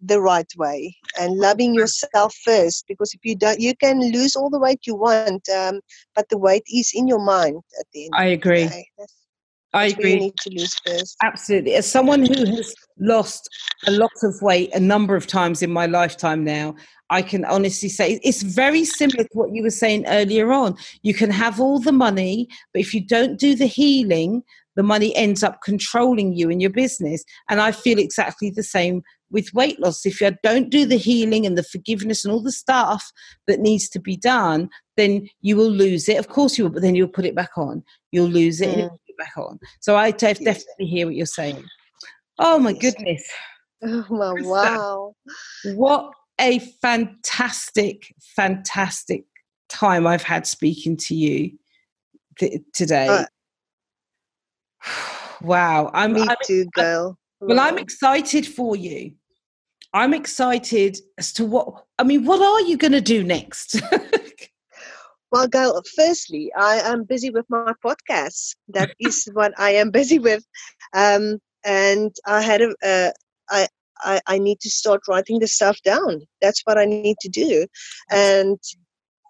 the 0.00 0.20
right 0.20 0.50
way 0.56 0.96
and 1.18 1.38
loving 1.38 1.74
yourself 1.74 2.34
first 2.44 2.84
because 2.86 3.12
if 3.14 3.20
you 3.24 3.34
don't 3.34 3.58
you 3.58 3.74
can 3.76 4.00
lose 4.12 4.36
all 4.36 4.48
the 4.48 4.58
weight 4.58 4.80
you 4.86 4.94
want 4.94 5.48
um, 5.48 5.80
but 6.14 6.28
the 6.28 6.38
weight 6.38 6.62
is 6.72 6.92
in 6.94 7.08
your 7.08 7.18
mind 7.18 7.60
at 7.80 7.86
the 7.92 8.04
end 8.04 8.12
i 8.14 8.26
agree 8.26 8.68
I 9.74 9.86
agree. 9.86 10.18
need 10.18 10.36
to 10.38 10.50
lose 10.50 10.74
first. 10.86 11.16
Absolutely. 11.22 11.74
As 11.74 11.90
someone 11.90 12.24
who 12.24 12.46
has 12.56 12.74
lost 12.98 13.48
a 13.86 13.90
lot 13.90 14.12
of 14.22 14.34
weight 14.40 14.74
a 14.74 14.80
number 14.80 15.14
of 15.14 15.26
times 15.26 15.62
in 15.62 15.70
my 15.70 15.86
lifetime 15.86 16.42
now, 16.42 16.74
I 17.10 17.22
can 17.22 17.44
honestly 17.44 17.88
say 17.88 18.20
it's 18.22 18.42
very 18.42 18.84
similar 18.84 19.24
to 19.24 19.30
what 19.32 19.54
you 19.54 19.62
were 19.62 19.70
saying 19.70 20.06
earlier 20.06 20.52
on. 20.52 20.76
You 21.02 21.14
can 21.14 21.30
have 21.30 21.60
all 21.60 21.78
the 21.78 21.92
money, 21.92 22.48
but 22.72 22.80
if 22.80 22.94
you 22.94 23.04
don't 23.04 23.38
do 23.38 23.54
the 23.54 23.66
healing, 23.66 24.42
the 24.76 24.82
money 24.82 25.14
ends 25.16 25.42
up 25.42 25.60
controlling 25.62 26.34
you 26.34 26.50
in 26.50 26.60
your 26.60 26.70
business. 26.70 27.24
And 27.50 27.60
I 27.60 27.72
feel 27.72 27.98
exactly 27.98 28.50
the 28.50 28.62
same 28.62 29.02
with 29.30 29.52
weight 29.52 29.80
loss. 29.80 30.06
If 30.06 30.20
you 30.20 30.34
don't 30.42 30.70
do 30.70 30.86
the 30.86 30.96
healing 30.96 31.44
and 31.44 31.58
the 31.58 31.62
forgiveness 31.62 32.24
and 32.24 32.32
all 32.32 32.42
the 32.42 32.52
stuff 32.52 33.10
that 33.46 33.60
needs 33.60 33.88
to 33.90 34.00
be 34.00 34.16
done, 34.16 34.70
then 34.96 35.28
you 35.42 35.56
will 35.56 35.70
lose 35.70 36.08
it. 36.08 36.18
Of 36.18 36.28
course 36.28 36.56
you 36.56 36.64
will, 36.64 36.70
but 36.70 36.82
then 36.82 36.94
you'll 36.94 37.08
put 37.08 37.26
it 37.26 37.34
back 37.34 37.56
on. 37.56 37.82
You'll 38.12 38.28
lose 38.28 38.60
it 38.60 38.90
mm 38.90 38.98
back 39.18 39.32
on. 39.36 39.58
So 39.80 39.96
I 39.96 40.10
definitely 40.10 40.86
hear 40.86 41.06
what 41.06 41.14
you're 41.14 41.26
saying. 41.26 41.64
Oh 42.38 42.58
my 42.58 42.72
goodness. 42.72 43.22
Oh 43.80 44.04
my 44.10 44.32
wow. 44.32 45.14
What 45.62 46.10
a 46.40 46.58
fantastic, 46.58 48.12
fantastic 48.18 49.22
time 49.68 50.04
I've 50.04 50.24
had 50.24 50.48
speaking 50.48 50.96
to 50.96 51.14
you 51.14 51.52
th- 52.40 52.60
today. 52.74 53.06
Uh, 53.06 53.26
wow. 55.42 55.92
I'm, 55.94 56.12
me 56.12 56.22
I'm, 56.22 56.36
too, 56.44 56.66
girl. 56.74 57.16
well, 57.40 57.60
I'm 57.60 57.78
excited 57.78 58.48
for 58.48 58.74
you. 58.74 59.12
I'm 59.94 60.12
excited 60.12 60.98
as 61.16 61.32
to 61.34 61.44
what, 61.44 61.84
I 62.00 62.02
mean, 62.02 62.24
what 62.24 62.42
are 62.42 62.66
you 62.66 62.76
going 62.76 62.92
to 62.92 63.00
do 63.00 63.22
next? 63.22 63.80
Well, 65.30 65.46
girl, 65.46 65.82
firstly, 65.94 66.50
I 66.56 66.76
am 66.76 67.04
busy 67.04 67.30
with 67.30 67.44
my 67.50 67.74
podcast. 67.84 68.56
That 68.68 68.90
is 68.98 69.28
what 69.32 69.52
I 69.58 69.70
am 69.72 69.90
busy 69.90 70.18
with. 70.18 70.44
Um, 70.94 71.38
and 71.64 72.14
I 72.26 72.40
had 72.40 72.62
a, 72.62 72.74
uh, 72.82 73.10
I, 73.50 73.68
I, 74.00 74.20
I 74.26 74.38
need 74.38 74.60
to 74.60 74.70
start 74.70 75.02
writing 75.08 75.38
the 75.38 75.46
stuff 75.46 75.78
down. 75.82 76.22
That's 76.40 76.62
what 76.64 76.78
I 76.78 76.86
need 76.86 77.16
to 77.20 77.28
do. 77.28 77.66
And 78.10 78.58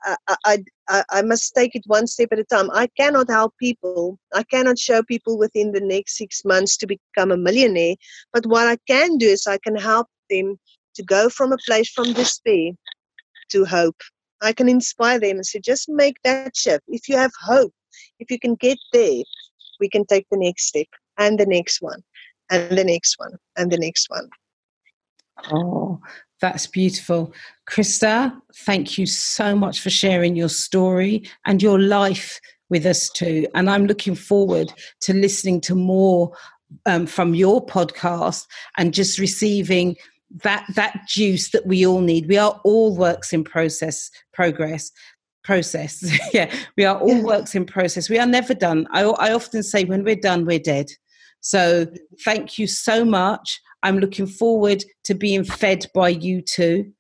I, 0.05 0.17
I, 0.45 0.59
I, 0.89 1.05
I 1.11 1.23
must 1.23 1.53
take 1.57 1.75
it 1.75 1.83
one 1.87 2.07
step 2.07 2.29
at 2.33 2.39
a 2.39 2.45
time. 2.45 2.71
I 2.73 2.89
cannot 2.97 3.29
help 3.29 3.55
people. 3.59 4.19
I 4.35 4.45
cannot 4.45 4.79
show 4.79 5.03
people 5.03 5.37
within 5.37 5.73
the 5.73 5.81
next 5.81 6.17
six 6.17 6.45
months 6.45 6.77
to 6.79 6.87
become 6.87 7.33
a 7.33 7.37
millionaire. 7.37 7.95
But 8.33 8.47
what 8.47 8.69
I 8.69 8.77
can 8.87 9.19
do 9.19 9.27
is 9.27 9.47
I 9.47 9.59
can 9.59 9.77
help 9.77 10.07
them 10.31 10.59
to 10.95 11.03
go 11.03 11.29
from 11.29 11.53
a 11.53 11.59
place 11.67 11.91
from 11.91 12.13
despair 12.13 12.73
to 13.51 13.65
hope 13.65 13.97
I 14.41 14.53
can 14.53 14.69
inspire 14.69 15.19
them 15.21 15.37
and 15.37 15.47
say, 15.47 15.61
just 15.61 15.89
make 15.89 16.17
that 16.25 16.57
shift. 16.57 16.85
If 16.89 17.09
you 17.09 17.17
have 17.17 17.33
hope, 17.41 17.73
if 18.19 18.31
you 18.31 18.39
can 18.39 18.55
get 18.55 18.79
there, 18.93 19.23
we 19.81 19.89
can 19.89 20.07
take 20.07 20.27
the 20.31 20.39
next 20.39 20.67
step 20.67 20.87
and 21.19 21.39
the 21.39 21.47
next 21.47 21.83
one 21.83 22.03
and 22.51 22.77
the 22.77 22.85
next 22.85 23.19
one 23.19 23.37
and 23.57 23.71
the 23.71 23.79
next 23.79 24.09
one. 24.11 24.29
Oh, 25.53 26.01
that's 26.41 26.67
beautiful. 26.67 27.33
Christa, 27.69 28.33
thank 28.55 28.99
you 28.99 29.07
so 29.07 29.57
much 29.57 29.81
for 29.81 29.91
sharing 29.91 30.37
your 30.37 30.49
story 30.49 31.25
and 31.47 31.63
your 31.63 31.81
life 31.81 32.41
with 32.71 32.87
us 32.87 33.09
too. 33.11 33.47
And 33.55 33.69
I'm 33.69 33.87
looking 33.87 34.15
forward 34.15 34.73
to 35.03 35.15
listening 35.15 35.61
to 35.63 35.75
more 35.75 36.33
um, 36.87 37.07
from 37.07 37.35
your 37.35 37.65
podcast 37.65 38.47
and 38.77 38.93
just 38.93 39.19
receiving 39.19 39.97
that 40.43 40.67
that 40.75 41.07
juice 41.09 41.51
that 41.51 41.67
we 41.67 41.87
all 41.87 42.01
need. 42.01 42.29
We 42.29 42.39
are 42.39 42.61
all 42.65 42.97
works 42.97 43.33
in 43.33 43.45
process 43.45 44.11
progress 44.33 44.91
process. 45.45 46.05
yeah, 46.35 46.55
we 46.77 46.85
are 46.85 46.99
all 46.99 47.23
works 47.23 47.55
in 47.55 47.65
process. 47.65 48.11
We 48.11 48.19
are 48.19 48.27
never 48.27 48.55
done. 48.55 48.87
I, 48.91 49.03
I 49.03 49.33
often 49.33 49.63
say 49.63 49.85
when 49.85 50.05
we're 50.05 50.17
done, 50.17 50.45
we're 50.45 50.59
dead. 50.59 50.89
So 51.41 51.87
thank 52.25 52.59
you 52.59 52.67
so 52.67 53.05
much. 53.05 53.61
I'm 53.83 53.99
looking 53.99 54.27
forward 54.27 54.85
to 55.05 55.15
being 55.15 55.45
fed 55.45 55.87
by 55.95 56.11
you 56.11 56.43
too. 56.43 56.93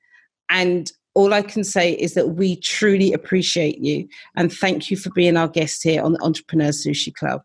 And 0.48 0.90
all 1.14 1.34
I 1.34 1.42
can 1.42 1.64
say 1.64 1.92
is 1.92 2.14
that 2.14 2.30
we 2.30 2.56
truly 2.56 3.12
appreciate 3.12 3.78
you 3.80 4.08
and 4.36 4.52
thank 4.52 4.90
you 4.90 4.96
for 4.96 5.10
being 5.10 5.36
our 5.36 5.48
guest 5.48 5.82
here 5.82 6.02
on 6.02 6.12
the 6.12 6.22
Entrepreneur 6.22 6.68
Sushi 6.68 7.12
Club. 7.12 7.42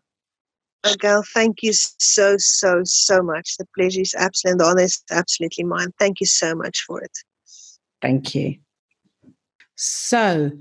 Gail, 0.98 1.22
thank 1.34 1.62
you 1.62 1.72
so, 1.72 2.36
so, 2.38 2.82
so 2.84 3.22
much. 3.22 3.56
The 3.56 3.66
pleasure 3.76 4.00
is 4.00 4.14
absolutely, 4.16 4.58
the 4.58 4.70
honor 4.70 4.82
is 4.82 5.02
absolutely 5.10 5.64
mine. 5.64 5.92
Thank 5.98 6.20
you 6.20 6.26
so 6.26 6.54
much 6.54 6.80
for 6.86 7.00
it. 7.00 7.10
Thank 8.02 8.34
you. 8.34 8.56
So 9.76 10.52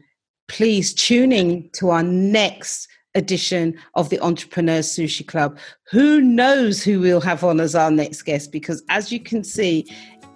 please 0.47 0.93
tune 0.93 1.31
in 1.31 1.69
to 1.73 1.89
our 1.89 2.03
next 2.03 2.87
edition 3.15 3.77
of 3.95 4.09
the 4.09 4.19
Entrepreneurs 4.21 4.87
Sushi 4.87 5.27
Club. 5.27 5.57
Who 5.91 6.21
knows 6.21 6.83
who 6.83 6.99
we'll 6.99 7.21
have 7.21 7.43
on 7.43 7.59
as 7.59 7.75
our 7.75 7.91
next 7.91 8.23
guest? 8.23 8.51
Because 8.51 8.83
as 8.89 9.11
you 9.11 9.19
can 9.19 9.43
see, 9.43 9.85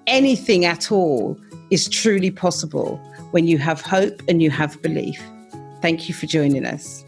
anything 0.05 0.65
at 0.65 0.91
all 0.91 1.39
is 1.71 1.89
truly 1.89 2.31
possible 2.31 2.97
when 3.31 3.47
you 3.47 3.57
have 3.57 3.81
hope 3.81 4.21
and 4.27 4.41
you 4.41 4.49
have 4.51 4.81
belief. 4.81 5.21
Thank 5.81 6.07
you 6.07 6.15
for 6.15 6.25
joining 6.25 6.65
us. 6.65 7.03